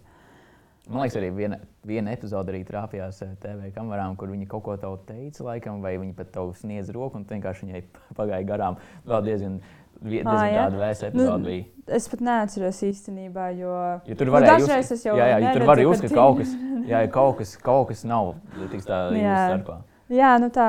Man 0.91 1.05
liekas, 1.05 1.21
arī 1.21 1.29
viena, 1.31 1.57
viena 1.87 2.11
epizode 2.17 2.51
arī 2.51 2.65
trāpījās 2.67 3.21
eh, 3.23 3.35
TV 3.39 3.69
kamerām, 3.75 4.17
kur 4.19 4.33
viņi 4.33 4.49
kaut 4.51 4.65
ko 4.67 4.75
tādu 4.81 4.99
teica, 5.07 5.45
laikam, 5.47 5.79
vai 5.85 5.93
viņi 6.01 6.17
pat 6.19 6.33
tev 6.35 6.51
sniedz 6.59 6.91
roku, 6.95 7.21
un 7.21 7.27
vienkārši 7.29 7.69
viņai 7.69 7.83
pagāja 8.19 8.49
garām. 8.49 8.81
Vēl 9.07 9.29
diezgan, 9.29 9.61
diezgan 10.01 10.33
tāda 10.33 10.81
vēsa 10.81 11.11
epizode 11.11 11.39
nu, 11.43 11.51
bija. 11.51 11.69
Es 12.01 12.07
pat 12.11 12.23
neatceros 12.23 12.81
īstenībā, 12.87 13.49
jo, 13.59 13.77
jo 14.07 14.17
tur 14.19 14.31
varēja 14.35 14.59
nu, 14.61 14.67
dažreiz 14.67 14.93
es 14.95 15.07
jau 15.07 15.17
jā, 15.19 15.27
jā, 15.33 15.39
ja 15.43 15.55
tur 15.57 15.67
var 15.67 15.83
jūs, 15.83 16.03
ka 16.05 16.11
kaut 16.15 16.41
kas, 16.41 16.53
jā, 16.87 17.01
kaut 17.11 17.41
kas, 17.41 17.55
kaut 17.61 17.89
kas 17.91 18.05
nav 18.07 18.35
tik 18.71 18.85
tā 18.87 19.01
jūsu 19.17 19.39
starpā. 19.51 19.79
Jā, 20.11 20.35
nu 20.43 20.51
tā, 20.55 20.69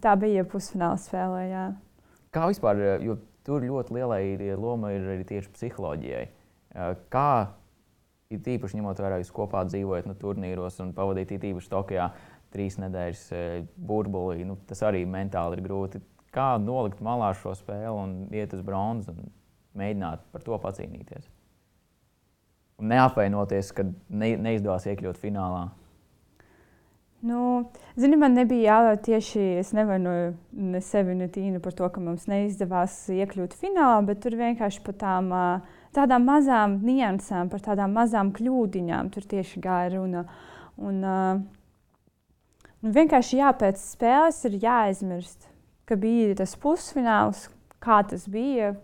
tā 0.00 0.14
bija 0.20 0.44
pusfināla 0.48 1.00
spēlē, 1.00 1.42
jā. 1.50 1.64
Kā 2.32 2.48
vispār, 2.48 2.80
jo 3.04 3.18
tur 3.44 3.64
ļoti 3.64 3.96
lielai 3.96 4.22
loma 4.60 4.92
ir 4.92 5.08
arī 5.14 5.24
tieši 5.28 5.52
psiholoģijai. 5.56 6.26
Kā 7.12 7.30
ir 8.32 8.42
tīpaši 8.44 8.80
ņemot 8.80 9.00
vērā, 9.00 9.20
jūs 9.22 9.32
kopā 9.34 9.64
dzīvojat 9.68 10.08
nu, 10.08 10.16
turnīros 10.20 10.80
un 10.84 10.92
pavadīt 10.96 11.32
īpaši 11.38 11.72
Tokijā 11.72 12.10
trīs 12.52 12.78
nedēļas 12.80 13.24
burbulī, 13.88 14.44
nu, 14.48 14.56
tas 14.68 14.80
arī 14.88 15.02
mentāli 15.08 15.58
ir 15.58 15.64
grūti. 15.64 16.00
Kā 16.38 16.52
nolikt 16.62 17.02
malā 17.02 17.32
šo 17.34 17.56
spēli 17.58 17.90
un 17.90 18.14
iet 18.30 18.54
uz 18.54 18.62
bronzu 18.62 19.10
un 19.10 19.32
mēģināt 19.78 20.22
par 20.30 20.44
to 20.46 20.58
pacīnīties? 20.62 21.26
Un 22.78 22.92
neapvainoties, 22.92 23.72
ka 23.74 23.88
ne, 23.90 24.36
neizdevās 24.38 24.86
iekļūt 24.86 25.18
finālā. 25.18 25.64
Nu, 27.26 27.64
zini, 27.98 28.14
man 28.14 28.36
nebija 28.38 28.76
jāvēl 28.76 29.00
tieši, 29.02 29.40
es 29.58 29.72
nevainoju 29.74 30.28
ne 30.70 30.82
sevi, 30.86 31.16
ne 31.18 31.26
tīnu 31.34 31.58
par 31.64 31.74
to, 31.74 31.88
ka 31.90 31.98
mums 31.98 32.28
neizdevās 32.30 32.94
iekļūt 33.10 33.56
finālā, 33.58 33.98
bet 34.06 34.22
tur 34.22 34.36
vienkārši 34.38 34.84
par 34.86 34.94
tām, 35.00 35.34
tādām 35.98 36.28
mazām 36.30 36.78
niansēm, 36.86 37.50
par 37.50 37.64
tādām 37.66 37.98
mazām 37.98 38.30
kļūdiņām 38.38 39.10
tur 39.10 39.26
tieši 39.34 39.64
gāja 39.64 39.96
runa. 39.96 40.22
Un, 40.78 41.02
un 42.78 42.94
vienkārši 43.00 43.42
jā, 43.42 43.50
pēc 43.64 43.82
spēles 43.82 44.38
ir 44.46 44.60
jāaizmirst, 44.62 45.50
ka 45.88 45.96
bija 45.96 46.36
tas 46.42 46.52
pusfināls, 46.60 47.46
kā 47.84 48.02
tas 48.08 48.26
bija, 48.30 48.74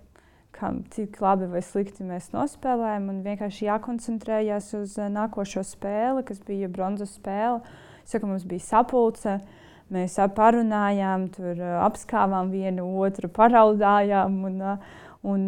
kam, 0.54 0.82
cik 0.94 1.18
labi 1.20 1.50
vai 1.50 1.60
slikti 1.66 2.06
mēs 2.06 2.30
nospēlējām, 2.32 3.10
un 3.12 3.24
vienkārši 3.26 3.68
jākoncentrējas 3.68 4.70
uz 4.78 4.96
nākošo 5.12 5.64
spēli, 5.66 6.24
kas 6.26 6.40
bija 6.46 6.70
bronzas 6.72 7.16
spēle 7.18 7.60
Saka, 8.04 8.26
mums 8.28 8.44
bija 8.48 8.60
sapulce. 8.64 9.38
Mēs 9.92 10.16
parunājām, 10.36 11.28
tur 11.32 11.58
apskāvām 11.84 12.50
vienu 12.52 12.86
otru, 13.04 13.28
paraudājām 13.32 14.38
un, 14.48 14.62
un 15.28 15.44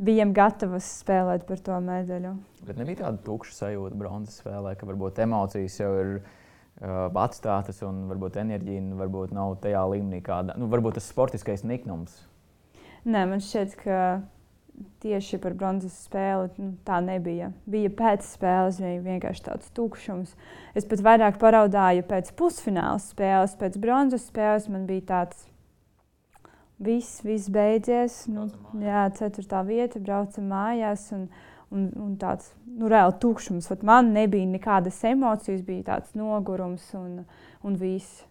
bijām 0.00 0.34
gatavas 0.36 0.88
spēlēt 1.00 1.46
par 1.48 1.62
to 1.64 1.78
medaļu. 1.84 2.34
Bet 2.68 2.80
nebija 2.80 3.06
tāda 3.06 3.22
tukša 3.24 3.56
sajūta 3.56 3.96
bronzas 4.00 4.40
spēlē, 4.42 4.76
ka 4.78 4.88
varbūt 4.88 5.22
emocijas 5.24 5.80
jau 5.80 5.90
ir 6.02 6.12
uh, 6.18 6.39
atstātas 6.80 7.82
un 7.84 8.06
varbūt 8.08 8.40
enerģija 8.40 8.96
varbūt 8.96 9.34
nav 9.36 9.58
tajā 9.60 9.82
līmenī, 9.92 10.22
kāda 10.24 10.56
nu, 10.58 10.70
varbūt 10.72 10.96
tas 10.96 11.08
sportiskais 11.12 11.64
niknums. 11.64 12.22
Nē, 13.04 13.24
man 13.28 13.40
šķiet, 13.40 13.76
ka 13.80 13.98
tieši 15.02 15.38
par 15.40 15.54
bronzas 15.58 15.96
spēli 16.06 16.50
nu, 16.60 16.72
tā 16.86 17.00
nebija. 17.04 17.50
Bija 17.70 17.90
pēc 17.96 18.24
spēles, 18.26 18.80
bija 18.80 19.04
vienkārši 19.04 19.46
tāds 19.48 19.70
tukšums. 19.76 20.34
Es 20.76 20.88
pat 20.88 21.04
vairāk 21.04 21.38
paraudāju 21.40 22.06
pēc 22.08 22.32
pusfināla 22.38 23.00
spēles, 23.02 23.56
pēc 23.60 23.78
bronzas 23.80 24.28
spēles. 24.30 24.68
Man 24.72 24.86
bija 24.88 25.06
tāds, 25.12 25.46
viss, 26.80 27.20
viss 27.26 27.52
beidzies. 27.52 28.22
Nu, 28.32 28.48
jā, 28.80 29.06
ceturtā 29.16 29.62
vieta, 29.68 30.00
braucam 30.00 30.48
mājās. 30.52 31.10
Un, 31.16 31.28
un, 31.74 31.86
un 32.00 32.16
tāds 32.20 32.50
nu, 32.66 32.88
reāli 32.90 33.16
tukšums. 33.22 33.70
Vat 33.72 33.84
man 33.86 34.12
nebija 34.16 34.48
nekādas 34.48 34.98
emocijas, 35.08 35.62
bija 35.66 35.92
tāds 35.94 36.16
nogurums 36.18 36.90
un, 36.98 37.22
un 37.66 37.78
viss. 37.80 38.24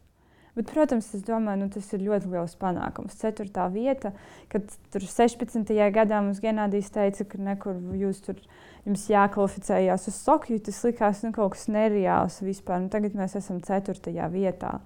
Bet, 0.57 0.73
protams, 0.73 1.07
es 1.15 1.21
domāju, 1.23 1.61
nu, 1.61 1.67
tas 1.71 1.85
ir 1.95 2.01
ļoti 2.03 2.31
liels 2.33 2.55
panākums. 2.59 3.15
Ceturtā 3.21 3.69
vieta, 3.71 4.11
kad 4.51 4.65
tur 4.91 5.05
16. 5.05 5.69
gadā 5.95 6.19
mums 6.25 6.41
Genādijs 6.43 6.89
teica, 6.91 7.23
ka 7.31 7.39
nekur 7.39 7.77
jūs 7.95 8.19
tur 8.25 8.41
jums 8.83 9.05
jākvalificējās 9.11 10.09
uz 10.09 10.17
Sokiju, 10.19 10.59
tas 10.65 10.81
likās 10.83 11.21
nu, 11.23 11.31
kaut 11.35 11.53
kas 11.55 11.69
nereāls 11.71 12.41
vispār. 12.43 12.81
Nu, 12.83 12.91
tagad 12.91 13.15
mēs 13.15 13.37
esam 13.39 13.61
4. 13.63 14.11
vietā. 14.33 14.79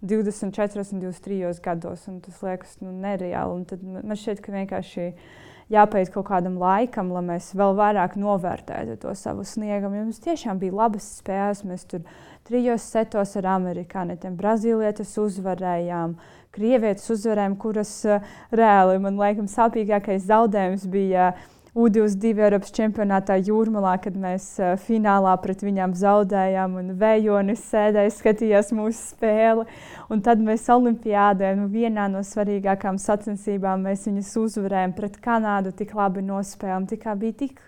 24, 0.00 0.84
un 0.94 1.00
23 1.02 1.60
gados, 1.60 2.06
un 2.06 2.20
tas 2.22 2.40
liekas 2.46 2.76
nu, 2.80 2.92
nereāli. 2.94 3.58
Un 3.58 3.64
tad 3.66 3.82
man 3.82 4.16
šķiet, 4.16 4.40
ka 4.44 4.54
vienkārši 4.54 5.08
jāpaiet 5.72 6.12
kaut 6.14 6.28
kādam 6.30 6.56
laikam, 6.60 7.12
lai 7.14 7.24
mēs 7.26 7.50
vēl 7.58 7.76
vairāk 7.78 8.16
novērtētu 8.20 8.98
to 9.02 9.14
savu 9.18 9.44
sniegumu. 9.46 10.04
Mums 10.04 10.22
tiešām 10.24 10.60
bija 10.60 10.76
labas 10.84 11.06
spēles. 11.20 11.64
Mēs 11.68 11.84
tur 11.90 12.04
trijos 12.48 12.86
setos 12.88 13.36
ar 13.40 13.50
amerikāņiem, 13.58 14.36
brazīlietis 14.38 15.14
uzvarējām. 15.20 16.16
Krievietes 16.54 17.04
uzvarējām, 17.12 17.58
kuras 17.60 17.92
uh, 18.08 18.24
reāli 18.56 18.96
man 19.04 19.20
liekas, 19.20 19.52
sāpīgākais 19.58 20.24
zaudējums 20.26 20.88
bija 20.90 21.32
uh, 21.34 21.57
U22 21.78 22.42
Eiropas 22.42 22.72
čempionātā 22.74 23.36
Jūrmalā, 23.38 23.92
kad 24.02 24.16
mēs 24.18 24.46
uh, 24.58 24.72
finālā 24.82 25.36
pret 25.38 25.60
viņām 25.62 25.92
zaudējām, 25.94 26.74
un 26.80 26.88
Vējonis 26.98 27.62
sēdēja, 27.70 28.14
skatījās 28.16 28.72
mūsu 28.74 29.12
spēli. 29.12 29.66
Un 30.10 30.22
tad 30.26 30.42
mēs 30.42 30.66
Olimpijādē, 30.74 31.52
nu, 31.60 31.68
vienā 31.70 32.08
no 32.10 32.24
svarīgākajām 32.26 32.98
sacensībām, 32.98 33.86
mēs 33.86 34.08
viņus 34.08 34.32
uzvarējām 34.42 34.96
pret 34.96 35.20
Kanādu, 35.22 35.70
tik 35.78 35.94
labi 35.94 36.24
nospēlējām. 36.26 36.88
Tā 36.90 37.14
bija 37.20 37.38
tik, 37.44 37.62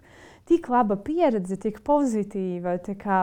tik 0.51 0.67
laba 0.75 0.99
pieredze, 0.99 1.61
tik 1.63 1.79
pozitīva. 1.87 2.81
Kā, 2.99 3.21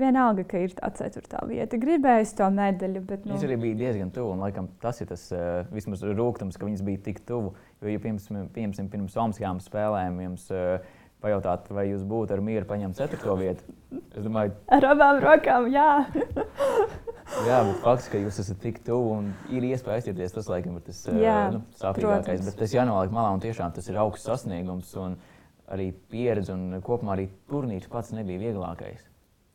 Vienalga, 0.00 0.44
ka 0.46 0.60
ir 0.62 0.74
tā 0.76 0.90
ceturtā 0.94 1.40
vieta. 1.48 1.78
Gribēju 1.80 2.28
to 2.38 2.46
medaļu, 2.54 3.02
bet. 3.08 3.24
Nu... 3.26 3.34
Viņas 3.34 3.46
arī 3.48 3.56
bija 3.64 3.78
diezgan 3.80 4.12
tuvu. 4.14 4.34
Un, 4.36 4.44
laikam, 4.44 4.68
tas 4.82 5.00
ir 5.02 5.10
tas 5.10 5.26
uh, 5.34 5.66
vismaz 5.74 6.04
rūkums, 6.06 6.58
ka 6.58 6.68
viņas 6.68 6.84
bija 6.86 7.02
tik 7.10 7.22
tuvu. 7.28 7.54
Jo, 7.82 7.90
ja 7.90 8.02
piemēram, 8.02 8.50
pirms 8.54 9.16
Olimpiskajām 9.18 9.62
spēlēm 9.64 10.20
jums 10.24 10.46
uh, 10.54 10.78
pajautāt, 11.20 11.66
vai 11.74 11.88
jūs 11.90 12.04
būtu 12.08 12.36
ar 12.36 12.44
mieru 12.44 12.68
paņemt 12.68 12.96
ceturto 12.96 13.34
vietu, 13.36 13.74
es 13.92 14.24
domāju, 14.24 14.54
ar 14.72 14.86
abām 14.88 15.18
rokām, 15.20 15.66
jā. 15.68 15.88
jā, 17.50 17.58
bet 17.66 17.82
fakts, 17.82 18.06
ka 18.08 18.22
jūs 18.22 18.40
esat 18.40 18.62
tik 18.62 18.80
tuvu 18.86 19.18
un 19.18 19.28
ir 19.52 19.66
iespēja 19.68 20.00
aizķerties, 20.00 20.32
tas 20.38 20.48
laikam 20.48 20.78
ir 20.78 20.86
tas 20.86 21.02
uh, 21.10 21.20
nu, 21.56 21.60
sāpīgākais. 21.82 22.46
Bet 22.46 22.56
tas 22.62 22.72
jānoliek 22.72 23.12
malā 23.12 23.34
un 23.36 23.44
tiešām 23.44 23.76
tas 23.76 23.90
ir 23.92 24.00
augsts 24.00 24.30
sasniegums. 24.30 24.94
Un, 25.02 25.20
arī 25.70 25.90
pieredze 26.10 26.54
un 26.54 26.80
kopumā 26.82 27.14
arī 27.14 27.28
turnīrs 27.50 27.88
pats 27.90 28.10
nebija 28.16 28.42
vieglākais. 28.42 29.09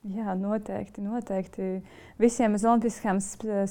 Jā, 0.06 0.36
noteikti, 0.38 1.02
noteikti. 1.02 1.68
Visiem 2.22 2.54
uz 2.54 2.66
Olimpiskajām 2.68 3.18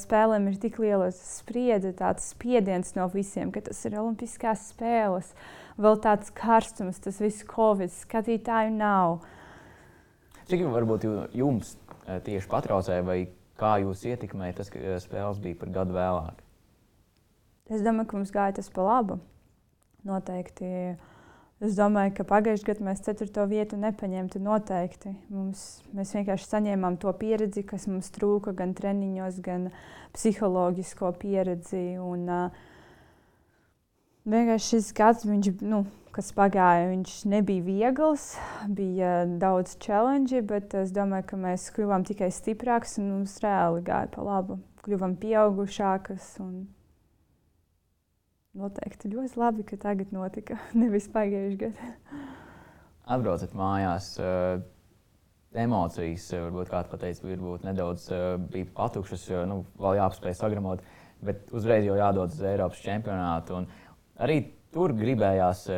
spēlēm 0.00 0.48
ir 0.50 0.56
tik 0.58 0.80
liela 0.82 1.06
spriedze, 1.14 1.92
tāds 1.94 2.32
spiediens 2.32 2.90
no 2.96 3.06
visiem, 3.12 3.52
ka 3.54 3.62
tas 3.62 3.78
ir 3.86 3.94
Olimpiskās 4.00 4.64
spēles. 4.72 5.30
Vēl 5.78 6.00
tāds 6.02 6.32
karstums, 6.34 6.98
tas 7.04 7.20
viss 7.22 7.46
Covid, 7.46 7.92
skatītāju 7.94 8.74
nav. 8.74 9.20
Cik 10.50 10.66
varbūt 10.74 11.06
jums 11.38 11.76
eh, 12.08 12.18
tieši 12.26 12.50
patraucēja, 12.50 13.06
vai 13.06 13.20
kā 13.60 13.76
jūs 13.84 14.02
ietekmēja 14.10 14.58
tas, 14.58 14.74
ka 14.74 14.82
eh, 14.82 14.98
spēles 15.02 15.38
bija 15.44 15.60
par 15.62 15.70
gadu 15.78 15.94
vēlāk? 15.94 16.42
Es 17.70 17.86
domāju, 17.86 18.10
ka 18.10 18.18
mums 18.18 18.34
gāja 18.34 18.58
tas 18.58 18.74
pa 18.74 18.90
labu. 18.90 19.22
Noteikti. 20.04 20.66
Uh, 20.66 21.13
Es 21.64 21.78
domāju, 21.78 22.12
ka 22.18 22.26
pagājušajā 22.28 22.66
gadā 22.66 22.84
mēs 22.90 23.00
ceturto 23.06 23.46
vietu 23.48 23.78
nepaņemtu 23.80 24.40
noteikti. 24.42 25.14
Mums, 25.32 25.62
mēs 25.96 26.12
vienkārši 26.12 26.50
saņēmām 26.50 26.98
to 27.00 27.12
pieredzi, 27.16 27.62
kas 27.64 27.86
mums 27.88 28.10
trūka 28.12 28.52
gan 28.58 28.74
treniņos, 28.76 29.38
gan 29.44 29.70
psiholoģisko 30.12 31.14
pieredzi. 31.22 31.84
Un, 32.04 32.26
uh, 32.28 32.74
vienkārši 34.28 34.74
šis 34.74 34.90
gads, 34.98 35.24
viņš, 35.28 35.50
nu, 35.64 35.84
kas 36.14 36.30
pagāja, 36.36 36.90
viņš 36.92 37.16
nebija 37.32 37.64
viegls, 37.64 38.28
bija 38.68 39.16
daudz 39.40 39.78
challenge, 39.80 40.44
bet 40.44 40.76
es 40.82 40.92
domāju, 40.94 41.30
ka 41.32 41.40
mēs 41.48 41.70
kļuvām 41.74 42.04
tikai 42.10 42.28
stiprāki 42.34 42.98
un 43.00 43.10
mums 43.14 43.40
reāli 43.44 43.84
gāja 43.88 44.12
pa 44.12 44.26
labu. 44.26 44.60
Kļuvām 44.84 45.16
pieaugušākas. 45.22 46.34
Un, 46.44 46.66
noteikti 48.58 49.10
ļoti 49.12 49.40
labi, 49.40 49.64
ka 49.66 49.78
tagad 49.80 50.12
notika, 50.14 50.58
nevis 50.80 51.08
pagājušajā 51.14 51.58
gadā. 51.66 51.90
Atbraucat 53.14 53.52
mājās. 53.58 54.14
Uh, 54.20 54.62
emocijas, 55.54 56.26
eh, 56.34 56.42
varbūt 56.42 56.70
kāds 56.72 56.90
pateica, 56.90 57.26
varbūt 57.28 57.66
nedaudz 57.66 58.08
uh, 58.10 58.22
bija 58.50 58.66
patukšas, 58.74 59.26
jo 59.30 59.44
nu, 59.46 59.60
vēl 59.78 60.00
jāapspēj 60.00 60.34
sagramot, 60.38 60.82
bet 61.24 61.52
uzreiz 61.54 61.86
jau 61.86 61.94
jādodas 61.98 62.38
uz 62.40 62.48
Eiropas 62.50 62.82
čempionātu. 62.82 63.60
Arī 64.24 64.40
tur 64.74 64.94
gribējās 64.98 65.68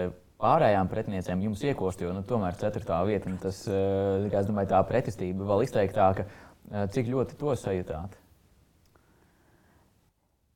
pārējām 0.41 0.89
pretiniecēm 0.89 1.45
jums 1.45 1.65
iekost, 1.69 2.01
jo 2.01 2.13
nu, 2.17 2.25
tomēr 2.25 2.57
ceturtā 2.61 3.03
vieta, 3.09 3.33
tas, 3.43 3.63
uh, 3.69 4.25
es 4.31 4.49
domāju, 4.49 4.73
tā 4.73 4.83
pretestība 4.89 5.49
vēl 5.53 5.67
izteiktāka. 5.69 6.29
Cik 6.67 7.13
ļoti 7.13 7.37
to 7.39 7.53
sajūtāt? 7.55 8.17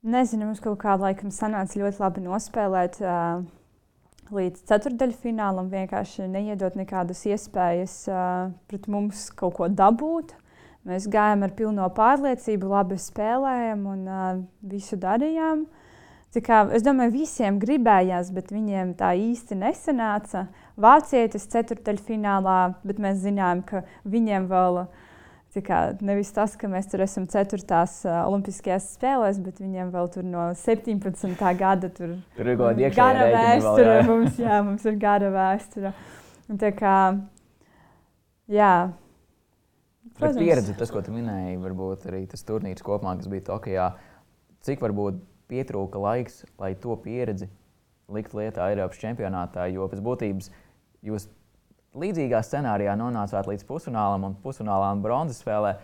Nezinu, 0.00 0.46
mums 0.48 0.62
kaut 0.64 0.78
kādā 0.80 1.10
laikam 1.10 1.28
sanāca 1.28 1.76
ļoti 1.76 2.00
labi 2.00 2.22
nospēlēt 2.24 2.94
uh, 3.04 3.42
līdz 4.32 4.62
ceturdaļfinālam, 4.70 5.66
vienkārši 5.68 6.24
neiedot 6.24 6.78
nekādas 6.80 7.20
iespējas 7.28 7.96
uh, 8.08 8.46
pret 8.70 8.88
mums 8.88 9.26
kaut 9.36 9.58
ko 9.58 9.68
dabūt. 9.68 10.32
Mēs 10.88 11.04
gājām 11.12 11.44
ar 11.44 11.52
pilno 11.52 11.90
pārliecību, 11.92 12.70
labi 12.72 12.96
spēlējām 12.96 13.84
un 13.92 14.08
uh, 14.08 14.40
visu 14.72 14.96
darījām. 14.96 15.66
Kā, 16.32 16.62
es 16.72 16.86
domāju, 16.86 17.18
visiem 17.18 17.60
gribējās, 17.60 18.32
bet 18.32 18.54
viņiem 18.56 18.96
tā 18.96 19.12
īsti 19.20 19.60
nesanāca. 19.66 20.46
Vācietis 20.80 21.44
ceturdaļfinālā, 21.52 22.58
bet 22.88 23.04
mēs 23.04 23.20
zinām, 23.26 23.60
ka 23.68 23.84
viņiem 24.08 24.48
vēl 24.48 24.86
ir 24.86 25.08
nevis 26.06 26.30
tas, 26.34 26.54
ka 26.58 26.68
mēs 26.70 26.86
tur 26.90 27.02
esam 27.02 27.26
4. 27.30 27.58
Uh, 27.58 28.10
Olimpiskajās 28.28 28.92
spēlēs, 28.94 29.40
bet 29.42 29.58
viņiem 29.58 29.90
vēl 29.90 30.10
tur 30.14 30.26
no 30.26 30.44
17. 30.54 31.34
gada 31.58 31.90
tur, 31.90 32.16
tur 32.36 32.50
ir 32.52 32.60
gara 32.94 33.26
vēsture. 33.32 33.96
Mums, 34.06 34.38
jā, 34.38 34.60
mums 34.66 34.86
ir 34.86 34.98
gara 35.02 35.30
vēsture. 35.34 35.92
Tā 36.60 36.70
kā, 36.74 36.96
jā. 38.50 38.74
Protams. 40.14 40.38
Bet 40.38 40.44
pieredze, 40.44 40.76
tas, 40.78 40.92
ko 40.94 41.02
tu 41.02 41.14
minēji, 41.14 41.58
varbūt 41.62 42.06
arī 42.10 42.22
tas 42.30 42.46
turnīrs 42.46 42.84
kopumā, 42.86 43.16
kas 43.18 43.30
bija 43.30 43.48
Tokijā, 43.50 43.88
cik 44.66 44.82
varbūt 44.86 45.18
pietrūka 45.50 45.98
laiks, 45.98 46.44
lai 46.62 46.76
to 46.78 46.94
pieredzi 47.02 47.50
likt 48.10 48.34
lietā 48.34 48.70
Eiropas 48.70 49.02
čempionātā, 49.02 49.66
jo 49.70 49.86
pēc 49.90 50.02
būtības 50.04 50.50
jūs 51.06 51.26
līdzīgā 51.98 52.42
scenārijā 52.46 52.96
nonācāt 52.98 53.48
līdz 53.50 53.66
pusfinālam 53.68 54.28
un 54.28 54.36
pusfinālā 54.44 54.92
un 54.94 55.02
bronzas 55.04 55.42
spēlē. 55.42 55.78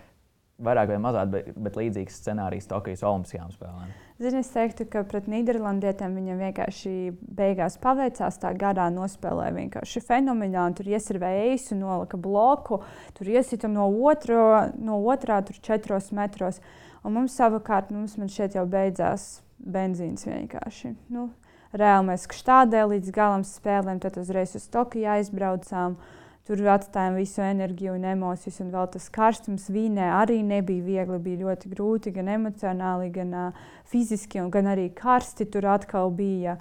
vairāk 0.57 0.89
vai 0.89 0.97
mazāk, 1.05 1.31
bet, 1.33 1.49
bet 1.61 1.75
līdzīgs 1.77 2.15
scenārijs 2.23 2.69
Tokijas 2.71 3.03
Olimpiskajām 3.05 3.51
spēlēm. 3.53 3.91
Zini, 4.17 4.41
es 4.41 4.49
teiktu, 4.55 4.87
ka 4.89 5.03
pret 5.05 5.27
Nīderlandietiem 5.29 6.15
viņam 6.17 6.39
vienkārši 6.41 6.93
beigās 7.37 7.77
paveicās. 7.83 8.39
Tā 8.41 8.55
garā 8.57 8.87
nospēlēja 8.95 9.53
vienkārši 9.59 10.01
fenomenāli. 10.07 10.79
Tur 10.79 10.89
iesirvēja 10.95 11.51
eisu, 11.51 11.77
nolika 11.77 12.17
bloku, 12.17 12.81
tur 13.19 13.33
iesita 13.35 13.69
no, 13.69 13.91
otro, 14.09 14.47
no 14.81 15.03
otrā, 15.05 15.43
tur 15.45 15.61
četros 15.61 16.09
metros. 16.17 16.63
Un 17.05 17.19
mums 17.19 17.37
savukārt, 17.37 17.93
mums 17.93 18.17
šeit 18.33 18.57
jau 18.57 18.65
beidzās 18.65 19.43
benzīns 19.61 20.25
vienkārši. 20.25 20.95
Nu, 21.13 21.29
reāli 21.73 22.11
mēs 22.13 22.29
kštādē 22.31 22.85
līdz 22.93 23.11
galam 23.17 23.47
spēlēm, 23.47 23.99
tad 24.03 24.21
uzreiz 24.21 24.55
uz 24.59 24.69
Tokiju 24.71 25.11
aizbraucām. 25.17 25.97
Uh, 25.97 26.15
Tur 26.47 26.61
atstājām 26.71 27.17
visu 27.19 27.41
enerģiju 27.43 27.97
un 27.97 28.05
emocijas, 28.07 28.61
un 28.63 28.69
vēl 28.71 28.87
tas 28.95 29.09
karstums 29.11 29.65
vīnē 29.75 30.05
arī 30.15 30.37
nebija 30.47 30.85
viegli. 30.85 31.17
Bija 31.25 31.41
ļoti 31.41 31.71
grūti 31.73 32.13
gan 32.15 32.31
emocionāli, 32.37 33.09
gan 33.17 33.33
uh, 33.35 33.65
fiziski, 33.91 34.39
gan 34.55 34.71
arī 34.71 34.87
karsti 34.95 35.49
tur 35.51 35.67
atkal 35.73 36.13
bija. 36.15 36.55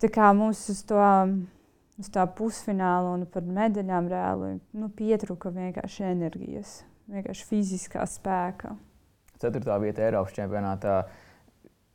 Tā 0.00 0.08
kā 0.08 0.30
mums 0.36 0.62
uz 0.72 0.80
to 0.88 1.02
uz 2.00 2.08
tā 2.16 2.24
pusfināla 2.38 3.12
un 3.18 3.26
par 3.28 3.44
medaļām 3.44 4.08
reāli 4.08 4.54
nu, 4.72 4.88
pietrūka 4.88 5.52
vienkārši 5.52 6.08
enerģijas, 6.08 6.72
vienkārši 7.12 7.48
fiziskā 7.50 8.08
spēka. 8.08 8.72
Ceturtā 9.36 9.76
vieta 9.84 10.08
Eiropas 10.08 10.32
čempionātā. 10.32 11.02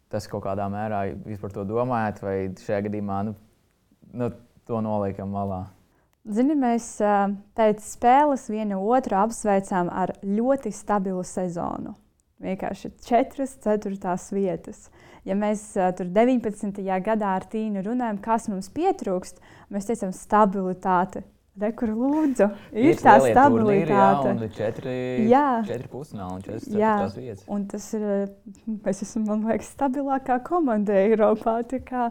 Tas 0.10 0.26
kaut 0.30 0.41
kādā 0.47 0.66
mērā 0.72 1.03
jūs 1.14 1.41
par 1.41 1.53
to 1.53 1.66
domājat, 1.70 2.22
vai 2.26 2.38
šajā 2.57 2.86
gadījumā 2.88 3.20
nu, 3.28 3.36
nu, 4.18 4.32
to 4.66 4.82
noliekam 4.82 5.30
malā? 5.34 5.68
Zini, 6.30 6.53
mēs 6.57 6.91
pēc 7.57 7.86
spēles 7.86 8.49
vienu 8.51 8.82
otru 8.91 9.18
apsveicām 9.22 9.89
ar 9.93 10.14
ļoti 10.26 10.74
stabilu 10.76 11.24
sezonu. 11.26 11.95
Vienkārši 12.43 12.91
četras, 13.03 13.55
ceturtās 13.64 14.30
vietas. 14.32 14.88
Ja 15.28 15.36
mēs 15.36 15.64
tur 15.97 16.07
19. 16.16 16.80
gadā 17.03 17.34
ar 17.38 17.45
Tīnu 17.51 17.84
runājam, 17.86 18.20
kas 18.24 18.47
mums 18.51 18.70
pietrūkst, 18.76 19.41
mēs 19.74 19.89
teicām 19.89 20.14
stabilitāte. 20.16 21.26
Rekur 21.60 21.91
lūdzu, 21.91 22.45
ir 22.72 22.99
tā 23.01 23.18
stabilitāte. 23.20 24.32
Jā, 24.32 24.49
četri, 24.55 24.93
jā. 25.28 25.47
četri 25.68 25.89
pusfināli 25.91 26.38
un 26.38 26.43
četras 26.45 26.68
ceturtās 26.68 27.18
vietas. 27.18 27.43
Un 27.51 27.66
tas 27.72 27.88
ir, 27.97 28.05
mēs 28.86 29.01
esam, 29.03 29.26
man 29.28 29.43
liekas, 29.49 29.72
stabilākā 29.76 30.39
komanda 30.45 30.95
Eiropā. 31.01 31.57
Kā, 31.88 32.07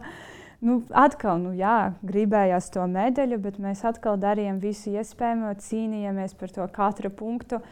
nu, 0.65 0.79
atkal, 0.93 1.41
nu, 1.41 1.55
jā, 1.57 1.95
gribējās 2.05 2.69
to 2.75 2.85
medaļu, 2.91 3.41
bet 3.47 3.59
mēs 3.63 3.81
atkal 3.89 4.19
darījām 4.21 4.61
visu 4.61 4.93
iespējamo, 4.93 5.55
cīnījāmies 5.65 6.37
par 6.37 6.53
to 6.53 6.67
katru 6.75 7.09
punktu. 7.09 7.63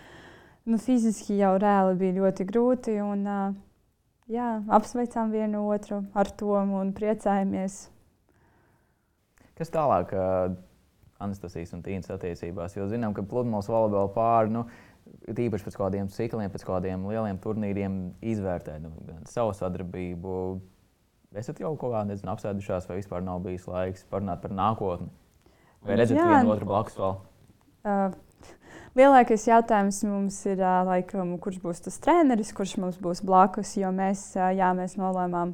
Nu, 0.68 0.82
fiziski 0.82 1.38
jau 1.38 1.54
reāli 1.62 1.98
bija 2.00 2.18
ļoti 2.24 2.48
grūti. 2.50 2.98
Un, 3.04 3.28
uh, 3.28 3.58
jā, 4.34 4.56
apsveicām 4.80 5.36
vienu 5.36 5.68
otru 5.70 6.02
ar 6.18 6.32
to 6.40 6.58
un 6.58 6.96
priecājamies. 6.96 7.86
Kas 9.58 9.72
tālāk? 9.74 10.12
Uh, 10.14 10.58
Anastasijas 11.24 11.74
un 11.74 11.84
Tīnas 11.86 12.12
attiecībās. 12.14 12.76
Jo 12.78 12.88
zinām, 12.92 13.16
ka 13.18 13.26
pludmales 13.26 13.70
volejbola 13.72 14.12
pāri, 14.14 14.54
nu, 14.54 14.66
tīpaši 15.28 15.68
pēc 15.68 15.78
kādiem 15.80 16.10
cikliem, 16.14 16.52
pēc 16.54 16.66
kādiem 16.68 17.08
lieliem 17.10 17.40
turnīriem, 17.44 17.98
izvērtē 18.34 18.78
nu, 18.84 18.92
savu 19.30 19.56
sadarbību, 19.58 20.36
esat 21.38 21.62
jau 21.64 21.74
kaut 21.80 21.96
kā 21.96 22.04
nezinu, 22.08 22.32
apsēdušās, 22.34 22.90
vai 22.90 23.00
vispār 23.02 23.26
nav 23.26 23.42
bijis 23.46 23.68
laiks 23.70 24.06
parunāt 24.12 24.44
par 24.44 24.54
nākotni? 24.56 25.10
Vai 25.86 26.00
redzat 26.00 26.20
Jā. 26.20 26.30
vienu 26.32 26.54
otru 26.54 26.70
blakus 26.70 26.98
vēl? 27.00 27.20
Uh, 27.88 28.16
Lielākais 28.98 29.44
jautājums 29.46 30.00
mums 30.10 30.40
ir, 30.50 30.58
uh, 30.58 30.82
laikam, 30.88 31.36
kurš 31.42 31.60
būs 31.62 31.84
tas 31.86 32.00
treneris, 32.02 32.50
kurš 32.58 32.80
mums 32.82 32.98
būs 33.02 33.22
blakus, 33.26 33.76
jo 33.78 33.92
mēs, 33.94 34.32
uh, 34.40 34.50
jā, 34.58 34.72
mēs 34.78 34.98
nolēmām. 34.98 35.54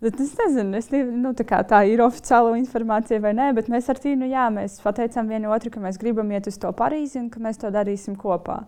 Bet 0.00 0.20
es 0.22 0.32
nezinu, 0.38 0.78
es, 0.78 0.88
nu, 1.12 1.34
tā, 1.36 1.60
tā 1.68 1.82
ir 1.84 2.00
oficiāla 2.00 2.54
informācija 2.56 3.20
vai 3.20 3.34
nē, 3.36 3.50
bet 3.58 3.68
mēs 3.68 3.90
ar 3.92 4.00
Tīnu 4.00 4.30
jā, 4.30 4.46
mēs 4.54 4.78
pateicām 4.80 5.28
vienu 5.28 5.52
otru, 5.52 5.72
ka 5.74 5.82
mēs 5.82 6.00
gribam 6.00 6.30
iet 6.32 6.48
uz 6.48 6.56
to 6.60 6.70
Parīzi 6.76 7.20
un 7.20 7.28
ka 7.32 7.42
mēs 7.44 7.60
to 7.60 7.68
darīsim 7.74 8.16
kopā. 8.20 8.62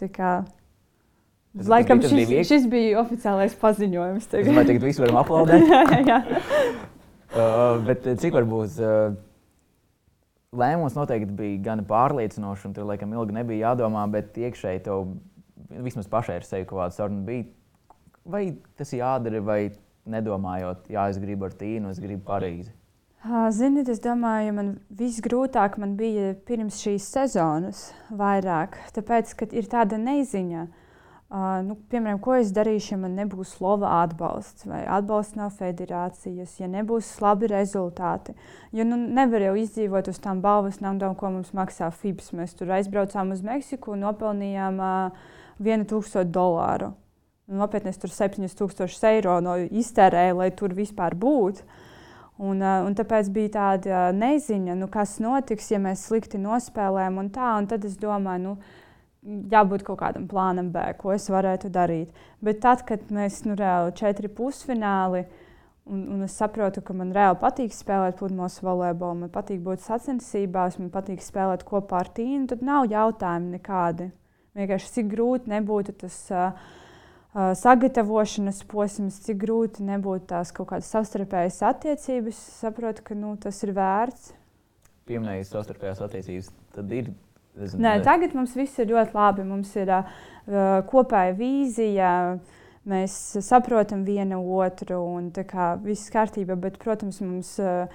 Tā 0.00 0.10
kā 0.10 0.32
Tas 1.56 1.70
Laikam 1.72 2.02
tas 2.02 2.12
šis, 2.12 2.28
bija 2.28 2.42
šis 2.44 2.66
bija 2.68 2.98
oficiālais 3.00 3.54
paziņojums. 3.56 4.26
Tagad. 4.28 4.42
Es 4.44 4.50
domāju, 4.50 4.74
ka 4.76 4.88
visi 4.90 5.00
varam 5.00 5.16
aplaudēt. 5.22 5.62
uh, 7.38 7.78
bet 7.86 8.04
uh, 8.04 8.18
cik 8.20 8.36
var 8.36 8.48
būt? 8.50 8.76
Uh, 8.76 9.16
lēmums 10.56 10.96
noteikti 10.98 11.32
bija 11.38 11.62
gan 11.70 11.84
pārliecinošs, 11.88 12.66
un 12.68 12.76
tur 12.76 12.88
laikam 12.90 13.14
ilgi 13.16 13.38
nebija 13.38 13.70
jādomā, 13.70 14.04
bet 14.12 14.36
iekšēji 14.36 14.84
tev 14.84 15.08
vismaz 15.86 16.10
pašai 16.12 16.36
ar 16.42 16.46
sevi 16.46 16.68
kaut 16.68 16.82
kāda 16.82 16.96
saruna 16.98 17.24
bija. 17.24 17.48
Vai 18.26 18.44
tas 18.76 18.92
jādara, 18.92 19.40
vai 19.44 19.60
nedomājot, 20.10 20.88
jā, 20.92 21.08
es 21.10 21.20
gribu 21.22 21.48
ar 21.48 21.54
tīnu, 21.58 21.90
es 21.92 22.00
gribu 22.02 22.24
Parīzi? 22.28 22.72
Ziniet, 23.50 23.88
es 23.90 23.98
domāju, 23.98 24.52
man 24.54 24.68
visgrūtāk 24.94 25.80
man 25.82 25.96
bija 25.98 26.34
pirms 26.46 26.78
šīs 26.78 27.08
sezonas 27.10 27.88
vairāk, 28.14 28.76
tāpēc, 28.94 29.32
ka 29.40 29.48
ir 29.50 29.66
tāda 29.70 29.98
neziņa. 29.98 30.66
Uh, 31.26 31.56
nu, 31.66 31.74
piemēram, 31.90 32.20
ko 32.22 32.36
es 32.38 32.52
darīšu, 32.54 32.92
ja 32.92 32.98
man 33.02 33.16
nebūs 33.18 33.56
slova 33.56 33.96
atbalsts 34.04 34.68
vai 34.70 34.84
atbalsts 34.86 35.34
no 35.34 35.48
federācijas, 35.50 36.52
ja 36.60 36.68
nebūs 36.70 37.08
labi 37.18 37.50
rezultāti. 37.50 38.36
Jo 38.70 38.86
nu, 38.86 38.94
nevar 38.94 39.42
jau 39.48 39.56
izdzīvot 39.58 40.12
uz 40.12 40.20
tām 40.22 40.38
balvas 40.44 40.78
naudām, 40.84 41.16
ko 41.18 41.32
mums 41.34 41.50
maksā 41.56 41.90
FIBS. 41.90 42.30
Mēs 42.30 42.54
tur 42.54 42.70
aizbraucām 42.78 43.34
uz 43.34 43.42
Meksiku 43.42 43.96
un 43.96 44.06
nopelnījām 44.06 44.78
uh, 44.78 45.26
1000 45.58 46.30
dolāru. 46.30 46.92
Nopietni, 47.46 47.92
es 47.94 48.00
tur 48.02 48.10
7000 48.10 49.04
eiro 49.12 49.36
no 49.38 49.54
iztērēju, 49.56 50.38
lai 50.40 50.48
tur 50.58 50.72
vispār 50.74 51.14
būtu. 51.14 51.62
Un, 52.36 52.58
uh, 52.60 52.82
un 52.84 52.96
tāpēc 52.98 53.30
bija 53.32 53.52
tāda 53.54 54.00
neziņa, 54.12 54.74
nu, 54.76 54.88
kas 54.92 55.14
notiks, 55.24 55.70
ja 55.70 55.78
mēs 55.80 56.02
slikti 56.08 56.40
nospēlējam. 56.42 57.20
Un 57.22 57.30
tā, 57.32 57.54
un 57.56 57.68
tad 57.70 57.86
es 57.86 57.94
domāju, 58.00 58.42
nu, 58.42 58.56
jābūt 59.26 59.84
kaut 59.86 60.00
kādam 60.02 60.26
plānam 60.30 60.70
B, 60.74 60.82
ko 60.98 61.14
es 61.14 61.26
varētu 61.32 61.70
darīt. 61.72 62.14
Bet 62.44 62.60
tad, 62.64 62.84
kad 62.88 63.08
mēs 63.14 63.44
nu, 63.46 63.56
reāli 63.58 63.94
četri 63.98 64.30
pusfināli, 64.32 65.24
un, 65.86 66.02
un 66.16 66.26
es 66.26 66.36
saprotu, 66.38 66.82
ka 66.84 66.94
man 66.98 67.12
reāli 67.14 67.38
patīk 67.40 67.74
spēlēt 67.74 68.18
pludmales 68.20 68.58
volejbolu, 68.62 69.22
man 69.24 69.32
patīk 69.34 69.62
būt 69.64 69.84
sacensībās, 69.86 70.80
man 70.82 70.90
patīk 70.94 71.22
spēlēt 71.24 71.66
kopā 71.66 72.02
ar 72.04 72.10
tīnu, 72.16 72.46
tad 72.52 72.66
nav 72.66 72.90
jautājumu 72.92 73.54
nekādi. 73.56 74.10
Vienkārši 74.56 74.92
cik 74.98 75.08
grūti 75.12 75.52
nebūtu 75.52 75.94
tas 76.04 76.20
uh, 76.32 76.68
sagatavošanas 77.36 78.62
posms, 78.70 79.20
cik 79.26 79.42
grūti 79.44 79.84
nebūtu 79.84 80.30
tās 80.32 80.54
kaut 80.56 80.70
kādas 80.70 80.88
savstarpējas 80.94 81.60
attiecības, 81.68 82.40
saprotu, 82.62 83.04
ka 83.04 83.18
nu, 83.18 83.34
tas 83.40 83.60
ir 83.66 83.74
vērts. 83.76 84.32
Pieminējot 85.06 85.52
savstarpējās 85.52 86.02
attiecības, 86.08 86.50
tad 86.74 86.94
ir 86.96 87.12
Zinu, 87.56 87.80
Nē, 87.86 87.94
tagad 88.04 88.34
mums 88.36 88.52
viss 88.56 88.76
ir 88.82 88.90
ļoti 88.90 89.16
labi. 89.16 89.44
Mums 89.48 89.70
ir 89.80 89.88
uh, 89.88 90.08
kopēja 90.90 91.32
vīzija, 91.38 92.10
mēs 92.88 93.14
saprotam 93.46 94.02
vienu 94.04 94.42
otru 94.58 94.98
un 95.16 95.30
kā, 95.32 95.70
viss 95.80 96.12
kārtībā. 96.12 96.58
Bet, 96.60 96.76
protams, 96.82 97.22
mums 97.24 97.54
uh, 97.62 97.88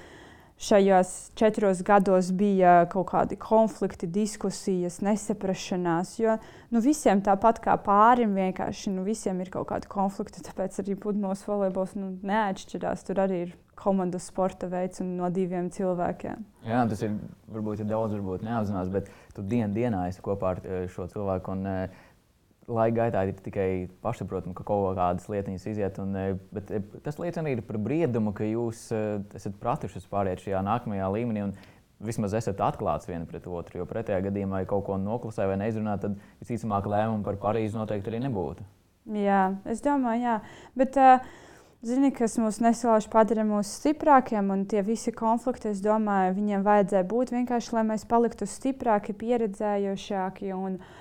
šajos 0.62 1.32
četros 1.36 1.82
gados 1.84 2.32
bija 2.38 2.86
kaut 2.92 3.10
kādi 3.12 3.38
konflikti, 3.42 4.08
diskusijas, 4.08 5.00
nesaprašanās. 5.02 6.14
Jo 6.22 6.38
nu, 6.70 6.84
visiem 6.84 7.24
tāpat 7.26 7.64
kā 7.64 7.76
pārim, 7.82 8.36
vienkārši 8.38 8.94
nu, 8.94 9.06
visiem 9.08 9.42
ir 9.42 9.50
kaut 9.54 9.72
kādi 9.72 9.90
konflikti. 9.92 10.44
Tāpēc 10.46 10.78
arī 10.84 10.98
pludmales 11.02 11.42
volejbols 11.48 11.98
nu, 11.98 12.14
neatšķirās. 12.28 13.08
Tur 13.08 13.24
arī 13.26 13.42
ir 13.48 13.58
komandas 13.82 14.28
sporta 14.30 14.70
veids 14.70 15.02
un 15.02 15.16
no 15.18 15.30
diviem 15.34 15.72
cilvēkiem. 15.74 16.46
Jā, 16.68 16.84
tas 16.90 17.02
ir 17.02 17.16
varbūt 17.50 17.82
ir 17.82 17.90
daudz, 17.90 18.14
varbūt 18.20 18.46
neapzinās, 18.46 18.92
bet 18.94 19.10
tu 19.34 19.42
dienu 19.42 19.74
dienā 19.74 20.06
esi 20.12 20.22
kopā 20.22 20.56
ar 20.56 20.62
eh, 20.62 20.86
šo 20.94 21.08
cilvēku. 21.10 21.58
Un, 21.58 21.66
eh, 21.72 22.02
Laika 22.70 22.96
gaitā 23.00 23.26
ir 23.28 23.40
tikai 23.42 23.90
pašsaprotami, 24.06 24.54
ka 24.56 24.64
kaut 24.64 24.96
kādas 24.96 25.26
lietas 25.32 25.66
iziet. 25.68 25.98
Un, 26.00 26.16
eh, 26.16 26.38
bet 26.54 26.72
tas 27.04 27.18
liecina 27.18 27.50
arī 27.50 27.66
par 27.66 27.78
briedumu, 27.82 28.34
ka 28.34 28.44
jūs 28.44 28.92
esat 29.36 29.58
pratuši 29.60 30.04
pāriet 30.12 30.44
šajā 30.44 30.62
nākamajā 30.64 31.10
līmenī. 31.12 31.44
Un, 31.50 31.56
vismaz 32.06 32.34
esat 32.38 32.62
atklāts 32.66 33.10
viens 33.10 33.28
pret 33.30 33.46
otru. 33.48 33.82
Jo 33.82 33.88
pretējā 33.90 34.22
gadījumā, 34.28 34.64
ja 34.64 34.70
kaut 34.70 34.86
ko 34.88 34.98
noklusē 35.02 35.48
vai 35.50 35.60
neizrunā, 35.62 35.98
tad 36.02 36.18
visticamāk 36.42 36.90
lēmumu 36.90 37.26
par 37.28 37.38
Parīzi 37.42 37.78
noteikti 37.78 38.12
arī 38.12 38.24
nebūtu. 38.26 38.66
Jā, 39.18 39.44
es 39.70 39.82
domāju, 39.86 40.26
jā. 40.26 40.36
Bet, 40.78 40.98
uh, 41.02 41.24
Zini, 41.82 42.12
kas 42.14 42.36
mūs 42.38 42.60
nesalauž, 42.62 43.08
padara 43.10 43.42
mūs 43.42 43.72
stiprākiem, 43.80 44.52
un 44.54 44.68
tie 44.70 44.84
visi 44.86 45.10
konflikti, 45.18 45.72
es 45.74 45.80
domāju, 45.82 46.36
viņiem 46.38 46.62
vajadzēja 46.68 47.08
būt 47.10 47.34
vienkārši, 47.34 47.74
lai 47.74 47.82
mēs 47.90 48.06
paliktu 48.06 48.46
stiprāki, 48.46 49.16
pieredzējušāki. 49.18 50.52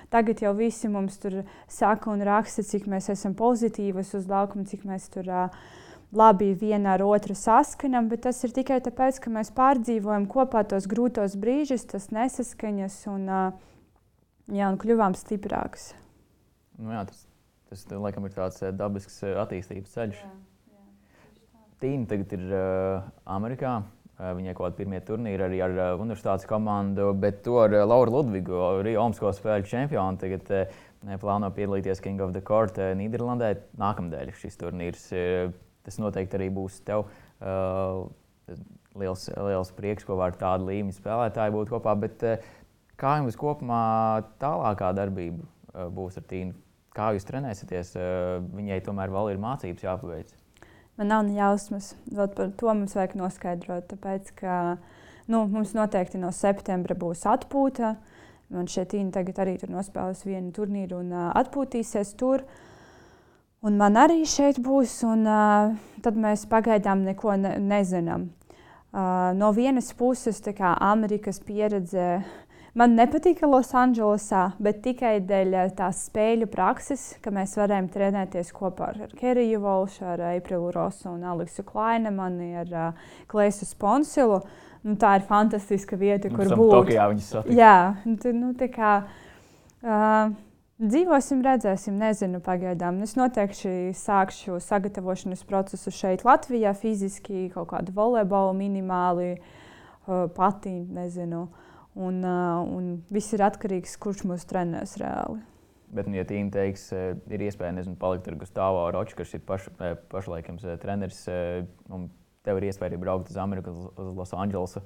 Tagad 0.09 0.41
jau 0.41 0.55
visi 0.57 0.89
mums 0.89 1.21
tur 1.21 1.43
saka 1.69 2.09
un 2.09 2.25
raksta, 2.25 2.65
cik 2.65 2.89
mēs 2.89 3.11
esam 3.13 3.37
pozitīvi 3.37 4.01
uz 4.01 4.25
laukuma, 4.25 4.65
cik 4.65 4.89
mēs 4.89 5.05
tur 5.13 5.29
uh, 5.29 5.61
labi 6.17 6.49
viena 6.57 6.97
ar 6.97 7.05
otru 7.05 7.37
saskanam, 7.37 8.09
bet 8.09 8.25
tas 8.25 8.41
ir 8.41 8.57
tikai 8.57 8.81
tāpēc, 8.81 9.21
ka 9.21 9.37
mēs 9.37 9.53
pārdzīvojam 9.53 10.25
kopā 10.33 10.65
tos 10.65 10.89
grūtos 10.89 11.37
brīžus, 11.37 11.85
tas 11.93 12.09
nesaskaņas 12.09 13.03
un, 13.13 13.29
uh, 13.29 14.13
jā, 14.49 14.65
un 14.65 14.81
kļuvām 14.81 15.13
stiprākus. 15.13 15.91
Nu, 16.81 16.89
jā, 16.97 17.05
tas, 17.05 17.27
tas 17.69 17.91
laikam 17.93 18.25
ir 18.25 18.33
tāds 18.33 18.65
dabisks 18.73 19.21
attīstības 19.29 19.93
ceļš. 19.93 20.25
Jā, 20.25 20.39
Tīna 21.81 22.07
tagad 22.09 22.37
ir 22.37 22.45
uh, 22.53 23.09
Amerikā. 23.25 23.81
Viņai 24.21 24.53
kaut 24.53 24.67
kāda 24.67 24.77
pirmie 24.77 24.99
turnīri 25.01 25.41
arī 25.41 25.59
ar 25.65 25.71
uh, 25.73 25.85
universitātes 25.97 26.45
komandu, 26.45 27.07
bet 27.17 27.39
to 27.45 27.55
ar 27.63 27.73
uh, 27.73 27.87
Lauru 27.89 28.19
Ludvigu, 28.19 28.53
arī 28.77 28.93
Omasko 29.01 29.31
spēļu 29.33 29.65
čempionu. 29.71 30.19
Tagad 30.21 30.51
uh, 30.53 31.15
plāno 31.23 31.49
piedalīties 31.55 32.03
King 32.05 32.21
of 32.21 32.35
the 32.35 32.43
Court 32.45 32.77
Nīderlandē. 32.77 33.55
Nākamnedēļ 33.81 34.33
šis 34.37 34.59
turnīrs. 34.61 35.07
Tas 35.81 35.97
noteikti 35.97 36.37
arī 36.37 36.51
būs 36.53 36.77
tev 36.85 37.07
uh, 37.07 38.03
liels, 39.01 39.25
liels 39.33 39.71
prieks, 39.73 40.05
ko 40.05 40.19
var 40.19 40.37
tādu 40.37 40.69
līmeņu 40.69 40.99
spēlētāji 40.99 41.55
būt 41.55 41.71
kopā. 41.73 41.95
Bet, 42.03 42.21
uh, 42.27 42.51
kā 43.01 43.15
jums 43.17 43.39
kopumā 43.41 43.81
tālākā 44.43 44.91
darbība 44.97 45.41
uh, 45.41 45.89
būs 45.89 46.21
ar 46.21 46.27
Tīnu? 46.29 46.53
Kā 46.93 47.09
jūs 47.15 47.25
trenēsieties? 47.25 47.95
Uh, 47.97 48.37
viņai 48.53 48.83
tomēr 48.85 49.13
vēl 49.17 49.33
ir 49.33 49.41
mācības 49.41 49.87
jāpaveic. 49.87 50.37
Man 50.99 51.11
nav 51.11 51.23
ne 51.27 51.37
jausmas. 51.37 51.93
Vēl 52.11 52.31
par 52.35 52.51
to 52.59 52.71
mums 52.73 52.95
vajag 52.97 53.15
noskaidrot. 53.19 53.87
Tāpēc, 53.93 54.33
ka 54.37 54.55
nu, 55.31 55.45
mums 55.47 55.75
noteikti 55.77 56.19
no 56.21 56.31
septembra 56.35 56.97
būs 56.97 57.23
atpūta. 57.29 57.95
Man 58.51 58.67
šeit 58.67 58.91
Tīna 58.91 59.13
tagad 59.15 59.39
arī 59.39 59.55
tur 59.61 59.71
nospēlēs 59.71 60.25
vienu 60.27 60.51
turnīru 60.55 60.99
un 60.99 61.13
uh, 61.15 61.29
atpūtīsies 61.39 62.17
tur. 62.19 62.43
Un 63.63 63.77
man 63.79 63.95
arī 64.01 64.25
šeit 64.27 64.59
būs, 64.59 64.97
un 65.07 65.23
uh, 65.29 65.71
tad 66.03 66.17
mēs 66.19 66.43
pagaidām 66.51 67.05
neko 67.05 67.37
ne, 67.39 67.55
nezinām. 67.61 68.27
Uh, 68.91 69.31
no 69.37 69.53
vienas 69.55 69.93
puses, 69.95 70.41
kā 70.43 70.73
Amerikas 70.83 71.39
pieredze, 71.39 72.25
man 72.77 72.95
nepatīk 72.95 73.43
Losandželosā, 73.45 74.43
bet 74.61 74.81
tikai 74.85 75.17
dēļ 75.27 75.59
tās 75.77 76.05
spēļu 76.07 76.47
prakses, 76.51 77.11
ka 77.21 77.33
mēs 77.35 77.57
varējām 77.59 77.91
trenēties 77.91 78.51
kopā 78.55 78.93
ar 78.93 79.15
Keriju 79.19 79.61
Volšu, 79.63 80.05
ar 80.13 80.27
Aprilu 80.31 80.71
Rosu 80.75 81.09
un 81.13 81.23
Aleksu 81.27 81.65
Klainemani, 81.67 82.53
ar 82.63 82.75
uh, 82.75 83.07
Klēsu 83.31 83.67
Sponsilu. 83.69 84.41
Uh, 84.41 84.59
nu, 84.87 84.95
tā 84.99 85.15
ir 85.19 85.25
fantastiska 85.27 85.97
vieta, 85.99 86.31
kur 86.33 86.49
būt. 86.53 86.71
Tokijā 86.75 87.09
viņas 87.11 87.33
satika. 87.35 87.57
Jā, 87.57 87.75
tu, 88.21 88.33
nu, 88.37 88.53
tā 88.57 88.71
kā. 88.73 88.95
Uh, 89.81 90.31
Dzīvosim, 90.81 91.43
redzēsim, 91.45 91.93
nezinu, 92.01 92.39
pagaidām. 92.41 93.03
Es 93.05 93.11
noteikti 93.13 93.91
sākšu 93.93 94.55
sagatavošanas 94.65 95.43
procesu 95.45 95.93
šeit, 95.93 96.23
Latvijā, 96.25 96.71
fiziski, 96.73 97.51
kaut 97.53 97.67
kādu 97.69 97.93
volejbolu 97.93 98.55
minimāli, 98.57 99.35
uh, 99.35 100.23
pati, 100.33 100.73
nezinu. 100.89 101.43
Uh, 101.45 101.70
un 101.95 102.91
viss 103.11 103.33
ir 103.35 103.43
atkarīgs 103.45 103.97
no 103.97 104.03
kurš 104.05 104.23
mūs 104.29 104.47
trenēs 104.47 104.97
reāli. 105.01 105.41
Bet, 105.91 106.07
nu, 106.07 106.15
ja 106.15 106.23
tīm 106.23 106.47
teiks, 106.53 106.85
ir 106.95 107.41
iespēja 107.43 107.73
nezinu, 107.75 107.97
palikt 107.99 108.29
ar 108.31 108.37
Gustavo 108.39 108.85
Roču, 108.95 109.17
kas 109.17 109.33
ir 109.35 109.41
paš, 109.43 109.67
pašlaikams 110.11 110.63
treneris, 110.79 111.25
un 111.91 112.07
tev 112.47 112.61
ir 112.61 112.69
iespēja 112.69 112.93
arī 112.93 112.99
braukt 113.01 113.31
uz 113.33 113.39
Ameriku, 113.41 113.73
uz 113.99 114.13
Losandželosu 114.15 114.85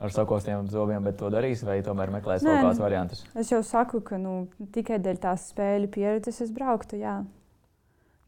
ar 0.00 0.12
sakostiem 0.14 0.68
zobiem, 0.72 1.04
bet 1.04 1.18
to 1.20 1.28
darīs, 1.32 1.62
vai 1.66 1.80
tomēr 1.84 2.12
meklēs 2.14 2.42
Nē, 2.42 2.54
kaut 2.54 2.70
kādus 2.70 2.80
variantus? 2.80 3.20
Es 3.38 3.52
jau 3.52 3.60
saku, 3.66 4.00
ka 4.04 4.16
nu, 4.20 4.48
tikai 4.74 4.98
dēļ 5.04 5.20
tās 5.20 5.50
spēļu 5.52 5.90
pieredzes 5.92 6.40
es 6.46 6.54
brauktu. 6.56 6.96
Jā. 7.02 7.20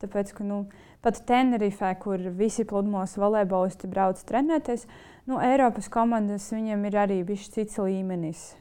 Tāpēc, 0.02 0.34
ka 0.36 0.44
nu, 0.44 0.64
pat 1.02 1.22
Tenerifē, 1.26 1.94
kur 2.02 2.20
visi 2.36 2.66
pludmales 2.68 3.14
volejbolisti 3.16 3.88
brauc 3.90 4.20
trenēties, 4.28 4.84
nu, 5.28 5.38
Eiropas 5.42 5.88
komandas 5.92 6.50
viņiem 6.54 6.86
ir 6.88 6.98
arī 7.04 7.20
bijis 7.26 7.50
cits 7.54 7.80
līmenis. 7.82 8.52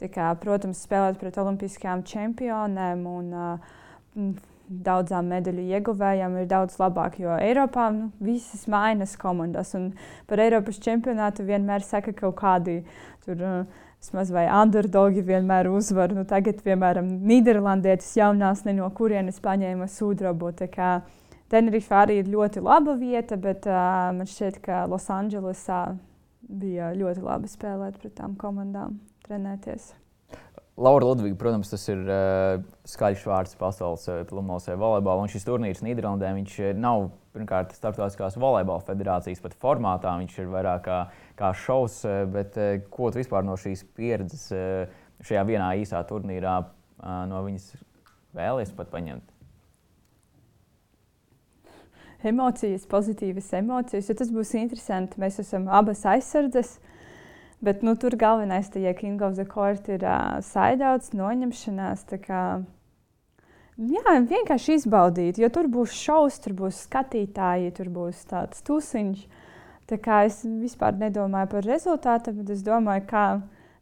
Tā 0.00 0.10
kā, 0.12 0.28
protams, 0.40 0.82
spēlēt 0.84 1.16
pret 1.20 1.38
olimpiskajām 1.40 2.02
čempionēm 2.04 3.06
un 3.08 3.30
uh, 3.32 4.34
daudzām 4.68 5.30
medaļu 5.32 5.64
ieguvējām 5.78 6.36
ir 6.42 6.50
daudz 6.50 6.76
labāk, 6.82 7.16
jo 7.22 7.32
Eiropā 7.40 7.88
nu, 7.94 8.10
visas 8.20 8.66
mainas 8.68 9.16
komandas. 9.20 9.72
Par 10.28 10.42
Eiropas 10.44 10.82
čempionātu 10.84 11.46
vienmēr 11.48 11.86
saka 11.86 12.12
kaut 12.16 12.38
kādi 12.42 12.82
tur. 13.24 13.40
Uh, 13.40 13.82
Vismaz 14.06 14.28
vai 14.30 14.44
underdogi 14.52 15.22
vienmēr 15.24 15.66
uzvar. 15.72 16.12
Nu, 16.14 16.22
tagad, 16.28 16.60
piemēram, 16.62 17.08
Nīderlandietis 17.26 18.12
jaunās, 18.14 18.60
ne 18.62 18.76
no 18.76 18.86
kurienes 18.94 19.40
paņēma 19.42 19.88
sudrabu. 19.90 20.52
Tenerife 21.52 21.94
arī 21.94 22.20
ir 22.20 22.30
ļoti 22.30 22.62
laba 22.64 22.96
vieta, 22.98 23.36
bet 23.38 23.68
uh, 23.70 24.08
man 24.16 24.26
šķiet, 24.26 24.58
ka 24.64 24.82
Losandželosā 24.90 25.82
bija 26.46 26.90
ļoti 26.98 27.22
labi 27.22 27.50
spēlēt 27.50 28.00
pret 28.02 28.16
tām 28.18 28.34
komandām, 28.40 28.98
trenēties. 29.26 29.92
Laura 30.76 31.06
Ludviga, 31.06 31.38
protams, 31.40 31.70
tas 31.70 31.86
ir 31.88 32.02
uh, 32.02 32.58
skaļš 32.90 33.22
vārds 33.30 33.56
pasaules 33.56 34.08
uh, 34.10 34.24
pludmales 34.28 34.66
volejbolā. 34.68 35.22
Un 35.22 35.30
šis 35.32 35.46
turnīrs 35.46 35.84
Nīderlandē 35.86 36.34
nav 36.76 37.06
pirmkārt 37.32 37.72
starptautiskās 37.78 38.36
volejbola 38.36 38.84
federācijas 38.84 39.40
pat 39.44 39.54
formātā. 39.62 40.12
Viņš 40.20 40.36
ir 40.42 40.50
vairāk 40.52 40.82
kā, 40.84 40.98
kā 41.38 41.52
šovs. 41.62 42.02
Bet 42.34 42.58
uh, 42.60 42.74
ko 42.90 43.08
tu 43.14 43.22
vispār 43.22 43.46
no 43.46 43.54
šīs 43.56 43.86
pieredzes 43.96 44.50
uh, 44.52 45.00
šajā 45.24 45.46
vienā 45.48 45.70
īsā 45.80 46.02
turnīrā 46.10 46.58
uh, 46.58 47.22
no 47.30 47.46
viņas 47.46 47.70
vēlies 48.36 48.76
pat 48.76 48.92
paņemt? 48.92 49.35
Emocijas, 52.24 52.86
pozitīvas 52.88 53.52
emocijas, 53.58 54.08
jo 54.08 54.16
tas 54.16 54.30
būs 54.32 54.54
interesanti. 54.56 55.20
Mēs 55.20 55.40
esam 55.42 55.68
abas 55.68 56.04
aizsardzes. 56.08 56.78
Bet 57.64 57.82
nu, 57.82 57.94
tur 57.96 58.16
galvenais, 58.20 58.68
ja 58.76 58.92
King 58.94 59.22
of 59.24 59.36
the 59.36 59.46
Court 59.48 59.88
ir 59.88 60.04
uh, 60.04 60.38
saidauts, 60.44 61.14
noņemšanās. 61.16 62.04
Kā, 62.24 62.42
jā, 63.80 64.16
vienkārši 64.28 64.76
izbaudīt, 64.76 65.40
jo 65.40 65.48
tur 65.52 65.68
būs 65.72 65.96
šausmas, 65.96 66.42
tur 66.44 66.56
būs 66.58 66.82
skatītāji, 66.84 67.72
tur 67.78 67.92
būs 67.92 68.26
tāds 68.28 68.60
tusiņš. 68.66 69.26
Tā 69.86 70.00
kā 70.02 70.24
es 70.26 70.40
vispār 70.44 70.96
nedomāju 70.98 71.52
par 71.54 71.68
rezultātu, 71.68 72.34
bet 72.34 72.50
es 72.56 72.64
domāju, 72.66 73.06
kā 73.08 73.26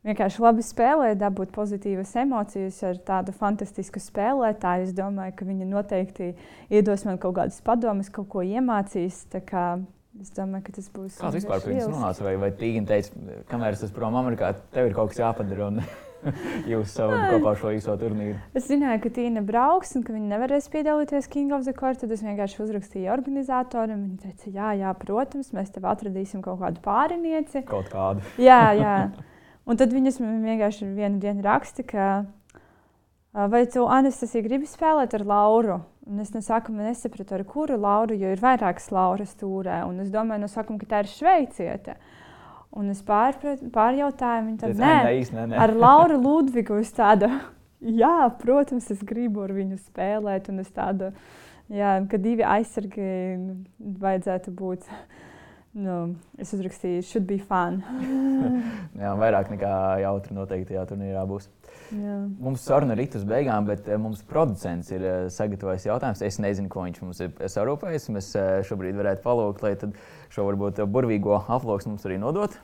vienkārši 0.04 0.44
labi 0.44 0.64
spēlēt, 0.64 1.18
dabūt 1.22 1.52
pozitīvas 1.54 2.14
emocijas 2.22 2.80
ar 2.86 3.00
tādu 3.08 3.34
fantastisku 3.36 4.02
spēlētāju. 4.02 4.88
Es 4.88 4.94
domāju, 4.96 5.36
ka 5.38 5.48
viņa 5.48 5.68
noteikti 5.70 6.32
iedos 6.70 7.06
man 7.08 7.20
kaut 7.22 7.38
kādas 7.40 7.60
padomas, 7.64 8.12
kaut 8.12 8.30
ko 8.32 8.44
iemācīs. 8.44 9.24
Es 9.34 10.30
domāju, 10.30 10.62
ka 10.68 10.76
tas 10.76 10.88
būs. 10.94 11.18
Kāds 11.18 11.40
vispār 11.40 11.62
pirms 11.64 11.88
nonāca? 11.90 12.22
Vai, 12.22 12.36
vai 12.38 12.52
Tīna 12.54 12.86
teica, 12.86 13.40
kamēr 13.50 13.74
es 13.74 13.82
esmu 13.82 13.96
prom 13.96 14.14
Amerikā, 14.20 14.52
tev 14.74 14.86
ir 14.86 14.94
kaut 14.94 15.10
kas 15.10 15.18
jāpadara 15.18 15.72
un 15.72 15.80
jūs 16.70 16.94
savu 16.94 17.18
kopā 17.32 17.56
šo 17.58 17.72
īso 17.74 17.96
turnīru? 17.98 18.36
Es 18.54 18.68
zināju, 18.70 19.00
ka 19.02 19.10
Tīna 19.16 19.42
brauks 19.42 19.96
un 19.98 20.06
ka 20.06 20.14
viņa 20.14 20.30
nevarēs 20.36 20.70
piedalīties 20.70 21.26
King 21.32 21.50
of 21.56 21.66
the 21.66 21.74
Court. 21.74 21.98
Tad 21.98 22.14
es 22.14 22.22
vienkārši 22.22 22.62
uzrakstīju 22.62 23.10
organizatoram. 23.16 24.06
Viņa 24.06 24.22
teica, 24.28 24.54
jā, 24.54 24.70
jā, 24.84 24.94
protams, 25.02 25.50
mēs 25.56 25.74
tev 25.74 25.90
atradīsim 25.90 26.46
kaut 26.46 26.62
kādu 26.62 26.84
pārinieci. 26.86 27.66
Kaut 27.66 27.90
kādu. 27.90 28.22
jā, 28.38 28.62
jā. 28.84 28.96
Un 29.64 29.80
tad 29.80 29.94
viņas 29.96 30.20
vienkārši 30.20 30.90
vienu 30.92 31.20
dienu 31.22 31.44
raksta, 31.44 31.84
ka 31.88 32.08
vai 33.32 33.64
tu, 33.70 33.86
Anastasija, 33.88 34.44
gribi 34.44 34.68
spēlēt 34.68 35.16
ar 35.16 35.24
Lauru? 35.26 35.78
Un 36.04 36.20
es 36.20 36.34
no 36.34 36.42
sākuma 36.44 36.84
nesapratu, 36.84 37.32
ar 37.38 37.46
kuru 37.48 37.78
Lauru, 37.80 38.16
jo 38.20 38.34
ir 38.34 38.42
vairākas 38.42 38.90
Lauras 38.92 39.32
stūrē. 39.32 39.80
Un 39.88 40.02
es 40.04 40.10
domāju, 40.12 40.42
no 40.42 40.50
sākuma, 40.52 40.76
ka 40.82 40.90
tā 40.90 41.00
ir 41.04 41.08
šveiciete. 41.08 41.96
Un 42.76 42.90
es 42.92 43.00
pārprat, 43.06 43.62
pārjautāju 43.72 44.44
viņu, 44.44 44.58
tad, 44.60 44.74
nē, 44.76 44.94
nē, 45.32 45.46
nē. 45.54 45.58
ar 45.64 45.72
Lauru 45.72 46.18
Ludvigu. 46.26 46.76
Es 46.84 46.92
tādu, 46.92 47.30
jā, 47.80 48.16
protams, 48.42 48.90
es 48.92 49.00
gribu 49.06 49.46
ar 49.46 49.54
viņu 49.56 49.80
spēlēt. 49.80 50.52
Un 50.52 50.60
es 50.60 50.68
tādu, 50.76 51.08
jā, 51.72 51.96
ka 52.10 52.20
divi 52.20 52.44
aizsargi 52.44 53.08
vajadzētu 54.04 54.52
būt. 54.60 54.90
Nu, 55.74 56.14
es 56.38 56.52
uzrakstīju, 56.54 57.02
should 57.02 57.24
be 57.26 57.40
fun. 57.42 57.80
jā, 59.02 59.10
vairāk 59.18 59.48
nekā 59.50 59.70
jautri 60.04 60.36
noteikti 60.36 60.70
tajā 60.70 60.84
turnīrā 60.86 61.24
būs. 61.26 61.48
Jā. 61.90 62.18
Mums 62.38 62.62
saruna 62.62 62.94
ir 62.94 63.16
uz 63.18 63.24
beigām, 63.26 63.66
bet 63.66 63.88
eh, 63.90 63.98
mums 63.98 64.22
producents 64.28 64.92
ir 64.94 65.02
eh, 65.02 65.16
sagatavojis 65.34 65.88
jautājumus. 65.88 66.22
Es 66.22 66.38
nezinu, 66.38 66.70
ko 66.70 66.86
viņš 66.86 67.02
mums 67.02 67.24
ir 67.26 67.34
sarūpējis. 67.56 68.06
Mēs 68.14 68.30
eh, 68.38 68.52
šobrīd 68.70 68.94
varētu 69.00 69.26
palūgt, 69.26 69.66
lai 69.66 69.74
šo 70.30 70.46
varbūt 70.46 70.78
burvīgo 70.94 71.42
aploksni 71.42 71.96
mums 71.96 72.06
arī 72.06 72.22
nodot. 72.22 72.54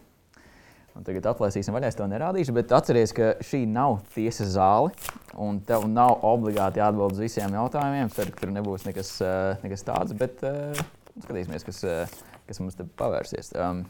Un 0.94 1.06
tagad 1.06 1.26
atklāsīsim, 1.32 1.74
vaļā 1.74 1.90
es 1.90 1.98
to 1.98 2.06
nerādīšu, 2.11 2.54
bet 2.54 2.70
atcerieties, 2.78 3.14
ka 3.14 3.34
šī 3.46 3.64
nav 3.74 4.00
tiesas 4.14 4.54
zāle. 4.54 4.94
Un 5.34 5.58
tev 5.66 5.90
nav 5.90 6.22
obligāti 6.30 6.78
jāatbild 6.78 7.18
uz 7.18 7.26
visiem 7.26 7.58
jautājumiem. 7.58 8.11
Ceru, 8.14 8.34
ka 8.34 8.46
tur 8.46 8.54
nebūs 8.54 8.86
nekas, 8.86 9.16
nekas 9.62 9.86
tāds, 9.86 10.14
bet 10.18 10.42
skatīsimies, 11.22 11.66
kas, 11.66 11.84
kas 12.51 12.61
mums 12.62 12.78
te 12.78 12.86
pavērsies. 12.98 13.55
Um, 13.57 13.84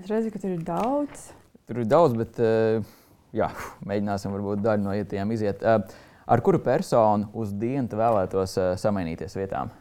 es 0.00 0.06
redzu, 0.10 0.30
ka 0.34 0.42
tur 0.42 0.54
ir 0.54 0.62
daudz. 0.66 1.32
Tur 1.66 1.82
ir 1.82 1.90
daudz, 1.90 2.16
bet. 2.18 2.38
Uh, 2.38 3.00
jā, 3.34 3.50
mēģināsim 3.88 4.34
varbūt 4.34 4.64
daļu 4.64 4.86
no 4.86 4.96
ietiem 4.96 5.32
iziet. 5.34 5.62
Eh, 5.62 5.96
ar 6.26 6.44
kuru 6.44 6.60
personu 6.64 7.30
uz 7.36 7.54
dienu 7.58 8.00
vēlētos 8.00 8.58
eh, 8.60 8.74
samainīties 8.80 9.38
vietām? 9.38 9.72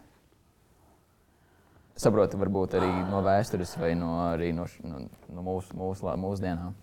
Saprotu, 1.94 2.40
varbūt 2.42 2.74
arī 2.80 2.90
no 3.12 3.20
vēstures 3.22 3.76
vai 3.78 3.92
no, 3.94 4.16
no, 4.34 4.66
no, 4.90 5.02
no 5.30 5.44
mūsu, 5.46 5.76
mūsu, 5.78 6.10
mūsdienām. 6.18 6.74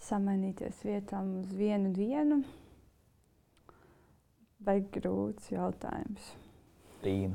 Samainīties 0.00 0.78
vietām 0.86 1.32
uz 1.40 1.50
vienu 1.58 1.90
dienu. 1.92 2.40
Vai 4.64 4.78
grūts 4.94 5.50
jautājums? 5.50 6.30
Tīnu. 7.02 7.34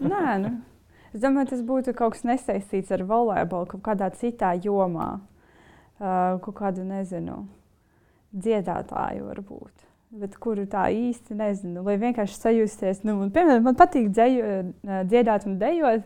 Nē, 0.00 0.24
nu, 0.40 0.54
es 1.14 1.20
domāju, 1.20 1.52
tas 1.52 1.66
būtu 1.66 1.94
kaut 1.96 2.16
kas 2.16 2.24
nesaistīts 2.28 2.92
ar 2.94 3.04
volejbolu, 3.08 3.68
kaut 3.74 3.84
kādā 3.90 4.10
citā 4.16 4.54
jomā. 4.60 5.14
Uh, 6.02 6.38
kaut 6.42 6.56
kādu, 6.58 6.82
nezinu, 6.82 7.44
dziedātāju 8.34 9.28
varbūt. 9.28 9.72
Bet 10.12 10.34
kuru 10.42 10.66
tā 10.68 10.88
īsti 10.92 11.36
nezinu, 11.38 11.84
lai 11.86 11.94
vienkārši 12.00 12.36
sajusties. 12.36 13.04
Nu, 13.06 13.14
man, 13.20 13.30
piemēram, 13.32 13.62
man 13.64 13.78
patīk 13.78 14.10
dzēju, 14.12 14.48
dziedāt 15.08 15.46
un 15.48 15.54
dejot. 15.60 16.04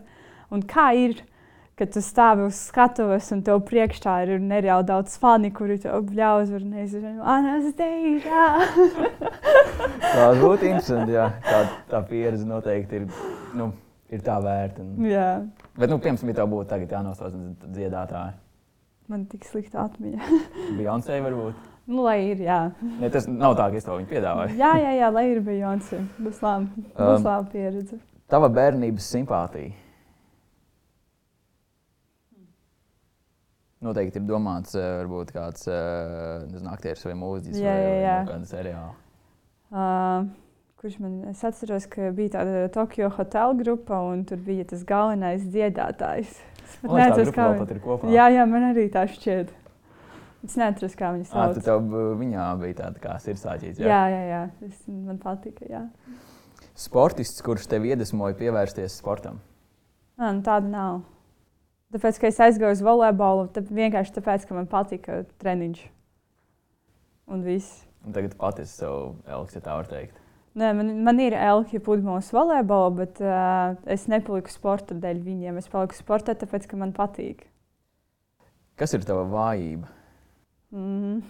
Un 0.53 0.61
kā 0.63 0.85
ir, 0.95 1.17
kad 1.77 1.91
tu 1.91 1.99
stāvi 2.03 2.45
uz 2.47 2.61
skatuves 2.69 3.27
un 3.35 3.41
tev 3.43 3.59
priekšā 3.67 4.13
ir 4.23 4.39
nereāli 4.39 4.87
daudz 4.87 5.17
fani, 5.19 5.51
kuri 5.55 5.75
tev 5.83 6.05
bļauz, 6.07 6.53
var 6.55 6.63
nezinu, 6.63 7.17
Anastasia. 7.19 8.45
Tā 10.13 10.29
būtu 10.39 10.69
interesanti, 10.69 11.17
jā. 11.17 11.27
Tā, 11.43 11.59
tā 11.91 12.03
pieredze 12.07 12.47
noteikti 12.47 13.01
ir, 13.01 13.11
nu, 13.59 13.73
ir 14.13 14.25
tā 14.25 14.37
vērta. 14.43 14.83
Un... 14.83 15.07
Jā. 15.07 15.29
Bet, 15.77 15.89
nu, 15.91 15.99
piemēram, 16.03 16.31
ja 16.31 16.37
tev 16.39 16.51
būtu 16.51 16.69
tagad 16.73 16.93
jānosauc 16.97 17.39
dziedātāji. 17.63 18.37
Man 19.07 19.23
tik 19.31 19.47
slikta 19.47 19.85
atmiņa. 19.87 20.29
Beyoncé 20.79 21.19
varbūt. 21.23 21.65
Nu, 21.87 22.01
lai 22.03 22.17
ir, 22.33 22.43
jā. 22.43 22.59
Ne, 22.99 23.07
tas 23.11 23.29
nav 23.31 23.55
tā, 23.55 23.69
ka 23.71 23.79
es 23.79 23.85
to 23.87 23.95
viņu 23.95 24.09
piedāvāju. 24.09 24.57
jā, 24.59 24.73
jā, 24.83 24.93
jā, 24.99 25.11
lai 25.15 25.25
ir 25.31 25.43
Beyoncé. 25.45 26.01
Būs 26.19 26.41
laba, 26.43 26.87
būs 26.97 27.23
laba 27.23 27.43
pieredze. 27.53 27.99
Tava 28.27 28.49
bērnības 28.51 29.07
simpātija. 29.15 29.71
Noteikti 33.87 34.17
ir 34.17 34.25
domāts, 34.25 34.73
eh, 34.75 34.83
varbūt 35.03 35.31
kāds 35.35 35.67
eh, 35.69 36.47
nezinu, 36.49 36.71
aktieris 36.73 37.05
vai 37.05 37.13
mūziķis 37.19 37.61
Jā, 37.61 37.75
vai, 37.77 37.91
jā, 38.01 38.15
vai 38.17 38.31
kāda 38.31 38.49
seriāla. 38.49 38.93
Uh, 39.67 40.29
kurš 40.87 40.99
man, 41.03 41.15
es 41.27 41.43
atceros, 41.43 41.85
ka 41.91 42.09
bija 42.15 42.37
tāda 42.39 42.65
Tokio 42.71 43.09
hotel 43.11 43.53
grupa, 43.59 43.99
un 44.07 44.21
tur 44.27 44.39
bija 44.39 44.63
tas 44.69 44.85
galvenais 44.87 45.43
dziedātājs. 45.51 46.29
Es 46.63 46.75
pat 46.81 46.91
tā 46.91 46.99
neatceros, 47.01 47.31
kā 47.35 47.47
viņi- 47.53 47.71
ir 47.75 47.79
kopā. 47.83 48.11
Jā, 48.11 48.27
jā, 48.31 48.45
man 48.47 48.69
arī 48.73 48.85
tā 48.91 49.03
šķiet. 49.11 49.51
Es 50.47 50.55
neatceros, 50.55 50.95
kā 50.95 51.11
viņi 51.15 51.25
Ā, 51.27 51.31
sauc. 51.33 51.59
tev, 51.65 51.81
b- 51.91 52.15
viņā 52.23 52.45
bija 52.61 52.73
tāda 52.79 52.99
kā 53.03 53.15
sirdsāķīte. 53.19 53.79
jā, 53.83 54.01
jā, 54.13 54.23
jā. 54.31 54.41
Es, 54.67 54.81
man 54.87 55.17
patika. 55.17 55.65
Jā. 55.67 55.89
Sportists, 56.77 57.41
kurš 57.41 57.67
tev 57.67 57.83
iedvesmoja 57.89 58.35
pievērsties 58.37 58.95
sportam. 59.01 59.39
Nā, 60.19 60.31
nu, 60.33 60.41
tāda 60.45 60.69
nav. 60.69 61.01
Tāpēc, 61.93 62.19
ka 62.19 62.27
es 62.27 62.37
aizgāju 62.37 62.71
uz 62.77 62.81
volejbolu, 62.85 63.47
tad 63.51 63.67
vienkārši 63.67 64.13
tāpēc, 64.21 64.45
ka 64.47 64.53
man 64.55 64.67
patika 64.67 65.25
treniņš. 65.41 65.81
Un 67.27 67.43
viss. 67.43 67.83
Un 68.05 68.13
tagad 68.13 68.37
pati 68.37 68.63
sev 68.65 69.15
elks, 69.27 69.55
ja 69.55 69.61
tā 69.61 69.75
var 69.75 69.85
teikt. 69.89 70.15
Nē, 70.57 70.71
man, 70.73 70.87
man 71.05 71.19
ir 71.21 71.35
elki 71.37 71.77
pludmales 71.83 72.31
volejbola, 72.33 72.93
bet 72.97 73.19
uh, 73.21 73.75
es 73.93 74.07
nepaliku 74.09 74.49
sporta 74.49 74.95
dēļ 74.97 75.19
viņiem. 75.21 75.59
Es 75.61 75.69
paliku 75.69 75.93
sportā, 75.93 76.33
tāpēc, 76.33 76.65
ka 76.69 76.79
man 76.81 76.95
patīk. 76.97 77.43
Kas 78.77 78.95
ir 78.97 79.05
tava 79.05 79.27
vājība? 79.29 79.91
Mm, 80.73 81.21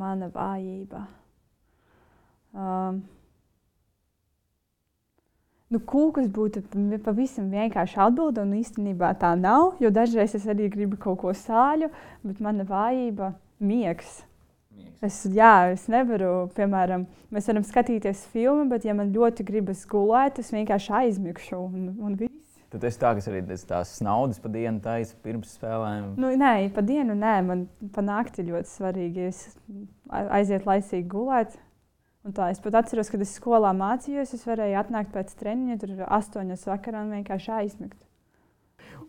mana 0.00 0.30
vājība. 0.32 1.04
Um, 2.54 3.02
nu, 5.68 5.80
kūkas 5.84 6.32
būtu 6.32 6.64
pa- 6.72 7.00
pavisam 7.10 7.52
vienkārši 7.52 8.00
atbilde, 8.08 8.44
un 8.44 8.56
īstenībā 8.56 9.12
tā 9.20 9.34
nav. 9.36 9.76
Jo 9.84 9.92
dažreiz 9.92 10.36
es 10.38 10.48
arī 10.48 10.72
gribu 10.72 10.96
kaut 11.00 11.20
ko 11.26 11.36
sāļu, 11.36 11.92
bet 12.24 12.40
mana 12.40 12.64
vājība 12.68 13.34
ir 13.34 13.40
miegs. 13.64 14.22
Es, 15.04 15.20
jā, 15.28 15.52
es 15.74 15.84
nevaru, 15.92 16.46
piemēram, 16.56 17.04
mēs 17.34 17.50
varam 17.50 17.64
skatīties 17.66 18.24
filmu, 18.32 18.68
bet, 18.70 18.86
ja 18.88 18.94
man 18.96 19.12
ļoti 19.12 19.44
gribas 19.44 19.82
gulēt, 19.90 20.40
es 20.40 20.52
vienkārši 20.54 20.94
aizmigšu. 21.00 21.58
Un, 21.60 21.90
un 22.00 22.16
viss. 22.20 22.40
Tad 22.72 22.86
es 22.88 22.96
tā, 22.98 23.12
kas 23.14 23.28
arī 23.30 23.42
tās 23.68 23.92
naudas 24.02 24.40
pa 24.42 24.50
dienu 24.50 24.80
taisa 24.82 25.14
pirms 25.22 25.52
spēlēm. 25.58 26.14
Nu, 26.18 26.32
nē, 26.40 26.54
pa 26.74 26.82
dienu 26.82 27.14
nē, 27.18 27.34
man 27.46 27.66
pa 27.94 28.02
nakti 28.02 28.46
ļoti 28.48 28.70
svarīgi. 28.70 29.28
Es 29.28 29.44
aiziet 30.10 30.66
laicīgi 30.66 31.06
gulēt. 31.12 31.54
Un 32.24 32.32
tā 32.32 32.48
es 32.50 32.58
pat 32.64 32.80
atceros, 32.80 33.10
kad 33.12 33.20
es 33.20 33.36
skolā 33.36 33.70
mācījos, 33.76 34.32
es 34.32 34.46
varēju 34.48 34.78
atnākt 34.80 35.12
pēc 35.12 35.34
treniņa, 35.38 35.76
tur 35.82 35.92
ir 35.92 36.06
astoņas 36.08 36.64
vakarā 36.70 37.04
un 37.04 37.12
vienkārši 37.18 37.50
aizmigt. 37.60 37.98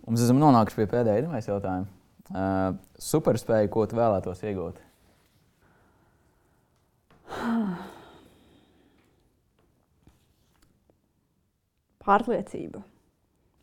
Un 0.04 0.14
mēs 0.14 0.26
esam 0.28 0.42
nonākuši 0.44 0.82
pie 0.82 0.90
pēdējā 0.92 1.42
jautājuma. 1.48 1.88
Uh, 2.26 2.76
superspēja, 3.00 3.70
ko 3.72 3.86
tu 3.88 3.98
vēlētos 3.98 4.44
iegūt? 4.44 4.82
Pārliecība. 12.06 12.84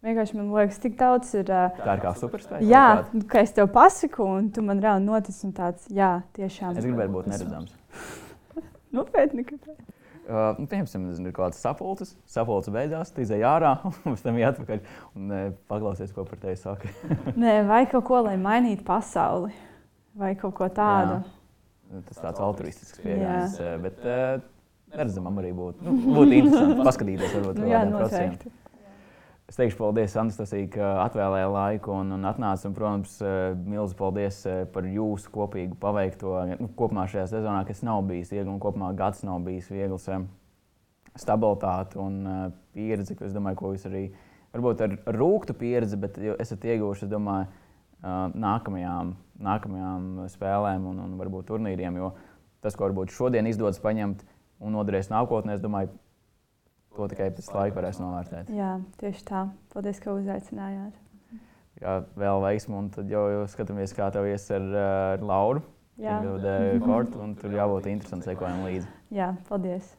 Vienkārši 0.03 0.35
man 0.35 0.49
liekas, 0.51 0.81
tik 0.83 0.97
daudz 0.99 1.31
ir. 1.39 1.47
Uh, 1.47 1.79
Tā 1.79 1.95
ir 1.95 2.01
kā 2.03 2.11
superspēja. 2.19 2.67
jā, 2.67 2.87
ka 3.31 3.45
es 3.47 3.55
tev 3.55 3.69
pasaku, 3.71 4.27
un 4.27 4.49
tu 4.51 4.65
man 4.67 4.83
reāli 4.83 5.05
notic, 5.07 5.37
un 5.47 5.53
tāds, 5.55 5.87
jā, 5.95 6.17
tiešām. 6.35 6.75
Es 6.75 6.89
gribētu 6.89 7.15
būt 7.15 7.31
neredzams. 7.31 7.77
Nopietni, 8.97 9.47
kāpēc? 9.47 9.79
Uh, 10.23 10.55
nu, 10.59 10.69
piemēram, 10.71 11.07
ir 11.19 11.33
kaut 11.35 11.49
kāds 11.49 11.63
sapulcis, 11.63 12.13
sapulcis 12.31 12.71
beidzās, 12.75 13.11
tu 13.15 13.25
izēj 13.25 13.43
ārā, 13.47 13.73
un 13.91 14.15
pēc 14.15 14.25
tam 14.27 14.37
ir 14.39 14.49
atpakaļ 14.51 14.83
un 15.19 15.35
uh, 15.35 15.45
paklausies, 15.71 16.13
ko 16.15 16.27
par 16.27 16.39
tevi 16.43 16.59
saka. 16.59 16.91
Nē, 17.43 17.57
vai 17.67 17.85
kaut 17.91 18.07
ko, 18.07 18.21
lai 18.27 18.37
mainītu 18.43 18.87
pasauli, 18.87 19.51
vai 20.19 20.33
kaut 20.39 20.55
ko 20.59 20.71
tādu. 20.71 21.21
Jā. 21.23 22.03
Tas 22.09 22.23
tāds 22.23 22.41
altruistisks 22.41 23.03
pieejams, 23.03 23.59
bet 23.83 23.99
uh, 24.07 24.39
neredzamam 24.93 25.39
arī 25.43 25.53
būtu. 25.57 25.85
Nu, 25.87 25.95
būtu 26.19 26.37
interesanti 26.39 26.85
paskatīties, 26.89 27.39
varbūt 27.39 27.63
Nu, 27.63 27.71
jā, 27.71 27.85
noteikti. 27.89 28.53
Es 29.53 29.59
teikšu 29.59 29.77
paldies, 29.77 30.15
Anastasija, 30.17 30.69
ka 30.73 30.91
atvēlēja 31.03 31.49
laiku 31.53 31.93
un, 31.93 32.15
un 32.17 32.23
atnāca. 32.25 32.71
Un, 32.71 32.77
protams, 32.77 33.19
eh, 33.21 33.51
milzīgi 33.69 33.99
paldies 33.99 34.39
eh, 34.49 34.63
par 34.73 34.87
jūsu 34.89 35.33
kopīgu 35.35 35.77
paveikto. 35.83 36.37
Nu, 36.57 36.71
kopumā 36.79 37.05
šajā 37.11 37.27
sezonā, 37.35 37.59
kas 37.69 37.83
nav 37.85 38.01
bijis 38.09 38.33
viegli, 38.33 38.49
un 38.49 38.63
kopumā 38.63 38.95
gads 38.97 39.21
nav 39.29 39.43
bijis 39.45 39.69
viegls. 39.73 40.09
eh, 40.09 40.25
Stabilitāte 41.21 41.99
un 42.01 42.23
pieredze, 42.73 43.13
ko 43.13 43.27
es 43.27 43.35
domāju, 43.37 43.59
ko 43.59 43.75
jūs 43.75 43.83
arī 43.85 44.07
varbūt 44.55 44.81
ar 44.87 44.95
rūktu 45.13 45.53
pieredzi, 45.61 45.99
bet 46.01 46.17
esat 46.41 46.65
ieguvuši, 46.65 47.05
es 47.05 47.11
domāju, 47.13 47.51
nākamajām, 48.41 49.11
nākamajām 49.45 50.07
spēlēm 50.33 50.87
un, 50.89 51.03
un 51.05 51.13
varbūt 51.21 51.51
turnīriem. 51.51 51.99
Jo 52.01 52.15
tas, 52.65 52.73
ko 52.73 52.87
varbūt 52.87 53.13
šodien 53.13 53.51
izdodas 53.51 53.83
paņemt 53.85 54.25
un 54.63 54.77
noderēs 54.79 55.11
nākotnē, 55.13 55.59
es 55.59 55.63
domāju, 55.63 55.93
to 56.97 57.09
tikai 57.13 57.31
pēc 57.35 57.49
laika 57.55 57.79
varēs 57.81 58.01
novērtēt. 58.03 58.51
Jā, 58.53 58.75
tieši 59.01 59.25
tā. 59.29 59.47
Paldies, 59.73 60.01
ka 60.03 60.15
uzaicinājāt. 60.17 60.99
Jā, 61.83 61.97
vēl 62.19 62.43
veiksmu, 62.45 62.79
un 62.79 62.91
tad 62.95 63.11
jau, 63.11 63.25
jau 63.33 63.47
skatāmies, 63.51 63.95
kā 63.97 64.11
tev 64.15 64.29
ies 64.31 64.45
ar, 64.55 64.69
ar 64.83 65.25
Lauru. 65.25 65.65
Jā, 66.01 66.21
Kortu, 66.87 67.21
un 67.23 67.35
tur 67.39 67.53
jābūt 67.57 67.91
interesantam 67.91 68.33
sekojam 68.33 68.63
līdzi. 68.69 68.87
jā 69.13 69.33
paldies. 69.49 69.97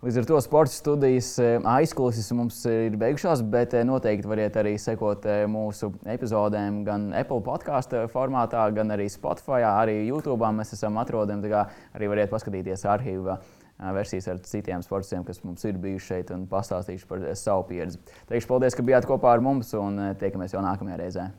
Līdz 0.00 0.16
ar 0.16 0.26
to 0.30 0.36
sporta 0.40 0.72
studijas 0.72 1.26
eh, 1.44 1.58
aizkulisēs 1.68 2.30
mums 2.32 2.62
ir 2.70 2.94
beigušās, 2.96 3.42
bet 3.52 3.74
eh, 3.76 3.82
noteikti 3.84 4.30
variet 4.30 4.54
arī 4.56 4.72
sekot 4.80 5.26
eh, 5.28 5.42
mūsu 5.44 5.90
epizodēm 6.08 6.78
gan 6.86 7.10
Apple 7.12 7.42
podkāstu 7.44 8.06
formātā, 8.08 8.62
gan 8.72 8.96
arī 8.96 9.10
Spotify, 9.12 9.60
arī 9.68 9.98
YouTube. 10.06 10.48
Mēs 10.56 10.72
esam 10.72 10.96
atrodami, 11.02 11.44
tā 11.44 11.52
kā 11.52 11.66
arī 11.98 12.08
variet 12.14 12.32
paskatīties 12.32 12.86
arhīvā 12.88 13.36
versijas 13.96 14.28
ar 14.30 14.40
citiem 14.46 14.84
sportiem, 14.84 15.24
kas 15.26 15.42
mums 15.44 15.64
ir 15.68 15.78
bijuši 15.80 16.06
šeit 16.12 16.32
un 16.36 16.46
pastāstīšu 16.50 17.08
par 17.10 17.28
savu 17.38 17.68
pieredzi. 17.72 18.00
Teikšu 18.30 18.52
paldies, 18.52 18.76
ka 18.76 18.86
bijāt 18.86 19.08
kopā 19.08 19.34
ar 19.34 19.44
mums 19.44 19.72
un 19.78 20.02
tiekamies 20.20 20.56
jau 20.56 20.64
nākamajā 20.64 21.00
reizē. 21.00 21.30